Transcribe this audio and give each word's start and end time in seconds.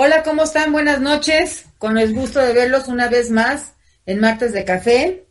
Hola, 0.00 0.22
¿cómo 0.22 0.44
están? 0.44 0.70
Buenas 0.70 1.00
noches. 1.00 1.66
Con 1.76 1.98
el 1.98 2.14
gusto 2.14 2.38
de 2.38 2.52
verlos 2.52 2.86
una 2.86 3.08
vez 3.08 3.32
más 3.32 3.74
en 4.06 4.20
Martes 4.20 4.52
de 4.52 4.64
Café. 4.64 5.26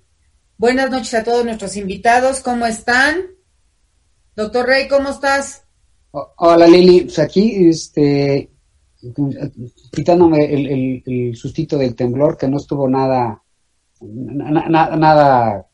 Buenas 0.57 0.91
noches 0.91 1.13
a 1.13 1.23
todos 1.23 1.45
nuestros 1.45 1.77
invitados. 1.77 2.41
¿Cómo 2.41 2.65
están? 2.65 3.15
Doctor 4.35 4.67
Rey, 4.67 4.89
¿cómo 4.89 5.07
estás? 5.07 5.63
Hola 6.11 6.67
Lili, 6.67 7.03
pues 7.03 7.17
aquí, 7.17 7.69
este, 7.69 8.51
quitándome 9.89 10.43
el, 10.53 11.33
sustito 11.37 11.77
del 11.77 11.95
temblor, 11.95 12.35
que 12.35 12.49
no 12.49 12.57
estuvo 12.57 12.89
nada, 12.89 13.41
nada, 14.01 15.65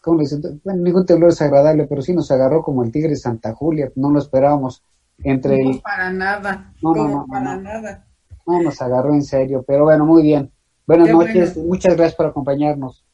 ¿cómo 0.00 0.18
le 0.18 0.22
dicen? 0.24 0.60
Bueno, 0.64 0.82
ningún 0.82 1.06
temblor 1.06 1.30
es 1.30 1.40
agradable, 1.40 1.86
pero 1.86 2.02
sí 2.02 2.12
nos 2.12 2.28
agarró 2.32 2.64
como 2.64 2.82
el 2.82 2.90
tigre 2.90 3.14
Santa 3.14 3.54
Julia, 3.54 3.92
no 3.94 4.10
lo 4.10 4.18
esperábamos. 4.18 4.82
Entre 5.22 5.62
no, 5.62 5.80
para 5.80 6.10
nada. 6.10 6.74
No, 6.82 6.94
no, 6.96 7.06
no, 7.06 7.26
para 7.28 7.56
nada. 7.56 8.04
No, 8.46 8.62
nos 8.62 8.80
agarró 8.82 9.14
en 9.14 9.22
serio, 9.22 9.64
pero 9.66 9.84
bueno, 9.84 10.04
muy 10.04 10.22
bien. 10.22 10.50
Buenas 10.86 11.08
noches, 11.08 11.56
muchas 11.56 11.96
gracias 11.96 12.14
por 12.14 12.26
acompañarnos. 12.26 13.04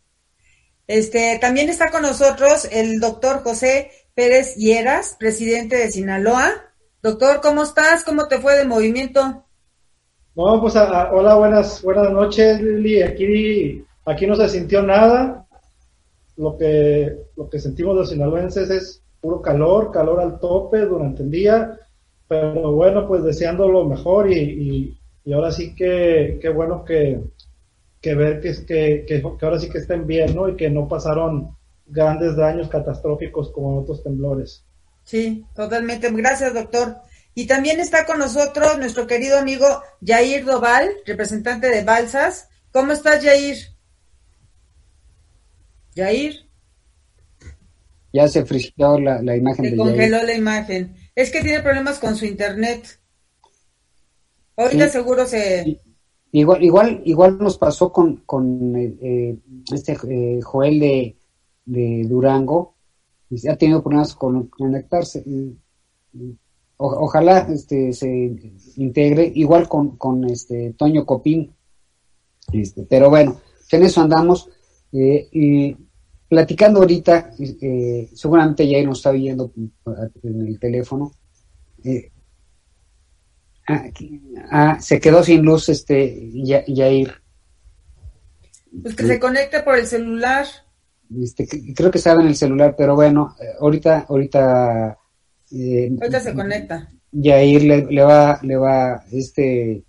Este, 0.87 1.39
también 1.41 1.69
está 1.69 1.91
con 1.91 2.03
nosotros 2.03 2.69
el 2.73 2.99
doctor 2.99 3.45
José 3.45 3.93
Pérez 4.15 4.57
Hieras, 4.57 5.15
presidente 5.19 5.77
de 5.77 5.93
Sinaloa. 5.93 6.51
Doctor, 7.01 7.41
¿cómo 7.41 7.63
estás? 7.63 8.03
¿Cómo 8.03 8.27
te 8.27 8.39
fue 8.39 8.57
de 8.57 8.65
movimiento? 8.65 9.45
No, 10.35 10.61
pues 10.61 10.75
hola, 10.75 11.35
buenas, 11.37 11.81
buenas 11.83 12.11
noches, 12.11 12.61
Lili. 12.61 13.03
Aquí, 13.03 13.85
aquí 14.05 14.27
no 14.27 14.35
se 14.35 14.49
sintió 14.49 14.83
nada. 14.83 15.47
Lo 16.37 16.57
que, 16.57 17.17
lo 17.37 17.49
que 17.49 17.61
sentimos 17.61 17.95
los 17.95 18.11
sinaloenses 18.11 18.69
es 18.71 19.03
puro 19.21 19.41
calor, 19.41 19.93
calor 19.93 20.21
al 20.21 20.41
tope 20.41 20.81
durante 20.81 21.23
el 21.23 21.31
día. 21.31 21.79
Pero 22.27 22.73
bueno, 22.73 23.07
pues 23.07 23.23
deseando 23.23 23.69
lo 23.69 23.85
mejor 23.85 24.31
y, 24.31 24.39
y 24.39 25.00
ahora 25.33 25.53
sí 25.53 25.75
que 25.75 26.39
qué 26.41 26.49
bueno 26.49 26.85
que, 26.85 27.21
que 28.01 28.15
ver 28.15 28.41
que, 28.41 28.53
que, 28.65 29.05
que, 29.07 29.23
ahora 29.45 29.59
sí 29.59 29.69
que 29.69 29.79
estén 29.79 30.07
bien, 30.07 30.35
¿no? 30.35 30.49
Y 30.49 30.57
que 30.57 30.71
no 30.71 30.89
pasaron 30.89 31.57
grandes 31.87 32.37
daños 32.37 32.69
catastróficos 32.69 33.51
como 33.53 33.81
otros 33.81 34.03
temblores. 34.03 34.65
Sí, 35.05 35.45
totalmente. 35.55 36.11
Gracias, 36.11 36.55
doctor. 36.55 36.97
Y 37.35 37.47
también 37.47 37.81
está 37.81 38.07
con 38.07 38.19
nosotros 38.19 38.79
nuestro 38.79 39.07
querido 39.07 39.39
amigo 39.39 39.67
Jair 40.05 40.45
Doval, 40.45 40.91
representante 41.07 41.69
de 41.69 41.85
Balsas. 41.85 42.49
¿Cómo 42.73 42.93
estás, 42.93 43.25
Jair? 43.25 43.57
Jair. 45.95 46.47
Ya 48.13 48.29
se 48.29 48.45
frició 48.45 48.99
la, 48.99 49.23
la 49.23 49.37
imagen 49.37 49.65
se 49.65 49.77
congeló 49.77 50.23
la 50.23 50.35
imagen. 50.35 50.97
Es 51.15 51.31
que 51.31 51.43
tiene 51.43 51.61
problemas 51.61 51.99
con 51.99 52.17
su 52.17 52.25
internet. 52.25 53.00
Ahorita 54.61 54.89
seguro 54.89 55.27
se... 55.27 55.81
Igual, 56.33 56.63
igual, 56.63 57.03
igual 57.07 57.39
nos 57.39 57.59
pasó 57.59 57.91
con, 57.91 58.17
con 58.19 58.77
eh, 58.77 58.97
eh, 59.03 59.37
este 59.73 59.97
eh, 60.09 60.41
Joel 60.43 60.79
de, 60.79 61.17
de 61.65 62.05
Durango, 62.07 62.77
y 63.29 63.49
ha 63.49 63.57
tenido 63.57 63.83
problemas 63.83 64.15
con 64.15 64.47
conectarse. 64.47 65.25
ojalá 66.77 67.39
este, 67.53 67.93
se 67.93 68.37
integre, 68.77 69.33
igual 69.35 69.69
con, 69.69 69.97
con 69.97 70.25
este 70.25 70.75
Toño 70.75 71.05
Copín. 71.05 71.53
Este, 72.53 72.83
pero 72.83 73.11
bueno, 73.11 73.41
en 73.73 73.83
eso 73.83 74.01
andamos. 74.01 74.49
y 74.93 75.77
platicando 76.29 76.81
ahorita, 76.81 77.33
seguramente 78.15 78.69
ya 78.69 78.81
nos 78.85 78.99
está 78.99 79.11
viendo 79.11 79.53
en 80.23 80.47
el 80.47 80.61
teléfono. 80.61 81.13
Ah, 83.71 83.85
ah, 84.51 84.81
se 84.81 84.99
quedó 84.99 85.23
sin 85.23 85.43
luz 85.43 85.69
este 85.69 86.31
Yair. 86.33 87.13
Pues 88.83 88.97
que 88.97 89.07
se 89.07 89.21
conecte 89.21 89.63
por 89.63 89.79
el 89.79 89.87
celular. 89.87 90.47
Este, 91.23 91.47
creo 91.75 91.91
que 91.91 91.99
estaba 91.99 92.21
en 92.21 92.29
el 92.29 92.37
celular, 92.37 92.75
pero 92.77 92.95
bueno, 92.95 93.37
eh, 93.41 93.47
ahorita, 93.61 94.07
ahorita. 94.09 94.99
Eh, 95.53 95.91
ahorita 96.01 96.21
se 96.21 96.35
conecta. 96.35 96.89
Yair 97.13 97.63
le, 97.63 97.87
le, 97.87 98.03
va, 98.03 98.39
le 98.43 98.57
va, 98.57 99.05
este, 99.11 99.85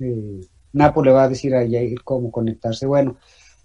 eh, 0.00 0.40
Napo 0.72 1.02
le 1.02 1.10
va 1.10 1.24
a 1.24 1.28
decir 1.28 1.54
a 1.54 1.64
Yair 1.64 2.02
cómo 2.02 2.30
conectarse. 2.30 2.86
Bueno, 2.86 3.16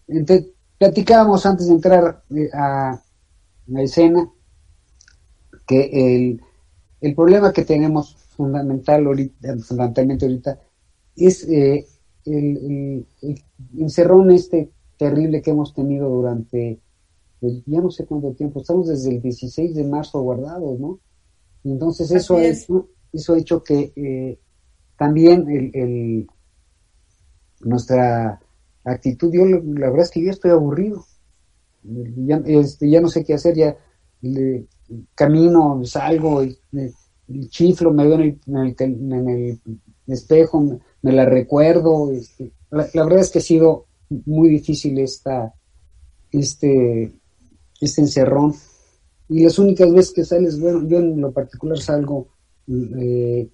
entonces, 0.08 0.48
platicábamos 0.78 1.46
antes 1.46 1.68
de 1.68 1.74
entrar 1.74 2.24
eh, 2.36 2.50
a 2.54 3.02
la 3.68 3.82
escena 3.82 4.30
que 5.68 5.90
el, 5.94 6.42
el 7.02 7.16
problema 7.16 7.54
que 7.54 7.64
tenemos 7.64 8.18
fundamental 8.36 9.06
ahorita, 9.06 9.58
fundamentalmente 9.60 10.26
ahorita, 10.26 10.60
es 11.16 11.48
eh, 11.48 11.86
el, 12.26 13.06
encerrón 13.78 14.32
este 14.32 14.72
terrible 14.98 15.42
que 15.42 15.52
hemos 15.52 15.74
tenido 15.74 16.10
durante, 16.10 16.80
ya 17.42 17.82
no 17.82 17.92
sé 17.92 18.06
cuánto 18.06 18.34
tiempo, 18.34 18.62
estamos 18.62 18.88
desde 18.88 19.12
el 19.12 19.22
16 19.22 19.76
de 19.76 19.84
marzo 19.84 20.22
guardados, 20.22 20.80
¿no? 20.80 21.00
Entonces 21.64 22.12
eso 22.12 22.38
ha, 22.38 22.44
hecho, 22.44 22.90
eso 23.12 23.34
ha 23.34 23.38
hecho 23.38 23.64
que 23.64 23.94
eh, 23.96 24.40
también 24.98 25.48
el, 25.74 26.28
nuestra 27.62 28.40
actitud, 28.84 29.32
yo 29.34 29.46
la 29.46 29.90
verdad 29.90 30.06
es 30.06 30.12
que 30.12 30.24
yo 30.24 30.32
estoy 30.32 30.52
aburrido, 30.52 31.06
ya, 31.84 32.42
este, 32.46 32.90
ya 32.90 33.02
no 33.02 33.08
sé 33.08 33.24
qué 33.24 33.34
hacer, 33.34 33.56
ya 33.56 33.78
camino, 35.16 35.84
salgo, 35.86 36.44
y, 36.44 36.58
chiflo, 37.50 37.92
me 37.92 38.06
veo 38.06 38.16
en 38.16 38.40
el, 38.48 38.76
en 38.80 39.30
el, 39.30 39.60
espejo, 40.08 40.80
me, 41.02 41.12
la 41.12 41.26
recuerdo. 41.26 42.12
Este, 42.12 42.52
la, 42.70 42.88
verdad 42.94 43.20
es 43.20 43.30
que 43.30 43.40
ha 43.40 43.44
sido 43.44 43.86
muy 44.10 44.50
difícil 44.50 45.00
esta, 45.00 45.54
este, 46.32 47.12
este 47.80 48.02
encerrón. 48.02 48.54
Y 49.30 49.44
las 49.44 49.58
únicas 49.60 49.92
veces 49.94 50.14
que 50.14 50.26
sales, 50.26 50.60
bueno, 50.60 50.88
yo 50.88 51.00
en 51.00 51.22
lo 51.22 51.32
particular 51.32 51.80
salgo 51.80 52.28
eh, 52.68 53.50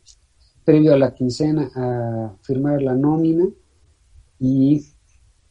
previo 0.63 0.93
a 0.93 0.97
la 0.97 1.13
quincena 1.13 1.71
a 1.75 2.35
firmar 2.41 2.81
la 2.81 2.95
nómina 2.95 3.47
y 4.39 4.85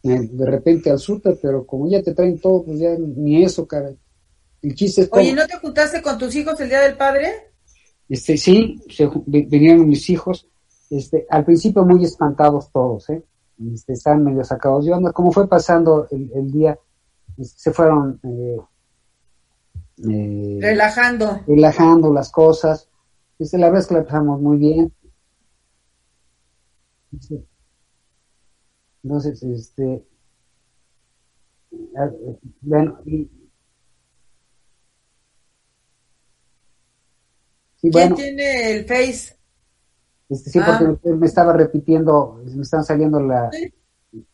eh, 0.03 0.29
de 0.31 0.47
repente 0.47 0.91
al 0.91 0.99
suta, 0.99 1.31
pero 1.41 1.67
como 1.67 1.89
ya 1.89 2.03
te 2.03 2.15
traen 2.15 2.39
todo, 2.39 2.65
pues 2.65 2.79
ya 2.79 2.97
ni 2.99 3.43
eso, 3.43 3.67
cara. 3.67 3.93
El 4.63 4.75
chiste 4.75 5.03
es 5.03 5.09
Oye, 5.11 5.33
¿no 5.33 5.47
te 5.47 5.57
juntaste 5.57 6.03
con 6.03 6.19
tus 6.19 6.35
hijos 6.35 6.61
el 6.61 6.69
Día 6.69 6.81
del 6.81 6.97
Padre? 6.97 7.29
Este, 8.09 8.37
sí, 8.37 8.81
se, 8.89 9.11
vinieron 9.27 9.89
mis 9.89 10.09
hijos, 10.11 10.49
este, 10.91 11.27
al 11.29 11.45
principio 11.45 11.85
muy 11.85 12.05
espantados 12.05 12.71
todos, 12.71 13.11
¿eh? 13.11 13.25
Este, 13.73 13.95
estaban 13.95 14.23
medio 14.23 14.45
sacados 14.45 14.85
de 14.85 14.93
onda. 14.93 15.13
Como 15.13 15.33
fue 15.33 15.49
pasando 15.49 16.07
el, 16.11 16.51
día, 16.51 16.79
este, 17.39 17.59
se 17.59 17.73
fueron 17.73 18.21
eh, 18.23 18.59
eh, 20.09 20.59
relajando. 20.61 21.41
Relajando 21.47 22.13
las 22.13 22.31
cosas. 22.31 22.89
Este, 23.39 23.59
la 23.59 23.67
verdad 23.67 23.81
es 23.83 23.87
que 23.89 23.95
la 23.95 24.05
pasamos 24.05 24.41
muy 24.41 24.59
bien. 24.59 24.93
Entonces, 29.03 29.43
este, 29.43 30.05
bueno, 32.61 33.01
y, 33.07 33.31
¿Quién 37.91 38.15
tiene 38.15 38.73
el 38.73 38.85
Face? 38.85 39.37
Este, 40.29 40.51
sí, 40.51 40.59
porque 40.59 41.09
ah. 41.09 41.15
me 41.15 41.27
estaba 41.27 41.53
repitiendo, 41.53 42.41
me 42.45 42.63
están 42.63 42.85
saliendo 42.85 43.21
la... 43.21 43.51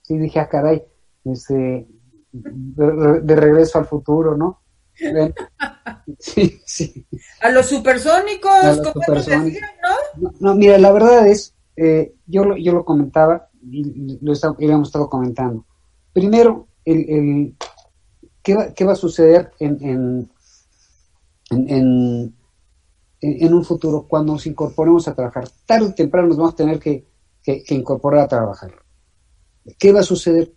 Sí, 0.02 0.18
dije, 0.18 0.40
ah, 0.40 0.48
caray, 0.48 0.84
este, 1.24 1.88
de, 2.32 3.36
regreso 3.36 3.78
al 3.78 3.86
futuro, 3.86 4.36
¿no? 4.36 4.60
sí, 6.18 6.60
sí. 6.64 7.06
A 7.40 7.50
los 7.50 7.66
supersónicos, 7.66 8.78
¿cómo 8.78 9.04
supersónicos. 9.04 9.62
¿no? 10.16 10.32
¿no? 10.38 10.54
mira, 10.54 10.78
la 10.78 10.92
verdad 10.92 11.26
es, 11.26 11.54
eh, 11.76 12.14
yo, 12.26 12.44
lo, 12.44 12.56
yo 12.56 12.72
lo 12.72 12.84
comentaba 12.84 13.48
y 13.62 14.18
lo, 14.20 14.32
habíamos 14.42 14.88
estado 14.88 15.08
comentando. 15.08 15.66
Primero, 16.12 16.68
el, 16.84 17.10
el 17.10 17.56
¿qué, 18.42 18.54
va, 18.54 18.72
¿qué 18.74 18.84
va 18.84 18.92
a 18.92 18.96
suceder 18.96 19.50
en, 19.58 19.78
en, 19.82 20.30
en 21.50 21.68
en, 21.68 22.34
un 23.22 23.64
futuro, 23.64 24.06
cuando 24.08 24.32
nos 24.32 24.46
incorporemos 24.46 25.06
a 25.06 25.14
trabajar, 25.14 25.48
tarde 25.64 25.86
o 25.86 25.94
temprano 25.94 26.28
nos 26.28 26.36
vamos 26.36 26.54
a 26.54 26.56
tener 26.56 26.78
que, 26.78 27.06
incorporar 27.68 28.24
a 28.24 28.28
trabajar. 28.28 28.72
¿Qué 29.78 29.92
va 29.92 30.00
a 30.00 30.04
suceder? 30.04 30.52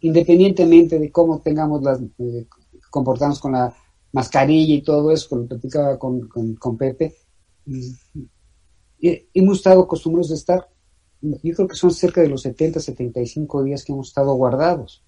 Independientemente 0.00 0.98
de 0.98 1.12
cómo 1.12 1.40
tengamos 1.40 1.82
las, 1.82 2.00
eh, 2.18 2.46
comportarnos 2.90 3.38
con 3.38 3.52
la 3.52 3.74
mascarilla 4.12 4.74
y 4.74 4.82
todo 4.82 5.12
eso, 5.12 5.28
como 5.28 5.46
platicaba 5.46 5.98
con, 5.98 6.28
con, 6.28 6.76
Pepe, 6.76 7.16
hemos 9.00 9.58
estado 9.58 9.82
acostumbrados 9.82 10.30
a 10.30 10.34
estar, 10.34 10.68
yo 11.20 11.54
creo 11.54 11.68
que 11.68 11.76
son 11.76 11.90
cerca 11.90 12.22
de 12.22 12.28
los 12.28 12.42
70, 12.42 12.80
75 12.80 13.62
días 13.62 13.84
que 13.84 13.92
hemos 13.92 14.08
estado 14.08 14.34
guardados 14.34 15.05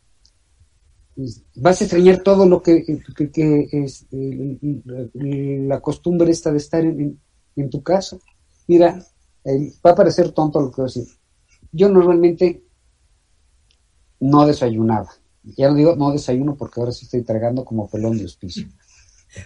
vas 1.57 1.81
a 1.81 1.85
extrañar 1.85 2.23
todo 2.23 2.47
lo 2.47 2.63
que, 2.63 2.85
es 3.73 4.07
la 4.11 5.81
costumbre 5.81 6.31
esta 6.31 6.53
de 6.53 6.59
estar 6.59 6.85
en, 6.85 7.21
tu 7.71 7.83
casa. 7.83 8.19
Mira, 8.69 9.05
va 9.85 9.91
a 9.91 9.95
parecer 9.95 10.31
tonto 10.31 10.61
lo 10.61 10.71
que 10.71 10.83
voy 10.83 10.91
a 10.91 10.95
decir, 10.95 11.09
yo 11.73 11.89
normalmente 11.89 12.63
no 14.21 14.47
desayunaba. 14.47 15.11
Ya 15.57 15.69
lo 15.69 15.75
digo, 15.75 15.97
no 15.97 16.13
desayuno 16.13 16.57
porque 16.57 16.81
ahora 16.81 16.93
sí 16.93 17.07
estoy 17.07 17.23
tragando 17.23 17.65
como 17.65 17.89
pelón 17.89 18.19
de 18.19 18.25
hospicio. 18.25 18.69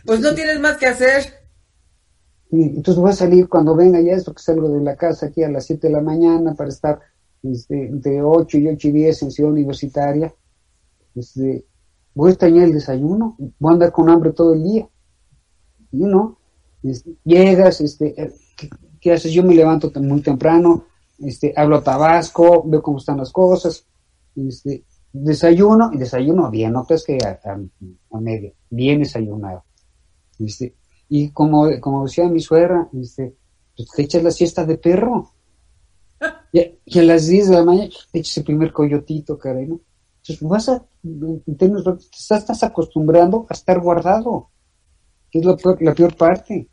Pues 0.05 0.21
no 0.21 0.35
tienes 0.35 0.61
más 0.61 0.77
que 0.77 0.87
hacer. 0.87 1.25
entonces 2.51 3.01
voy 3.01 3.11
a 3.11 3.15
salir 3.15 3.49
cuando 3.49 3.75
venga 3.75 4.01
ya 4.01 4.13
esto 4.13 4.35
que 4.35 4.43
salgo 4.43 4.69
de 4.69 4.83
la 4.83 4.97
casa 4.97 5.27
aquí 5.27 5.43
a 5.43 5.49
las 5.49 5.67
7 5.67 5.87
de 5.87 5.93
la 5.93 6.01
mañana 6.01 6.55
para 6.55 6.71
estar 6.71 7.01
este, 7.43 7.87
entre 7.87 8.23
8 8.23 8.59
y 8.59 8.69
8 8.69 8.89
y 8.89 8.93
10 8.93 9.23
en 9.23 9.31
Ciudad 9.31 9.53
Universitaria. 9.53 10.35
Este, 11.15 11.65
voy 12.15 12.29
a 12.29 12.33
extrañar 12.33 12.65
el 12.65 12.75
desayuno, 12.75 13.37
voy 13.59 13.71
a 13.71 13.75
andar 13.75 13.93
con 13.93 14.09
hambre 14.09 14.33
todo 14.33 14.55
el 14.55 14.63
día. 14.63 14.89
Y 15.93 15.99
no, 15.99 16.39
este, 16.83 17.15
llegas, 17.25 17.81
este, 17.81 18.21
eh, 18.21 18.33
¿qué, 19.01 19.13
haces? 19.13 19.33
Yo 19.33 19.43
me 19.43 19.55
levanto 19.55 19.91
muy 20.01 20.23
temprano, 20.23 20.87
este, 21.19 21.53
hablo 21.57 21.77
a 21.77 21.85
Tabasco, 21.85 22.63
veo 22.67 22.83
cómo 22.83 22.99
están 22.99 23.19
las 23.19 23.31
cosas, 23.31 23.87
este, 24.35 24.85
desayuno, 25.13 25.91
y 25.93 25.99
desayuno 25.99 26.51
bien, 26.51 26.73
no 26.73 26.87
es 26.89 27.05
que 27.05 27.19
a, 27.25 27.39
a, 28.11 28.21
medio, 28.21 28.55
bien 28.71 29.01
desayunado. 29.01 29.65
Este, 30.39 30.75
y 31.09 31.31
como, 31.31 31.69
como 31.81 32.05
decía 32.05 32.29
mi 32.29 32.41
suegra, 32.41 32.89
este, 32.95 33.37
pues 33.77 33.91
te 33.91 34.03
echas 34.03 34.23
la 34.23 34.31
siesta 34.31 34.65
de 34.65 34.79
perro. 34.79 35.33
Y, 36.55 36.99
a 36.99 37.03
las 37.03 37.29
10 37.29 37.49
de 37.49 37.57
la 37.57 37.65
mañana 37.65 37.89
te 38.11 38.19
echas 38.19 38.37
el 38.37 38.45
primer 38.45 38.73
coyotito, 38.73 39.39
caray, 39.39 39.67
¿no? 39.67 39.81
Entonces 40.19 40.47
vas 40.47 40.69
a, 40.69 40.85
te 41.03 41.73
estás, 42.17 42.63
acostumbrando 42.63 43.47
a 43.49 43.55
estar 43.55 43.81
guardado, 43.81 44.51
que 45.31 45.41
es 45.41 45.45
la 45.45 45.57
peor, 45.95 46.17
parte. 46.17 46.69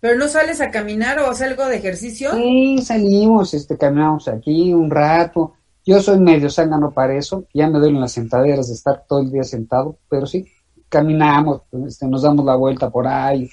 ¿Pero 0.00 0.18
no 0.18 0.28
sales 0.28 0.60
a 0.60 0.70
caminar 0.70 1.18
o 1.18 1.30
haces 1.30 1.48
algo 1.48 1.64
de 1.66 1.76
ejercicio? 1.76 2.32
Sí, 2.32 2.78
salimos, 2.82 3.54
este, 3.54 3.78
caminamos 3.78 4.28
aquí 4.28 4.74
un 4.74 4.90
rato. 4.90 5.54
Yo 5.86 6.00
soy 6.00 6.18
medio 6.18 6.50
zángano 6.50 6.92
para 6.92 7.16
eso, 7.16 7.46
ya 7.54 7.68
me 7.68 7.78
duelen 7.78 8.00
las 8.00 8.12
sentaderas 8.12 8.68
de 8.68 8.74
estar 8.74 9.04
todo 9.08 9.20
el 9.20 9.30
día 9.30 9.44
sentado, 9.44 9.98
pero 10.08 10.26
sí, 10.26 10.46
caminamos, 10.88 11.62
este, 11.86 12.06
nos 12.06 12.22
damos 12.22 12.44
la 12.44 12.56
vuelta 12.56 12.90
por 12.90 13.06
ahí. 13.06 13.48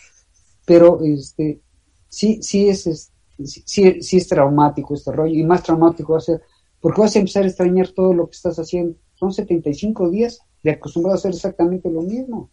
Pero 0.65 0.99
este, 1.03 1.61
sí, 2.07 2.41
sí 2.41 2.69
es, 2.69 3.11
sí, 3.43 4.01
sí 4.01 4.17
es 4.17 4.27
traumático 4.27 4.93
este 4.93 5.11
rollo, 5.11 5.33
y 5.33 5.43
más 5.43 5.63
traumático 5.63 6.13
va 6.13 6.19
a 6.19 6.21
ser, 6.21 6.41
porque 6.79 7.01
vas 7.01 7.15
a 7.15 7.19
empezar 7.19 7.43
a 7.43 7.47
extrañar 7.47 7.89
todo 7.89 8.13
lo 8.13 8.27
que 8.27 8.35
estás 8.35 8.57
haciendo 8.57 8.95
son 9.21 9.31
75 9.31 10.09
días 10.09 10.39
de 10.63 10.71
acostumbrado 10.71 11.13
a 11.13 11.19
hacer 11.19 11.31
exactamente 11.31 11.91
lo 11.91 12.01
mismo, 12.01 12.49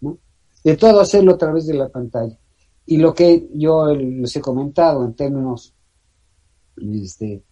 ¿no? 0.00 0.16
De 0.62 0.76
todo 0.76 1.00
hacerlo 1.00 1.32
a 1.32 1.38
través 1.38 1.66
de 1.66 1.74
la 1.74 1.88
pantalla. 1.88 2.38
Y 2.86 2.98
lo 2.98 3.12
que 3.12 3.48
yo 3.52 3.92
les 3.92 4.36
he 4.36 4.40
comentado 4.40 5.04
en 5.04 5.14
términos 5.14 5.74
este, 6.76 7.42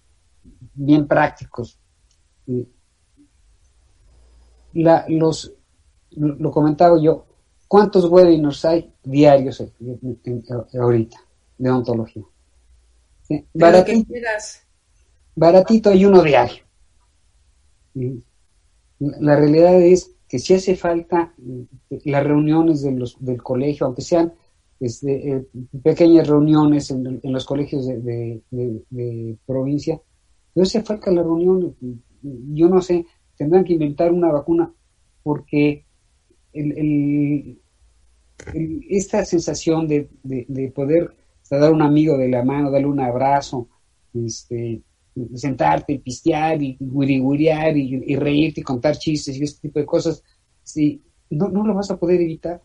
bien 0.74 1.08
prácticos, 1.08 1.80
eh, 2.46 2.68
los, 5.08 5.52
lo 6.12 6.50
comentaba 6.52 7.02
yo, 7.02 7.26
¿cuántos 7.66 8.04
webinars 8.04 8.64
hay 8.64 8.94
diarios 9.02 9.60
ahorita 10.78 11.18
de 11.58 11.70
ontología? 11.70 12.22
Baratito, 13.52 14.14
baratito 15.34 15.90
hay 15.90 16.04
uno 16.04 16.22
diario. 16.22 16.62
La 18.98 19.36
realidad 19.36 19.80
es 19.80 20.16
que 20.28 20.38
si 20.38 20.54
hace 20.54 20.76
falta 20.76 21.34
eh, 21.38 22.00
las 22.04 22.24
reuniones 22.24 22.82
de 22.82 23.10
del 23.20 23.42
colegio, 23.42 23.86
aunque 23.86 24.02
sean 24.02 24.32
este, 24.80 25.32
eh, 25.32 25.46
pequeñas 25.82 26.28
reuniones 26.28 26.90
en, 26.90 27.20
los 27.22 27.44
colegios 27.46 27.86
de, 27.86 28.42
provincia, 29.46 30.00
pero 30.52 30.64
hace 30.64 30.82
falta 30.82 31.10
la 31.10 31.22
reunión. 31.22 31.76
Yo 32.22 32.68
no 32.68 32.80
sé, 32.82 33.06
tendrán 33.36 33.64
que 33.64 33.74
inventar 33.74 34.12
una 34.12 34.32
vacuna 34.32 34.72
porque 35.22 35.84
esta 38.88 39.24
sensación 39.24 39.86
de, 39.88 40.08
poder 40.74 41.14
dar 41.50 41.72
un 41.72 41.82
amigo 41.82 42.18
de 42.18 42.28
la 42.28 42.42
mano, 42.42 42.70
darle 42.70 42.86
un 42.86 43.00
abrazo, 43.00 43.68
este, 44.14 44.82
sentarte, 45.34 45.98
pistear 45.98 46.62
y 46.62 46.76
guirigurear 46.78 47.76
y, 47.76 48.02
y, 48.06 48.16
reírte 48.16 48.60
y 48.60 48.64
contar 48.64 48.98
chistes 48.98 49.36
y 49.36 49.44
este 49.44 49.68
tipo 49.68 49.78
de 49.78 49.86
cosas, 49.86 50.22
si 50.62 51.02
no, 51.30 51.48
no 51.48 51.66
lo 51.66 51.74
vas 51.74 51.90
a 51.90 51.98
poder 51.98 52.20
evitar. 52.20 52.62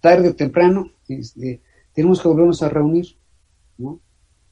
Tarde 0.00 0.28
o 0.28 0.36
temprano 0.36 0.92
este, 1.08 1.62
tenemos 1.92 2.20
que 2.20 2.28
volvernos 2.28 2.62
a 2.62 2.68
reunir, 2.68 3.16
¿no? 3.78 4.00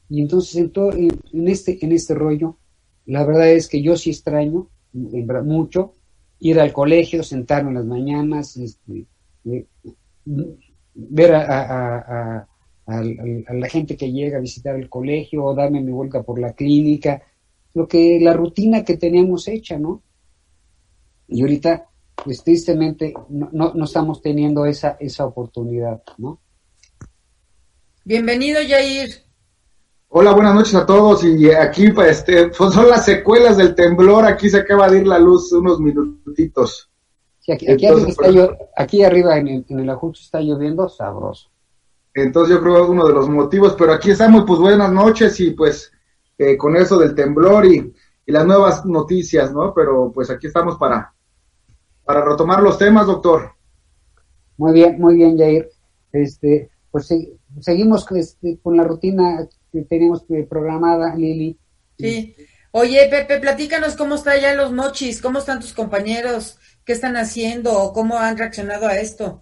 Y 0.09 0.21
entonces 0.21 0.55
en, 0.55 0.71
todo, 0.71 0.91
en, 0.91 1.47
este, 1.47 1.83
en 1.85 1.91
este 1.91 2.15
rollo, 2.15 2.57
la 3.05 3.23
verdad 3.25 3.49
es 3.49 3.67
que 3.67 3.81
yo 3.81 3.95
sí 3.95 4.09
extraño 4.09 4.69
mucho 4.91 5.93
ir 6.39 6.59
al 6.59 6.73
colegio, 6.73 7.21
sentarme 7.23 7.69
en 7.69 7.75
las 7.75 7.85
mañanas, 7.85 8.57
este, 8.57 9.05
ver 10.93 11.35
a 11.35 12.39
a, 12.39 12.48
la 12.89 13.69
gente 13.69 13.95
que 13.95 14.11
llega 14.11 14.37
a 14.37 14.41
visitar 14.41 14.75
el 14.75 14.89
colegio 14.89 15.43
o 15.43 15.55
darme 15.55 15.81
mi 15.81 15.91
vuelta 15.91 16.23
por 16.23 16.39
la 16.39 16.53
clínica, 16.53 17.21
lo 17.73 17.87
que 17.87 18.19
la 18.19 18.33
rutina 18.33 18.83
que 18.83 18.97
teníamos 18.97 19.47
hecha, 19.47 19.77
¿no? 19.77 20.01
Y 21.27 21.41
ahorita, 21.41 21.87
pues 22.15 22.43
tristemente, 22.43 23.13
no, 23.29 23.73
no, 23.73 23.85
estamos 23.85 24.21
teniendo 24.21 24.65
esa, 24.65 24.97
esa 24.99 25.25
oportunidad, 25.25 26.01
¿no? 26.17 26.39
Bienvenido, 28.03 28.59
Jair. 28.67 29.09
Hola, 30.07 30.33
buenas 30.33 30.55
noches 30.55 30.73
a 30.73 30.85
todos. 30.87 31.23
Y 31.23 31.51
aquí, 31.51 31.91
pues, 31.91 32.17
este, 32.17 32.47
pues 32.47 32.73
son 32.73 32.89
las 32.89 33.05
secuelas 33.05 33.57
del 33.57 33.75
temblor. 33.75 34.25
Aquí 34.25 34.49
se 34.49 34.57
acaba 34.57 34.89
de 34.89 35.01
ir 35.01 35.07
la 35.07 35.19
luz 35.19 35.51
unos 35.51 35.79
minutitos. 35.79 36.89
aquí, 37.47 37.67
arriba, 37.67 38.57
aquí, 38.75 39.03
arriba 39.03 39.37
en 39.37 39.47
el, 39.47 39.65
en 39.69 39.79
el 39.81 39.89
ajuste 39.91 40.23
está 40.23 40.41
lloviendo 40.41 40.89
sabroso. 40.89 41.51
Entonces 42.13 42.55
yo 42.55 42.61
creo 42.61 42.75
que 42.75 42.81
es 42.83 42.89
uno 42.89 43.07
de 43.07 43.13
los 43.13 43.29
motivos, 43.29 43.75
pero 43.77 43.93
aquí 43.93 44.11
estamos, 44.11 44.43
pues 44.45 44.59
buenas 44.59 44.91
noches 44.91 45.39
y 45.39 45.51
pues 45.51 45.91
eh, 46.37 46.57
con 46.57 46.75
eso 46.75 46.97
del 46.97 47.15
temblor 47.15 47.65
y, 47.65 47.93
las 48.25 48.45
nuevas 48.45 48.85
noticias, 48.85 49.51
¿no? 49.51 49.73
Pero 49.73 50.11
pues 50.13 50.29
aquí 50.29 50.45
estamos 50.45 50.77
para, 50.77 51.15
para 52.05 52.23
retomar 52.23 52.61
los 52.61 52.77
temas, 52.77 53.07
doctor. 53.07 53.53
Muy 54.55 54.73
bien, 54.73 54.99
muy 54.99 55.15
bien, 55.15 55.35
Jair. 55.35 55.67
Este, 56.11 56.69
pues 56.91 57.09
seguimos 57.59 58.05
este, 58.11 58.59
con 58.61 58.77
la 58.77 58.83
rutina 58.83 59.47
que 59.71 59.81
tenemos 59.81 60.25
programada, 60.47 61.15
Lili. 61.15 61.57
Sí. 61.97 62.35
Oye, 62.71 63.07
Pepe, 63.09 63.39
platícanos 63.39 63.95
cómo 63.95 64.13
está 64.13 64.37
ya 64.37 64.53
los 64.53 64.71
mochis, 64.71 65.23
cómo 65.23 65.39
están 65.39 65.59
tus 65.59 65.73
compañeros, 65.73 66.59
qué 66.85 66.93
están 66.93 67.17
haciendo 67.17 67.81
o 67.81 67.93
cómo 67.93 68.19
han 68.19 68.37
reaccionado 68.37 68.85
a 68.85 68.97
esto. 68.97 69.41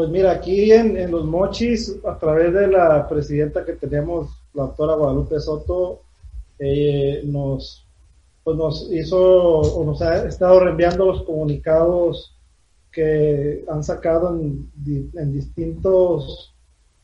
Pues 0.00 0.08
mira, 0.08 0.30
aquí 0.30 0.72
en, 0.72 1.10
Los 1.10 1.26
Mochis, 1.26 1.94
a 2.06 2.18
través 2.18 2.54
de 2.54 2.68
la 2.68 3.06
presidenta 3.06 3.66
que 3.66 3.74
tenemos, 3.74 4.30
la 4.54 4.62
doctora 4.62 4.94
Guadalupe 4.94 5.38
Soto, 5.38 6.00
eh, 6.58 7.20
nos, 7.26 7.86
pues 8.42 8.56
nos 8.56 8.90
hizo 8.90 9.58
o 9.58 9.84
nos 9.84 10.00
ha 10.00 10.26
estado 10.26 10.60
reenviando 10.60 11.04
los 11.04 11.22
comunicados 11.24 12.34
que 12.90 13.62
han 13.68 13.84
sacado 13.84 14.30
en, 14.40 14.70
distintos 15.34 16.54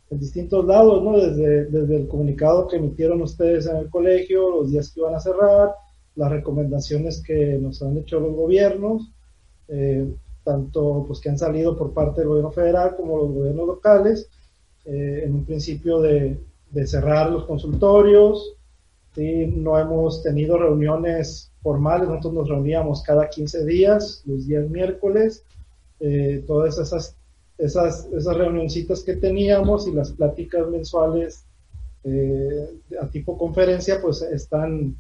en 0.09 0.19
distintos 0.19 0.65
lados, 0.65 1.03
¿no? 1.05 1.19
Desde, 1.19 1.67
desde 1.67 1.97
el 1.99 2.09
comunicado 2.09 2.67
que 2.67 2.77
emitieron 2.77 3.21
ustedes 3.21 3.67
en 3.67 3.77
el 3.77 3.91
colegio, 3.91 4.63
los 4.63 4.71
días 4.71 4.91
que 4.91 5.01
iban 5.01 5.15
a 5.15 5.21
cerrar, 5.21 5.75
las 6.15 6.31
recomendaciones 6.33 7.23
que 7.23 7.59
nos 7.61 7.83
han 7.83 7.99
hecho 7.99 8.21
los 8.21 8.35
gobiernos, 8.35 9.13
eh, 9.69 10.11
tanto 10.47 11.05
pues 11.09 11.19
que 11.19 11.29
han 11.29 11.39
salido 11.39 11.77
por 11.77 11.93
parte 11.93 12.21
del 12.21 12.29
gobierno 12.29 12.53
federal 12.53 12.95
como 12.97 13.19
los 13.19 13.33
gobiernos 13.33 13.67
locales, 13.67 14.31
eh, 14.85 15.25
en 15.25 15.35
un 15.35 15.45
principio 15.45 16.01
de, 16.01 16.39
cerrar 16.87 17.31
los 17.31 17.47
consultorios, 17.47 18.55
¿sí? 19.15 19.47
no 19.47 19.79
hemos 19.79 20.23
tenido 20.23 20.57
reuniones 20.59 21.51
formales, 21.63 22.09
nosotros 22.09 22.35
nos 22.35 22.49
reuníamos 22.49 23.03
cada 23.03 23.29
15 23.29 23.65
días, 23.65 24.23
los 24.27 24.47
días 24.47 24.69
miércoles, 24.71 25.43
eh, 26.01 26.45
todas 26.47 26.79
esas, 26.79 27.17
esas, 27.59 28.07
esas 28.13 28.37
reunioncitas 28.37 29.03
que 29.03 29.17
teníamos 29.17 29.89
y 29.89 29.93
las 29.93 30.13
pláticas 30.13 30.69
mensuales 30.69 31.45
eh, 32.05 32.71
a 33.01 33.07
tipo 33.09 33.37
conferencia 33.37 34.01
pues 34.01 34.23
están, 34.23 34.95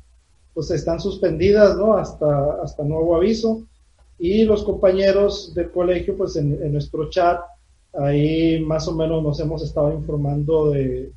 pues 0.54 0.70
están 0.72 0.98
suspendidas 0.98 1.76
¿no? 1.76 1.94
hasta, 1.94 2.62
hasta 2.62 2.82
nuevo 2.82 3.14
aviso 3.14 3.62
y 4.18 4.44
los 4.44 4.64
compañeros 4.64 5.52
del 5.54 5.70
colegio, 5.70 6.16
pues 6.16 6.36
en, 6.36 6.72
nuestro 6.72 7.10
chat, 7.10 7.40
ahí 7.92 8.60
más 8.60 8.88
o 8.88 8.94
menos 8.94 9.22
nos 9.22 9.40
hemos 9.40 9.62
estado 9.62 9.92
informando 9.92 10.70
de, 10.70 11.12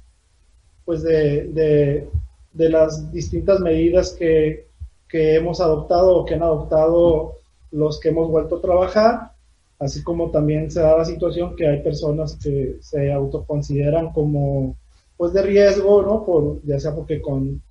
pues 0.86 1.04
de, 1.04 2.08
de, 2.54 2.70
las 2.70 3.12
distintas 3.12 3.60
medidas 3.62 4.12
que, 4.14 4.68
que, 5.08 5.36
hemos 5.36 5.62
adoptado 5.62 6.18
o 6.18 6.26
que 6.26 6.36
han 6.36 6.44
adoptado 6.44 7.36
los 7.72 8.00
que 8.00 8.10
hemos 8.10 8.30
vuelto 8.30 8.58
a 8.58 8.62
trabajar, 8.62 9.32
así 9.80 10.04
como 10.04 10.30
también 10.32 10.70
se 10.70 10.82
da 10.82 10.98
la 10.98 11.06
situación 11.06 11.56
que 11.56 11.68
hay 11.68 11.82
personas 11.82 12.38
que 12.42 12.78
se 12.82 13.12
autoconsideran 13.12 14.12
como 14.12 14.76
pues 15.16 15.34
de 15.34 15.42
riesgo, 15.42 16.02
¿no? 16.02 16.26
Por, 16.26 16.62
ya 16.66 16.80
sea 16.80 16.96
porque 16.96 17.22
con 17.22 17.62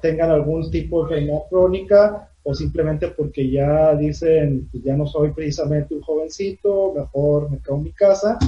tengan 0.00 0.30
algún 0.30 0.70
tipo 0.70 1.04
de 1.04 1.16
enfermedad 1.16 1.42
crónica 1.50 2.31
o 2.44 2.54
simplemente 2.54 3.08
porque 3.08 3.50
ya 3.50 3.94
dicen, 3.94 4.68
pues 4.70 4.82
ya 4.82 4.96
no 4.96 5.06
soy 5.06 5.30
precisamente 5.30 5.94
un 5.94 6.02
jovencito, 6.02 6.92
mejor 6.94 7.50
me 7.50 7.58
quedo 7.58 7.76
en 7.76 7.82
mi 7.84 7.92
casa. 7.92 8.38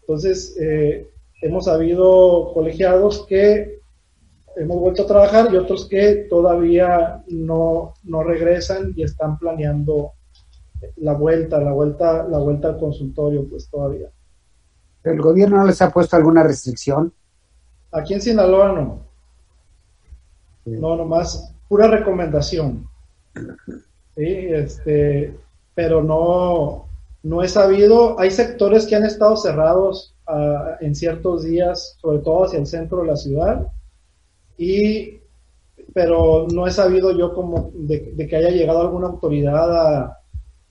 Entonces, 0.00 0.56
eh, 0.60 1.08
hemos 1.40 1.66
habido 1.68 2.52
colegiados 2.54 3.26
que 3.26 3.80
hemos 4.56 4.78
vuelto 4.78 5.02
a 5.02 5.06
trabajar 5.06 5.52
y 5.52 5.56
otros 5.56 5.88
que 5.88 6.26
todavía 6.28 7.24
no, 7.28 7.94
no 8.04 8.22
regresan 8.22 8.92
y 8.94 9.02
están 9.02 9.38
planeando 9.38 10.12
la 10.96 11.14
vuelta, 11.14 11.60
la 11.60 11.72
vuelta, 11.72 12.26
la 12.28 12.38
vuelta 12.38 12.68
al 12.68 12.78
consultorio, 12.78 13.48
pues 13.48 13.68
todavía. 13.68 14.08
¿El 15.04 15.20
gobierno 15.20 15.58
no 15.58 15.66
les 15.66 15.82
ha 15.82 15.90
puesto 15.90 16.16
alguna 16.16 16.42
restricción? 16.42 17.12
Aquí 17.90 18.14
en 18.14 18.20
Sinaloa 18.20 18.72
no. 18.72 19.06
No, 20.64 20.96
nomás 20.96 21.54
pura 21.68 21.88
recomendación. 21.88 22.88
Sí, 24.14 24.24
este, 24.24 25.36
pero 25.74 26.02
no, 26.02 26.86
no 27.22 27.42
he 27.42 27.48
sabido. 27.48 28.18
Hay 28.18 28.30
sectores 28.30 28.86
que 28.86 28.96
han 28.96 29.04
estado 29.04 29.36
cerrados 29.36 30.14
uh, 30.28 30.84
en 30.84 30.94
ciertos 30.94 31.44
días, 31.44 31.96
sobre 32.00 32.18
todo 32.18 32.44
hacia 32.44 32.58
el 32.58 32.66
centro 32.66 33.00
de 33.00 33.06
la 33.06 33.16
ciudad, 33.16 33.66
y 34.56 35.20
pero 35.94 36.46
no 36.52 36.66
he 36.66 36.70
sabido 36.70 37.16
yo 37.16 37.34
como 37.34 37.70
de, 37.74 38.14
que 38.28 38.36
haya 38.36 38.50
llegado 38.50 38.80
alguna 38.80 39.08
autoridad 39.08 40.02
a, 40.02 40.18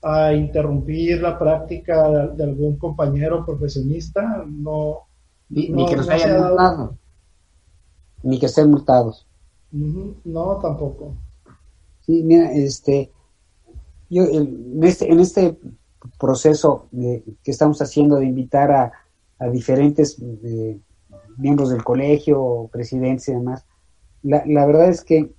a 0.02 0.32
interrumpir 0.32 1.22
la 1.22 1.38
práctica 1.38 2.26
de, 2.28 2.44
algún 2.44 2.76
compañero 2.76 3.44
profesionista, 3.44 4.44
no. 4.46 5.00
Ni, 5.48 5.66
que 5.86 5.96
nos 5.96 6.08
hayan 6.08 6.40
multado. 6.40 6.96
Ni 8.22 8.38
que 8.38 8.46
estén 8.46 8.70
multados. 8.70 9.26
No, 9.70 10.58
tampoco. 10.58 11.14
Sí, 12.06 12.22
mira, 12.22 12.52
este, 12.52 13.10
yo 14.10 14.24
en 14.24 14.82
este, 14.82 15.10
en 15.10 15.20
este 15.20 15.58
proceso 16.18 16.88
que 16.90 17.50
estamos 17.50 17.80
haciendo 17.80 18.16
de 18.16 18.26
invitar 18.26 18.70
a, 18.72 18.92
a 19.38 19.48
diferentes 19.48 20.18
eh, 20.20 20.78
miembros 21.38 21.70
del 21.70 21.84
colegio, 21.84 22.68
presidentes 22.72 23.28
y 23.28 23.32
demás, 23.32 23.64
la, 24.22 24.42
la 24.46 24.66
verdad 24.66 24.88
es 24.88 25.02
que 25.04 25.32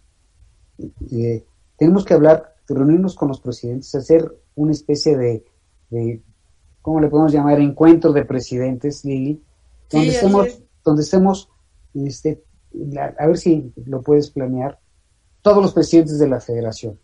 eh, 1.12 1.46
tenemos 1.78 2.06
que 2.06 2.14
hablar, 2.14 2.56
reunirnos 2.68 3.16
con 3.16 3.28
los 3.28 3.42
presidentes, 3.42 3.94
hacer 3.96 4.34
una 4.56 4.72
especie 4.72 5.18
de, 5.18 5.46
de 5.90 6.22
¿cómo 6.82 7.00
le 7.00 7.10
podemos 7.10 7.32
llamar? 7.32 7.60
Encuentro 7.60 8.12
de 8.14 8.26
presidentes, 8.26 9.04
Lili, 9.06 9.42
donde 9.90 10.10
estemos, 10.10 10.64
donde 10.84 11.04
estemos, 11.04 11.50
este, 11.94 12.44
a 13.20 13.28
ver 13.28 13.38
si 13.38 13.72
lo 13.86 14.02
puedes 14.02 14.32
planear, 14.32 14.80
todos 15.44 15.62
los 15.62 15.74
presidentes 15.74 16.18
de 16.18 16.28
la 16.28 16.40
federación, 16.40 16.98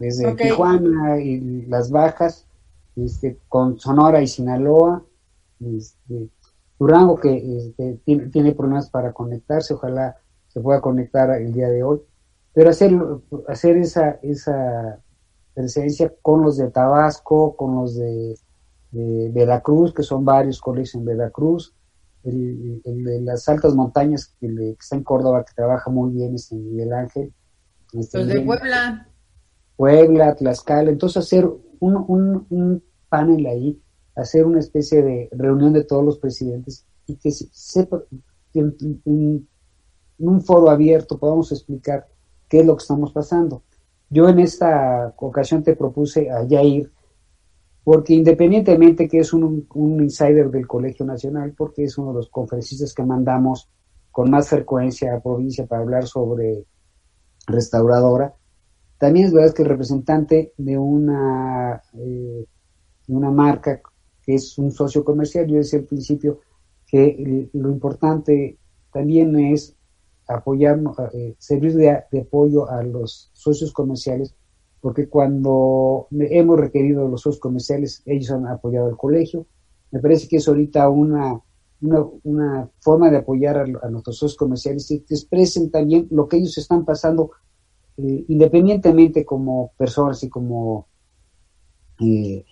desde 0.00 0.34
Tijuana 0.34 1.20
y 1.20 1.66
las 1.66 1.90
Bajas, 1.90 2.46
este, 2.96 3.38
con 3.48 3.78
Sonora 3.78 4.20
y 4.20 4.26
Sinaloa, 4.26 5.04
este, 5.60 6.28
Durango 6.78 7.16
que 7.16 7.58
este, 7.58 8.00
tiene, 8.04 8.26
tiene, 8.26 8.52
problemas 8.52 8.90
para 8.90 9.12
conectarse, 9.12 9.74
ojalá 9.74 10.16
se 10.48 10.60
pueda 10.60 10.80
conectar 10.80 11.30
el 11.40 11.52
día 11.52 11.68
de 11.68 11.84
hoy, 11.84 12.00
pero 12.52 12.70
hacer, 12.70 12.98
hacer 13.48 13.76
esa, 13.76 14.18
esa 14.22 14.98
presencia 15.56 16.12
con 16.22 16.42
los 16.42 16.56
de 16.56 16.70
Tabasco, 16.70 17.56
con 17.56 17.76
los 17.76 17.96
de, 17.96 18.38
Veracruz, 18.92 19.92
que 19.92 20.02
son 20.02 20.24
varios 20.24 20.58
colegios 20.58 20.94
en 20.94 21.04
Veracruz, 21.04 21.74
el, 22.26 23.04
de 23.04 23.20
las 23.20 23.48
altas 23.48 23.74
montañas 23.74 24.34
que, 24.40 24.74
está 24.78 24.96
en 24.96 25.04
Córdoba, 25.04 25.44
que 25.44 25.54
trabaja 25.54 25.90
muy 25.90 26.12
bien, 26.12 26.34
es 26.34 26.50
en 26.52 26.64
Miguel 26.64 26.92
Ángel. 26.92 27.32
Este, 27.92 28.18
los 28.18 28.28
de 28.28 28.40
Puebla. 28.40 29.08
Puebla, 29.76 30.34
Tlaxcala, 30.34 30.90
entonces 30.90 31.22
hacer 31.24 31.46
un, 31.46 31.96
un, 32.08 32.46
un 32.50 32.82
panel 33.08 33.46
ahí, 33.46 33.80
hacer 34.14 34.46
una 34.46 34.60
especie 34.60 35.02
de 35.02 35.28
reunión 35.32 35.72
de 35.72 35.84
todos 35.84 36.04
los 36.04 36.18
presidentes 36.18 36.86
y 37.06 37.16
que 37.16 37.30
sepa, 37.30 38.02
en, 38.54 38.74
en 39.04 39.48
un 40.18 40.40
foro 40.42 40.70
abierto 40.70 41.18
podamos 41.18 41.52
explicar 41.52 42.06
qué 42.48 42.60
es 42.60 42.66
lo 42.66 42.76
que 42.76 42.82
estamos 42.82 43.12
pasando. 43.12 43.62
Yo 44.08 44.28
en 44.28 44.38
esta 44.38 45.14
ocasión 45.18 45.62
te 45.62 45.76
propuse 45.76 46.30
a 46.30 46.46
Jair, 46.48 46.90
porque 47.86 48.14
independientemente 48.14 49.06
que 49.06 49.20
es 49.20 49.32
un, 49.32 49.64
insider 50.02 50.50
del 50.50 50.66
Colegio 50.66 51.06
Nacional, 51.06 51.54
porque 51.56 51.84
es 51.84 51.96
uno 51.96 52.08
de 52.08 52.16
los 52.16 52.28
conferencistas 52.30 52.92
que 52.92 53.04
mandamos 53.04 53.70
con 54.10 54.28
más 54.28 54.48
frecuencia 54.48 55.14
a 55.14 55.20
provincia 55.20 55.66
para 55.66 55.82
hablar 55.82 56.04
sobre 56.04 56.64
restauradora, 57.46 58.34
también 58.98 59.26
es 59.26 59.32
verdad 59.32 59.54
que 59.54 59.62
el 59.62 59.68
representante 59.68 60.52
de 60.56 60.76
una, 60.76 61.80
eh, 61.94 62.44
de 63.06 63.14
una 63.14 63.30
marca 63.30 63.80
que 64.20 64.34
es 64.34 64.58
un 64.58 64.72
socio 64.72 65.04
comercial, 65.04 65.46
yo 65.46 65.58
decía 65.58 65.78
al 65.78 65.84
principio 65.84 66.40
que 66.88 67.48
lo 67.52 67.70
importante 67.70 68.58
también 68.92 69.38
es 69.38 69.76
apoyar, 70.26 70.80
eh, 71.12 71.36
servir 71.38 71.76
de, 71.76 71.90
apoyo 72.20 72.68
a 72.68 72.82
los 72.82 73.30
socios 73.32 73.72
comerciales, 73.72 74.34
porque 74.80 75.08
cuando 75.08 76.08
hemos 76.10 76.60
requerido 76.60 77.08
los 77.08 77.22
socios 77.22 77.40
comerciales, 77.40 78.02
ellos 78.06 78.30
han 78.30 78.46
apoyado 78.46 78.86
al 78.86 78.96
colegio. 78.96 79.46
Me 79.90 80.00
parece 80.00 80.28
que 80.28 80.36
es 80.36 80.48
ahorita 80.48 80.88
una, 80.88 81.40
una, 81.80 82.70
forma 82.80 83.10
de 83.10 83.18
apoyar 83.18 83.58
a, 83.58 83.90
nuestros 83.90 84.18
socios 84.18 84.36
comerciales 84.36 84.90
y 84.90 85.00
que 85.00 85.14
expresen 85.14 85.70
también 85.70 86.06
lo 86.10 86.28
que 86.28 86.36
ellos 86.38 86.56
están 86.58 86.84
pasando, 86.84 87.30
eh, 87.96 88.24
independientemente 88.28 89.24
como 89.24 89.72
personas 89.76 90.22
y 90.22 90.28
como 90.28 90.86
eh, 92.00 92.44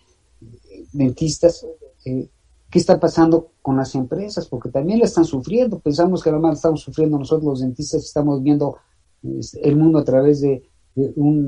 dentistas, 0.93 1.67
eh, 2.05 2.29
qué 2.71 2.79
está 2.79 2.99
pasando 2.99 3.53
con 3.63 3.77
las 3.77 3.95
empresas, 3.95 4.49
porque 4.49 4.71
también 4.71 4.99
la 4.99 5.05
están 5.05 5.25
sufriendo. 5.25 5.79
Pensamos 5.79 6.23
que 6.23 6.31
además 6.31 6.57
estamos 6.57 6.81
sufriendo 6.81 7.19
nosotros 7.19 7.45
los 7.45 7.61
dentistas, 7.61 8.05
estamos 8.05 8.43
viendo 8.43 8.77
este, 9.23 9.67
el 9.67 9.77
mundo 9.77 9.99
a 9.99 10.05
través 10.05 10.41
de, 10.41 10.69
un 10.95 11.47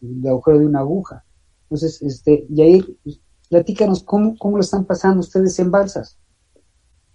de 0.00 0.28
agujero 0.28 0.58
de 0.58 0.66
una 0.66 0.80
aguja. 0.80 1.24
Entonces, 1.64 2.02
este, 2.02 2.46
Yair, 2.48 2.96
platícanos 3.48 4.02
cómo, 4.02 4.36
cómo 4.38 4.56
lo 4.56 4.62
están 4.62 4.84
pasando 4.84 5.20
ustedes 5.20 5.58
en 5.58 5.70
Balsas. 5.70 6.18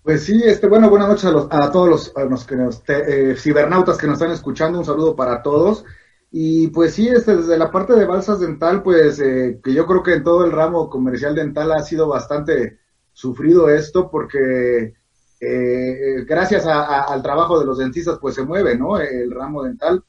Pues 0.03 0.23
sí, 0.23 0.41
este, 0.45 0.67
bueno, 0.67 0.89
buenas 0.89 1.09
noches 1.09 1.25
a, 1.25 1.71
todos 1.71 2.13
los, 2.15 2.45
que 2.45 2.55
nos, 2.55 2.81
eh, 2.87 3.35
cibernautas 3.37 3.97
que 3.97 4.07
nos 4.07 4.13
están 4.13 4.31
escuchando, 4.31 4.79
un 4.79 4.85
saludo 4.85 5.15
para 5.15 5.41
todos. 5.43 5.83
Y 6.31 6.67
pues 6.69 6.93
sí, 6.93 7.09
este, 7.09 7.35
desde 7.35 7.57
la 7.57 7.71
parte 7.71 7.93
de 7.93 8.05
Balsas 8.05 8.39
Dental, 8.39 8.83
pues 8.83 9.19
eh, 9.19 9.59
que 9.63 9.73
yo 9.73 9.85
creo 9.85 10.03
que 10.03 10.13
en 10.13 10.23
todo 10.23 10.45
el 10.45 10.51
ramo 10.51 10.89
comercial 10.89 11.35
dental 11.35 11.71
ha 11.73 11.81
sido 11.81 12.07
bastante 12.07 12.79
sufrido 13.11 13.69
esto 13.69 14.09
porque 14.09 14.93
eh, 15.39 16.25
gracias 16.25 16.65
al 16.65 17.21
trabajo 17.21 17.59
de 17.59 17.65
los 17.65 17.77
dentistas 17.77 18.17
pues 18.19 18.35
se 18.35 18.43
mueve, 18.43 18.77
¿no? 18.77 18.97
El 18.99 19.31
ramo 19.31 19.63
dental. 19.63 20.03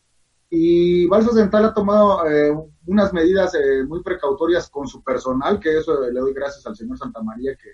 Y 0.50 1.06
Balsas 1.06 1.34
Dental 1.34 1.66
ha 1.66 1.74
tomado 1.74 2.26
eh, 2.26 2.56
unas 2.86 3.12
medidas 3.12 3.54
eh, 3.54 3.84
muy 3.86 4.02
precautorias 4.02 4.70
con 4.70 4.86
su 4.86 5.02
personal, 5.02 5.60
que 5.60 5.78
eso 5.78 6.00
le 6.00 6.18
doy 6.18 6.32
gracias 6.32 6.66
al 6.66 6.76
señor 6.76 6.98
Santa 6.98 7.22
María, 7.22 7.54
que 7.54 7.70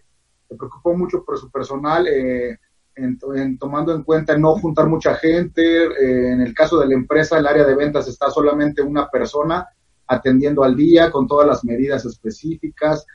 se 0.48 0.56
preocupó 0.56 0.94
mucho 0.94 1.24
por 1.24 1.38
su 1.38 1.50
personal, 1.50 2.06
en, 2.06 3.58
tomando 3.58 3.94
en 3.94 4.02
cuenta 4.02 4.37
no 4.37 4.54
juntar 4.56 4.87
mucha 4.88 5.14
gente. 5.14 5.84
en 6.32 6.40
el 6.40 6.52
caso 6.52 6.78
de 6.78 6.87
la 6.87 6.94
empresa, 6.94 7.38
el 7.38 7.46
área 7.46 7.64
de 7.64 7.74
ventas 7.74 8.06
está 8.08 8.30
solamente 8.30 8.82
una 8.82 9.08
persona 9.08 9.66
atendiendo 10.06 10.62
al 10.64 10.76
día 10.76 11.10
con 11.10 11.26
todas 11.26 11.46
las 11.46 11.64
medidas 11.64 12.04
específicas. 12.04 13.06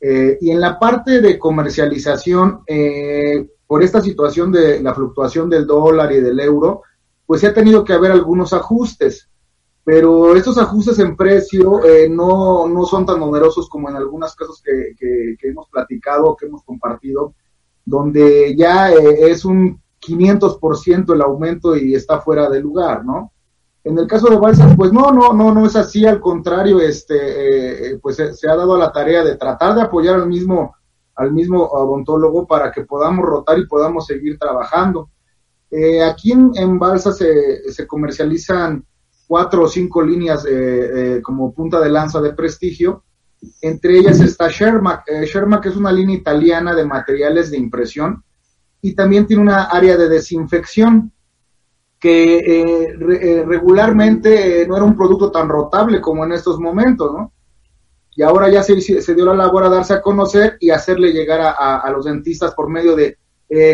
Eh, 0.00 0.38
y 0.40 0.50
en 0.50 0.60
la 0.60 0.78
parte 0.78 1.20
de 1.20 1.38
comercialización, 1.38 2.62
eh, 2.66 3.48
por 3.66 3.82
esta 3.82 4.00
situación 4.00 4.50
de 4.50 4.82
la 4.82 4.94
fluctuación 4.94 5.48
del 5.48 5.66
dólar 5.66 6.12
y 6.12 6.20
del 6.20 6.40
euro, 6.40 6.82
pues 7.26 7.40
se 7.40 7.46
ha 7.48 7.54
tenido 7.54 7.84
que 7.84 7.92
haber 7.92 8.12
algunos 8.12 8.52
ajustes, 8.52 9.28
pero 9.84 10.36
estos 10.36 10.58
ajustes 10.58 10.98
en 10.98 11.16
precio 11.16 11.84
eh, 11.84 12.08
no, 12.08 12.68
no, 12.68 12.84
son 12.84 13.04
tan 13.04 13.20
onerosos 13.22 13.68
como 13.68 13.88
en 13.88 13.96
algunos 13.96 14.34
casos 14.36 14.62
que, 14.62 14.94
que, 14.98 15.48
hemos 15.48 15.68
platicado, 15.68 16.36
que 16.36 16.46
hemos 16.46 16.62
compartido, 16.62 17.34
donde 17.84 18.54
ya 18.56 18.92
es 18.92 19.44
un 19.44 19.80
500% 20.00 21.14
el 21.14 21.22
aumento 21.22 21.76
y 21.76 21.94
está 21.94 22.20
fuera 22.20 22.48
de 22.48 22.60
lugar, 22.60 23.04
¿no? 23.04 23.32
En 23.84 23.98
el 23.98 24.06
caso 24.06 24.28
de 24.28 24.36
Balsas, 24.36 24.76
pues 24.76 24.92
no, 24.92 25.10
no, 25.10 25.32
no, 25.32 25.52
no 25.52 25.66
es 25.66 25.74
así, 25.74 26.06
al 26.06 26.20
contrario, 26.20 26.80
este, 26.80 27.94
eh, 27.94 27.98
pues 28.00 28.16
se, 28.16 28.48
ha 28.48 28.54
dado 28.54 28.76
la 28.76 28.92
tarea 28.92 29.24
de 29.24 29.36
tratar 29.36 29.74
de 29.74 29.82
apoyar 29.82 30.14
al 30.14 30.28
mismo, 30.28 30.76
al 31.16 31.32
mismo 31.32 31.64
odontólogo 31.64 32.46
para 32.46 32.70
que 32.70 32.82
podamos 32.82 33.24
rotar 33.26 33.58
y 33.58 33.66
podamos 33.66 34.06
seguir 34.06 34.38
trabajando. 34.38 35.10
Eh, 35.72 36.02
aquí 36.02 36.32
en, 36.32 36.52
en 36.54 36.78
Balsas 36.78 37.16
se, 37.16 37.72
se, 37.72 37.86
comercializan 37.86 38.84
cuatro 39.26 39.64
o 39.64 39.68
cinco 39.68 40.02
líneas 40.02 40.46
eh, 40.48 41.20
como 41.22 41.52
punta 41.52 41.80
de 41.80 41.90
lanza 41.90 42.20
de 42.20 42.34
prestigio. 42.34 43.04
Entre 43.60 43.98
ellas 43.98 44.20
está 44.20 44.48
Shermac. 44.48 45.04
Shermac 45.24 45.66
es 45.66 45.76
una 45.76 45.90
línea 45.90 46.16
italiana 46.16 46.74
de 46.74 46.84
materiales 46.84 47.50
de 47.50 47.56
impresión 47.56 48.22
y 48.82 48.94
también 48.94 49.26
tiene 49.26 49.42
una 49.42 49.64
área 49.64 49.96
de 49.96 50.08
desinfección 50.08 51.12
que 52.02 52.38
eh, 52.38 52.96
eh, 52.98 53.44
regularmente 53.46 54.66
no 54.66 54.76
era 54.76 54.84
un 54.84 54.96
producto 54.96 55.30
tan 55.30 55.48
rotable 55.48 56.00
como 56.00 56.24
en 56.24 56.32
estos 56.32 56.58
momentos, 56.58 57.12
¿no? 57.12 57.32
Y 58.16 58.22
ahora 58.22 58.50
ya 58.50 58.60
se, 58.64 58.80
se 58.80 59.14
dio 59.14 59.24
la 59.24 59.34
labor 59.34 59.62
a 59.64 59.68
darse 59.68 59.94
a 59.94 60.02
conocer 60.02 60.56
y 60.58 60.70
hacerle 60.70 61.12
llegar 61.12 61.40
a, 61.40 61.88
los 61.90 62.04
dentistas 62.04 62.54
por 62.54 62.68
medio 62.68 62.96
de 62.96 63.18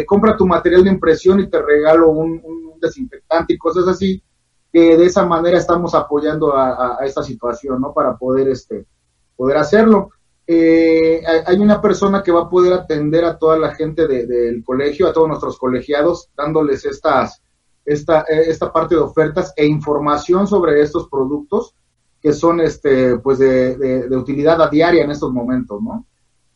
compra 0.06 0.36
tu 0.36 0.46
material 0.46 0.84
de 0.84 0.90
impresión 0.90 1.40
y 1.40 1.48
te 1.48 1.62
regalo 1.62 2.10
un, 2.10 2.42
desinfectante 2.80 3.54
y 3.54 3.58
cosas 3.58 3.88
así, 3.88 4.22
que 4.72 4.96
de 4.96 5.06
esa 5.06 5.26
manera 5.26 5.58
estamos 5.58 5.94
apoyando 5.94 6.56
a, 6.56 6.98
esta 7.02 7.22
situación, 7.22 7.80
¿no? 7.80 7.92
Para 7.92 8.16
poder, 8.16 8.48
este, 8.48 8.86
poder 9.36 9.56
hacerlo. 9.56 10.10
Eh, 10.46 11.22
hay 11.44 11.56
una 11.58 11.80
persona 11.80 12.22
que 12.22 12.30
va 12.32 12.42
a 12.42 12.48
poder 12.48 12.72
atender 12.72 13.24
a 13.24 13.36
toda 13.36 13.58
la 13.58 13.74
gente 13.74 14.06
del 14.06 14.62
colegio, 14.62 15.08
a 15.08 15.12
todos 15.12 15.28
nuestros 15.28 15.58
colegiados, 15.58 16.30
dándoles 16.36 16.84
estas, 16.84 17.42
esta, 17.84 18.20
esta 18.22 18.72
parte 18.72 18.94
de 18.94 19.00
ofertas 19.00 19.52
e 19.56 19.66
información 19.66 20.46
sobre 20.46 20.80
estos 20.80 21.08
productos 21.08 21.74
que 22.20 22.32
son 22.32 22.60
este, 22.60 23.18
pues 23.18 23.38
de, 23.38 24.08
utilidad 24.10 24.60
a 24.60 24.68
diaria 24.68 25.04
en 25.04 25.10
estos 25.10 25.32
momentos, 25.32 25.80
¿no? 25.82 26.04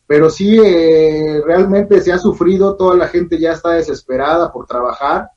Pero 0.05 0.29
sí, 0.29 0.59
eh, 0.59 1.41
realmente 1.45 2.01
se 2.01 2.11
ha 2.11 2.17
sufrido, 2.17 2.75
toda 2.75 2.95
la 2.95 3.07
gente 3.07 3.39
ya 3.39 3.53
está 3.53 3.71
desesperada 3.71 4.51
por 4.51 4.65
trabajar. 4.65 5.29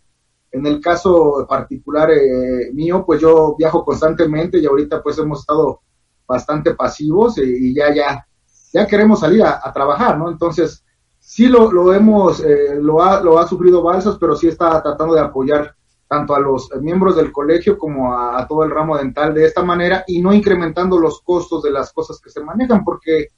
En 0.50 0.66
el 0.66 0.80
caso 0.80 1.46
particular 1.48 2.10
eh, 2.10 2.70
mío, 2.72 3.04
pues 3.06 3.20
yo 3.20 3.54
viajo 3.58 3.84
constantemente 3.84 4.58
y 4.58 4.66
ahorita 4.66 5.02
pues 5.02 5.18
hemos 5.18 5.40
estado 5.40 5.80
bastante 6.26 6.74
pasivos 6.74 7.38
y 7.38 7.74
ya, 7.74 7.94
ya, 7.94 8.26
ya 8.72 8.86
queremos 8.86 9.20
salir 9.20 9.42
a, 9.44 9.72
trabajar, 9.72 10.18
¿no? 10.18 10.30
Entonces, 10.30 10.84
sí 11.18 11.46
lo, 11.46 11.70
lo 11.72 11.92
hemos, 11.94 12.40
eh, 12.40 12.76
lo, 12.80 13.02
ha, 13.02 13.20
lo 13.22 13.38
ha 13.38 13.46
sufrido 13.46 13.82
Balsas, 13.82 14.16
pero 14.18 14.36
sí 14.36 14.48
está 14.48 14.82
tratando 14.82 15.14
de 15.14 15.20
apoyar 15.20 15.74
tanto 16.08 16.34
a 16.34 16.40
los 16.40 16.68
miembros 16.80 17.16
del 17.16 17.32
colegio 17.32 17.78
como 17.78 18.14
a, 18.14 18.46
todo 18.46 18.64
el 18.64 18.70
ramo 18.70 18.96
dental 18.96 19.34
de 19.34 19.44
esta 19.44 19.62
manera 19.62 20.04
y 20.06 20.20
no 20.20 20.32
incrementando 20.32 20.98
los 20.98 21.20
costos 21.22 21.62
de 21.62 21.70
las 21.70 21.92
cosas 21.92 22.20
que 22.20 22.30
se 22.30 22.42
manejan, 22.42 22.84
porque 22.84 23.28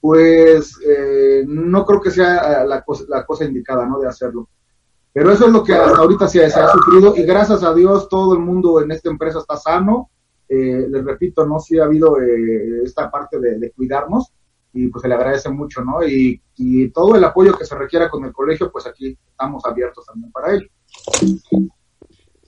pues 0.00 0.78
eh, 0.86 1.44
no 1.46 1.84
creo 1.84 2.00
que 2.00 2.10
sea 2.10 2.64
la 2.64 2.82
cosa, 2.82 3.04
la 3.08 3.24
cosa 3.24 3.44
indicada, 3.44 3.86
¿no? 3.86 3.98
De 3.98 4.08
hacerlo. 4.08 4.48
Pero 5.12 5.32
eso 5.32 5.46
es 5.46 5.52
lo 5.52 5.64
que 5.64 5.74
hasta 5.74 5.98
ahorita 5.98 6.28
se, 6.28 6.44
ha 6.44 6.68
sufrido 6.72 7.16
y 7.16 7.22
gracias 7.24 7.62
a 7.62 7.74
Dios 7.74 8.08
todo 8.08 8.34
el 8.34 8.40
mundo 8.40 8.80
en 8.80 8.92
esta 8.92 9.10
empresa 9.10 9.40
está 9.40 9.56
sano. 9.56 10.10
Eh, 10.48 10.86
les 10.88 11.04
repito, 11.04 11.44
no 11.44 11.58
sí 11.58 11.78
ha 11.78 11.84
habido 11.84 12.16
esta 12.84 13.10
parte 13.10 13.38
de 13.38 13.72
cuidarnos 13.72 14.32
y 14.72 14.88
pues 14.88 15.02
se 15.02 15.08
le 15.08 15.14
agradece 15.14 15.48
mucho, 15.50 15.82
¿no? 15.82 16.06
Y, 16.06 16.40
todo 16.92 17.14
el 17.14 17.22
apoyo 17.22 17.56
que 17.56 17.64
se 17.64 17.76
requiera 17.76 18.08
con 18.08 18.24
el 18.24 18.32
colegio, 18.32 18.70
pues 18.72 18.86
aquí 18.86 19.16
estamos 19.30 19.64
abiertos 19.64 20.04
también 20.06 20.32
para 20.32 20.54
ello. 20.54 20.66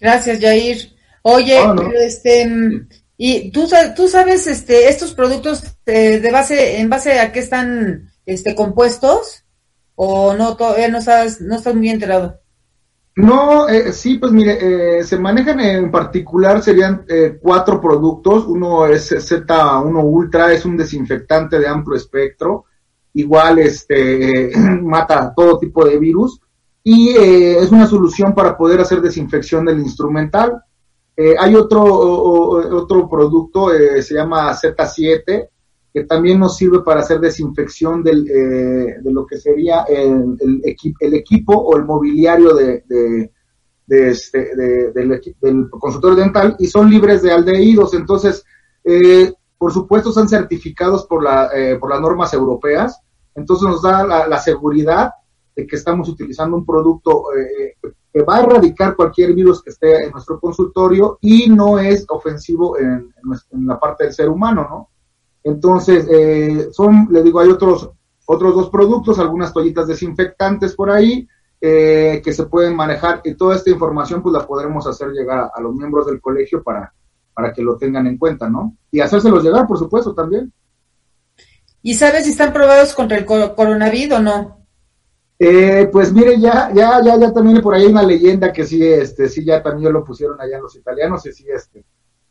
Gracias, 0.01 0.41
Jair. 0.41 0.79
Oye, 1.23 1.59
este, 1.95 2.87
y 3.23 3.53
tú, 3.53 3.69
tú 3.95 4.09
sabes, 4.09 4.47
este, 4.47 4.89
estos 4.89 5.13
productos 5.13 5.63
eh, 5.85 6.21
de 6.21 6.31
base, 6.31 6.81
en 6.81 6.89
base 6.89 7.21
a 7.21 7.33
qué 7.33 7.41
están, 7.41 8.11
este, 8.25 8.55
compuestos, 8.55 9.45
o 9.95 10.33
no, 10.33 10.57
todavía 10.57 10.89
no 10.89 11.03
sabes, 11.03 11.39
no 11.43 11.57
estás 11.57 11.75
muy 11.75 11.91
enterado. 11.91 12.41
No, 13.17 13.69
eh, 13.69 13.93
sí, 13.93 14.17
pues 14.17 14.33
mire, 14.33 15.01
eh, 15.01 15.05
se 15.05 15.19
manejan 15.19 15.61
en 15.61 15.91
particular, 15.91 16.63
serían 16.63 17.05
eh, 17.09 17.39
cuatro 17.43 17.79
productos. 17.79 18.47
Uno 18.47 18.87
es 18.87 19.13
Z1 19.13 20.03
Ultra, 20.03 20.55
es 20.55 20.65
un 20.65 20.79
desinfectante 20.79 21.59
de 21.59 21.69
amplio 21.69 21.99
espectro. 21.99 22.65
Igual 23.13 23.59
este, 23.59 24.51
mata 24.83 25.35
todo 25.37 25.59
tipo 25.59 25.85
de 25.85 25.99
virus. 25.99 26.41
Y 26.83 27.11
es 27.11 27.71
una 27.71 27.87
solución 27.87 28.35
para 28.35 28.57
poder 28.57 28.81
hacer 28.81 29.03
desinfección 29.03 29.67
del 29.67 29.81
instrumental. 29.81 30.63
Hay 31.39 31.55
otro, 31.55 31.83
otro 31.83 33.09
producto, 33.09 33.71
se 33.71 34.15
llama 34.15 34.53
Z7, 34.53 35.49
que 35.93 36.05
también 36.05 36.39
nos 36.39 36.57
sirve 36.57 36.83
para 36.83 37.01
hacer 37.01 37.21
desinfección 37.21 38.03
del, 38.03 38.29
eh, 38.29 38.97
de 39.03 39.13
lo 39.13 39.27
que 39.27 39.39
sería 39.39 39.83
el, 39.83 40.37
el, 40.41 40.77
el, 41.01 41.15
equipo 41.15 41.55
o 41.55 41.77
el 41.77 41.85
mobiliario 41.85 42.55
de, 42.55 42.85
de, 42.87 43.33
de 43.87 44.11
este, 44.11 44.55
del, 44.95 45.21
del, 45.41 45.71
consultorio 45.71 46.17
dental 46.17 46.55
y 46.61 46.69
son 46.69 46.89
libres 46.89 47.23
de 47.23 47.33
aldehídos. 47.33 47.95
Entonces, 47.95 48.45
eh, 48.85 49.33
por 49.59 49.73
supuesto, 49.73 50.13
son 50.13 50.29
certificados 50.29 51.07
por, 51.07 51.25
la, 51.25 51.51
eh, 51.55 51.77
por 51.77 51.91
las 51.91 52.01
normas 52.01 52.33
europeas. 52.35 53.01
Entonces, 53.35 53.69
nos 53.69 53.83
da 53.83 54.07
la, 54.07 54.29
la, 54.29 54.39
seguridad 54.39 55.11
de 55.57 55.67
que 55.67 55.77
estamos 55.77 56.09
utilizando 56.09 56.57
un 56.57 56.65
producto 56.65 57.25
que 58.13 58.23
va 58.23 58.37
a 58.37 58.43
erradicar 58.43 58.97
cualquier 58.97 59.35
virus 59.35 59.63
que 59.63 59.71
esté 59.71 60.05
en 60.05 60.11
nuestro 60.11 60.41
consultorio 60.41 61.19
y 61.21 61.49
no 61.49 61.79
es 61.79 62.05
ofensivo 62.09 62.79
en, 62.79 63.13
la 63.67 63.79
parte 63.79 64.05
del 64.05 64.13
ser 64.13 64.29
humano, 64.29 64.67
¿no? 64.69 64.89
Entonces, 65.43 66.07
eh, 66.11 66.69
son, 66.73 67.09
le 67.11 67.23
digo, 67.23 67.41
hay 67.41 67.49
otros, 67.49 67.91
otros 68.27 68.55
dos 68.55 68.71
productos, 68.71 69.19
algunas 69.19 69.53
toallitas 69.53 69.87
desinfectantes 69.87 70.75
por 70.75 70.91
ahí, 70.91 71.27
eh, 71.61 72.21
que 72.25 72.33
se 72.33 72.47
pueden 72.47 72.75
manejar 72.75 73.21
y 73.25 73.35
toda 73.35 73.55
esta 73.55 73.71
información 73.71 74.23
pues 74.23 74.33
la 74.33 74.47
podremos 74.47 74.87
hacer 74.87 75.11
llegar 75.11 75.51
a, 75.55 75.61
los 75.61 75.75
miembros 75.75 76.07
del 76.07 76.21
colegio 76.21 76.63
para, 76.63 76.93
para 77.35 77.53
que 77.53 77.63
lo 77.63 77.77
tengan 77.77 78.07
en 78.07 78.19
cuenta, 78.19 78.49
¿no? 78.49 78.77
Y 78.91 79.01
hacérselos 79.01 79.45
llegar, 79.45 79.67
por 79.67 79.79
supuesto, 79.79 80.15
también. 80.15 80.53
¿Y 81.83 81.95
sabes 81.95 82.25
si 82.25 82.31
están 82.31 82.53
probados 82.53 82.95
contra 82.95 83.17
el 83.17 83.25
coronavirus 83.25 84.19
o 84.19 84.23
no? 84.23 84.60
Eh, 85.43 85.89
pues 85.91 86.13
mire, 86.13 86.39
ya, 86.39 86.71
ya, 86.75 87.03
ya, 87.03 87.17
ya 87.19 87.33
también 87.33 87.63
por 87.63 87.75
ahí 87.75 87.85
hay 87.85 87.91
una 87.93 88.03
leyenda 88.03 88.53
que 88.53 88.63
sí, 88.65 88.87
este, 88.87 89.27
sí, 89.27 89.43
ya 89.43 89.63
también 89.63 89.91
lo 89.91 90.05
pusieron 90.05 90.39
allá 90.39 90.61
los 90.61 90.77
italianos 90.77 91.25
y 91.25 91.33
sí, 91.33 91.47
este, 91.49 91.83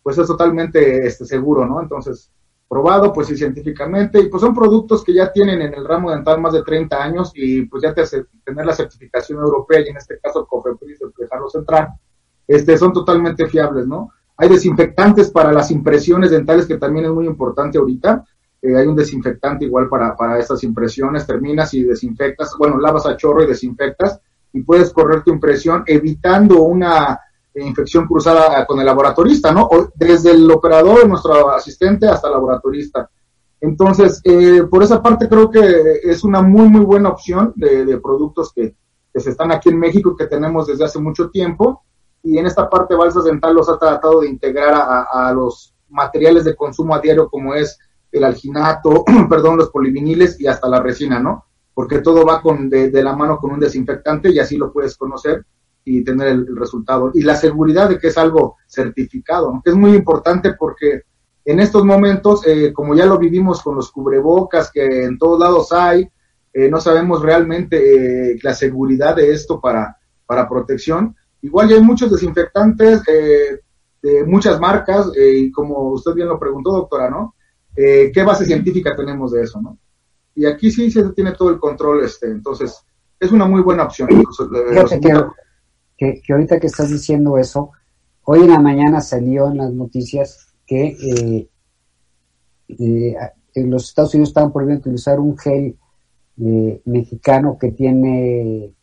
pues 0.04 0.20
es 0.20 0.28
totalmente, 0.28 1.08
este, 1.08 1.26
seguro, 1.26 1.66
¿no? 1.66 1.82
Entonces, 1.82 2.32
probado 2.68 3.12
pues 3.12 3.26
sí 3.28 3.36
científicamente 3.36 4.20
y 4.20 4.28
pues 4.30 4.42
son 4.42 4.54
productos 4.54 5.04
que 5.04 5.12
ya 5.12 5.32
tienen 5.32 5.60
en 5.60 5.74
el 5.74 5.86
ramo 5.86 6.12
dental 6.12 6.40
más 6.40 6.54
de 6.54 6.62
30 6.62 7.04
años 7.04 7.32
y 7.34 7.64
pues 7.66 7.82
ya 7.82 7.96
te 7.96 8.04
tener 8.46 8.64
la 8.64 8.74
certificación 8.74 9.40
europea 9.40 9.80
y 9.80 9.90
en 9.90 9.98
este 9.98 10.20
caso 10.20 10.46
COFEPRIS, 10.46 11.00
dejarlo 11.18 11.50
central, 11.50 11.88
este, 12.48 12.78
son 12.78 12.94
totalmente 12.94 13.48
fiables, 13.48 13.88
¿no? 13.88 14.12
Hay 14.38 14.50
desinfectantes 14.50 15.32
para 15.32 15.52
las 15.52 15.72
impresiones 15.72 16.30
dentales 16.30 16.68
que 16.68 16.78
también 16.78 17.06
es 17.06 17.12
muy 17.12 17.26
importante 17.26 17.80
ahorita. 17.80 18.24
Eh, 18.62 18.76
hay 18.76 18.88
un 18.88 18.96
desinfectante 18.96 19.66
igual 19.66 19.88
para, 19.90 20.16
para 20.16 20.38
estas 20.38 20.64
impresiones, 20.64 21.26
terminas 21.26 21.74
y 21.74 21.84
desinfectas, 21.84 22.56
bueno, 22.58 22.80
lavas 22.80 23.06
a 23.06 23.16
chorro 23.16 23.44
y 23.44 23.48
desinfectas 23.48 24.20
y 24.54 24.62
puedes 24.64 24.92
correr 24.92 25.24
tu 25.24 25.32
impresión 25.32 25.84
evitando 25.86 26.64
una 26.64 27.20
infección 27.56 28.08
cruzada 28.08 28.66
con 28.66 28.80
el 28.80 28.86
laboratorista, 28.86 29.52
¿no? 29.52 29.70
desde 29.96 30.32
el 30.32 30.50
operador, 30.50 31.08
nuestro 31.08 31.50
asistente, 31.52 32.08
hasta 32.08 32.28
el 32.28 32.34
laboratorista. 32.34 33.10
Entonces, 33.62 34.22
eh, 34.24 34.64
por 34.70 34.84
esa 34.84 35.02
parte 35.02 35.28
creo 35.28 35.50
que 35.50 36.00
es 36.04 36.24
una 36.24 36.42
muy, 36.42 36.70
muy 36.70 36.86
buena 36.86 37.10
opción 37.10 37.54
de, 37.56 37.98
productos 37.98 38.54
que, 38.54 38.76
se 39.16 39.32
están 39.32 39.52
aquí 39.52 39.70
en 39.70 39.80
México, 39.80 40.16
que 40.16 40.28
tenemos 40.28 40.68
desde 40.68 40.86
hace 40.86 41.00
mucho 41.00 41.30
tiempo. 41.30 41.84
Y 42.24 42.38
en 42.38 42.46
esta 42.46 42.70
parte 42.70 42.96
Balsas 42.96 43.26
Dental 43.26 43.54
los 43.54 43.68
ha 43.68 43.78
tratado 43.78 44.22
de 44.22 44.30
integrar 44.30 44.74
a, 45.12 45.34
los 45.34 45.74
materiales 45.90 46.46
de 46.46 46.56
consumo 46.56 46.96
a 46.96 47.02
diario, 47.02 47.28
como 47.28 47.54
es 47.54 47.78
el 48.12 48.24
alginato, 48.24 49.04
perdón, 49.30 49.58
los 49.58 49.70
poliviniles 49.70 50.40
y 50.40 50.48
hasta 50.48 50.68
la 50.68 50.82
resina, 50.82 51.20
¿no? 51.20 51.46
Porque 51.74 52.00
todo 52.00 52.26
va 52.26 52.42
con, 52.42 52.70
de, 52.70 52.90
de 52.90 53.04
la 53.04 53.16
mano 53.16 53.38
con 53.38 53.52
un 53.52 53.60
desinfectante 53.60 54.32
y 54.32 54.40
así 54.40 54.58
lo 54.58 54.72
puedes 54.72 54.98
conocer 54.98 55.46
y 55.86 56.04
tener 56.04 56.28
el, 56.28 56.56
resultado. 56.56 57.12
Y 57.14 57.22
la 57.22 57.36
seguridad 57.36 57.90
de 57.90 57.98
que 57.98 58.08
es 58.08 58.18
algo 58.18 58.58
certificado, 58.68 59.62
que 59.64 59.72
es 59.72 59.76
muy 59.76 59.94
importante 59.94 60.54
porque 60.54 61.04
en 61.46 61.60
estos 61.60 61.84
momentos, 61.84 62.46
eh, 62.46 62.72
como 62.74 62.96
ya 62.96 63.06
lo 63.06 63.18
vivimos 63.18 63.64
con 63.64 63.76
los 63.76 63.92
cubrebocas 63.92 64.72
que 64.72 65.04
en 65.06 65.18
todos 65.18 65.40
lados 65.40 65.72
hay, 65.72 66.08
eh, 66.54 66.70
no 66.70 66.80
sabemos 66.80 67.22
realmente 67.22 68.34
eh, 68.34 68.40
la 68.44 68.54
seguridad 68.54 69.16
de 69.16 69.32
esto 69.32 69.60
para, 69.60 69.98
para 70.26 70.48
protección. 70.48 71.16
Igual 71.42 71.70
ya 71.70 71.76
hay 71.76 71.82
muchos 71.82 72.12
desinfectantes 72.12 73.04
de 74.02 74.24
muchas 74.26 74.60
marcas, 74.60 75.12
y 75.16 75.52
como 75.52 75.92
usted 75.92 76.14
bien 76.14 76.28
lo 76.28 76.40
preguntó, 76.40 76.72
doctora, 76.72 77.10
¿no? 77.10 77.36
¿Qué 77.76 78.24
base 78.26 78.46
científica 78.46 78.96
tenemos 78.96 79.32
de 79.32 79.44
eso, 79.44 79.62
no? 79.62 79.78
Y 80.36 80.46
aquí 80.46 80.72
sí 80.72 80.92
se 80.92 81.04
tiene 81.10 81.32
todo 81.34 81.50
el 81.50 81.60
control, 81.60 82.04
este, 82.04 82.28
entonces 82.28 82.84
es 83.20 83.32
una 83.32 83.46
muy 83.46 83.62
buena 83.62 83.84
opción 83.84 84.10
que, 86.00 86.22
ahorita 86.30 86.60
que 86.60 86.68
estás 86.68 86.90
diciendo 86.90 87.38
eso, 87.38 87.72
hoy 88.24 88.42
en 88.42 88.52
la 88.52 88.60
mañana 88.60 89.02
salió 89.02 89.48
en 89.48 89.58
las 89.58 89.74
noticias 89.74 90.54
que 90.66 90.88
eh, 90.88 91.50
eh, 92.70 93.16
en 93.54 93.70
los 93.70 93.90
Estados 93.90 94.14
Unidos 94.14 94.30
estaban 94.30 94.54
prohibiendo 94.54 94.82
utilizar 94.82 95.20
un 95.20 95.38
gel 95.38 95.78
eh, 96.42 96.82
mexicano 96.86 97.58
que 97.60 97.72
tiene 97.72 98.74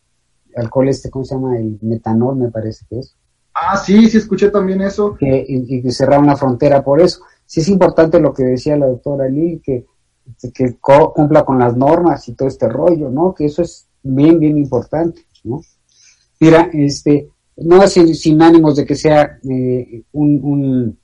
alcohol 0.55 0.89
este, 0.89 1.09
¿cómo 1.09 1.25
se 1.25 1.35
llama? 1.35 1.57
El 1.57 1.79
metanol, 1.81 2.35
me 2.35 2.51
parece 2.51 2.85
que 2.87 2.99
es. 2.99 3.15
Ah, 3.53 3.77
sí, 3.77 4.07
sí, 4.07 4.17
escuché 4.17 4.51
también 4.51 4.81
eso. 4.81 5.15
Que, 5.15 5.43
y, 5.47 5.81
que 5.81 5.91
cerraron 5.91 6.27
la 6.27 6.35
frontera 6.35 6.83
por 6.83 7.01
eso. 7.01 7.21
Sí 7.47 7.61
es 7.61 7.69
importante 7.69 8.19
lo 8.19 8.33
que 8.33 8.43
decía 8.43 8.77
la 8.77 8.87
doctora 8.87 9.29
Lee, 9.29 9.61
que, 9.63 9.85
que 10.53 10.75
cumpla 10.79 11.45
con 11.45 11.57
las 11.57 11.75
normas 11.75 12.27
y 12.27 12.33
todo 12.33 12.49
este 12.49 12.67
rollo, 12.67 13.09
¿no? 13.09 13.33
Que 13.33 13.45
eso 13.45 13.61
es 13.61 13.87
bien, 14.03 14.37
bien 14.37 14.57
importante, 14.57 15.21
¿no? 15.45 15.61
Mira, 16.41 16.69
este, 16.73 17.29
no 17.55 17.87
sin, 17.87 18.13
sin 18.13 18.41
ánimos 18.41 18.75
de 18.75 18.85
que 18.85 18.95
sea 18.95 19.39
eh, 19.49 20.03
un, 20.11 20.99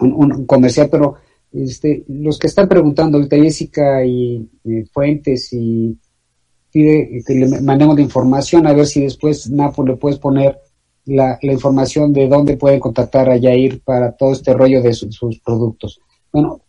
un, 0.00 0.46
comercial, 0.46 0.88
pero 0.90 1.16
este, 1.52 2.04
los 2.08 2.38
que 2.38 2.46
están 2.46 2.68
preguntando 2.68 3.16
ahorita, 3.16 3.36
Jessica 3.36 4.04
y 4.04 4.48
eh, 4.64 4.84
Fuentes 4.92 5.52
y 5.52 5.98
pide 6.70 7.22
que 7.26 7.34
le 7.34 7.60
mandemos 7.62 7.96
la 7.96 8.02
información 8.02 8.66
a 8.66 8.72
ver 8.72 8.86
si 8.86 9.02
después 9.02 9.48
Napo 9.48 9.84
le 9.84 9.96
puedes 9.96 10.18
poner 10.18 10.58
la, 11.06 11.38
información 11.42 12.12
de 12.12 12.28
dónde 12.28 12.56
pueden 12.56 12.80
contactar 12.80 13.28
a 13.28 13.36
Yair 13.36 13.82
para 13.82 14.12
todo 14.12 14.32
este 14.32 14.54
rollo 14.54 14.82
de 14.82 14.92
sus 14.92 15.40
productos. 15.40 16.00
Bueno, 16.32 16.60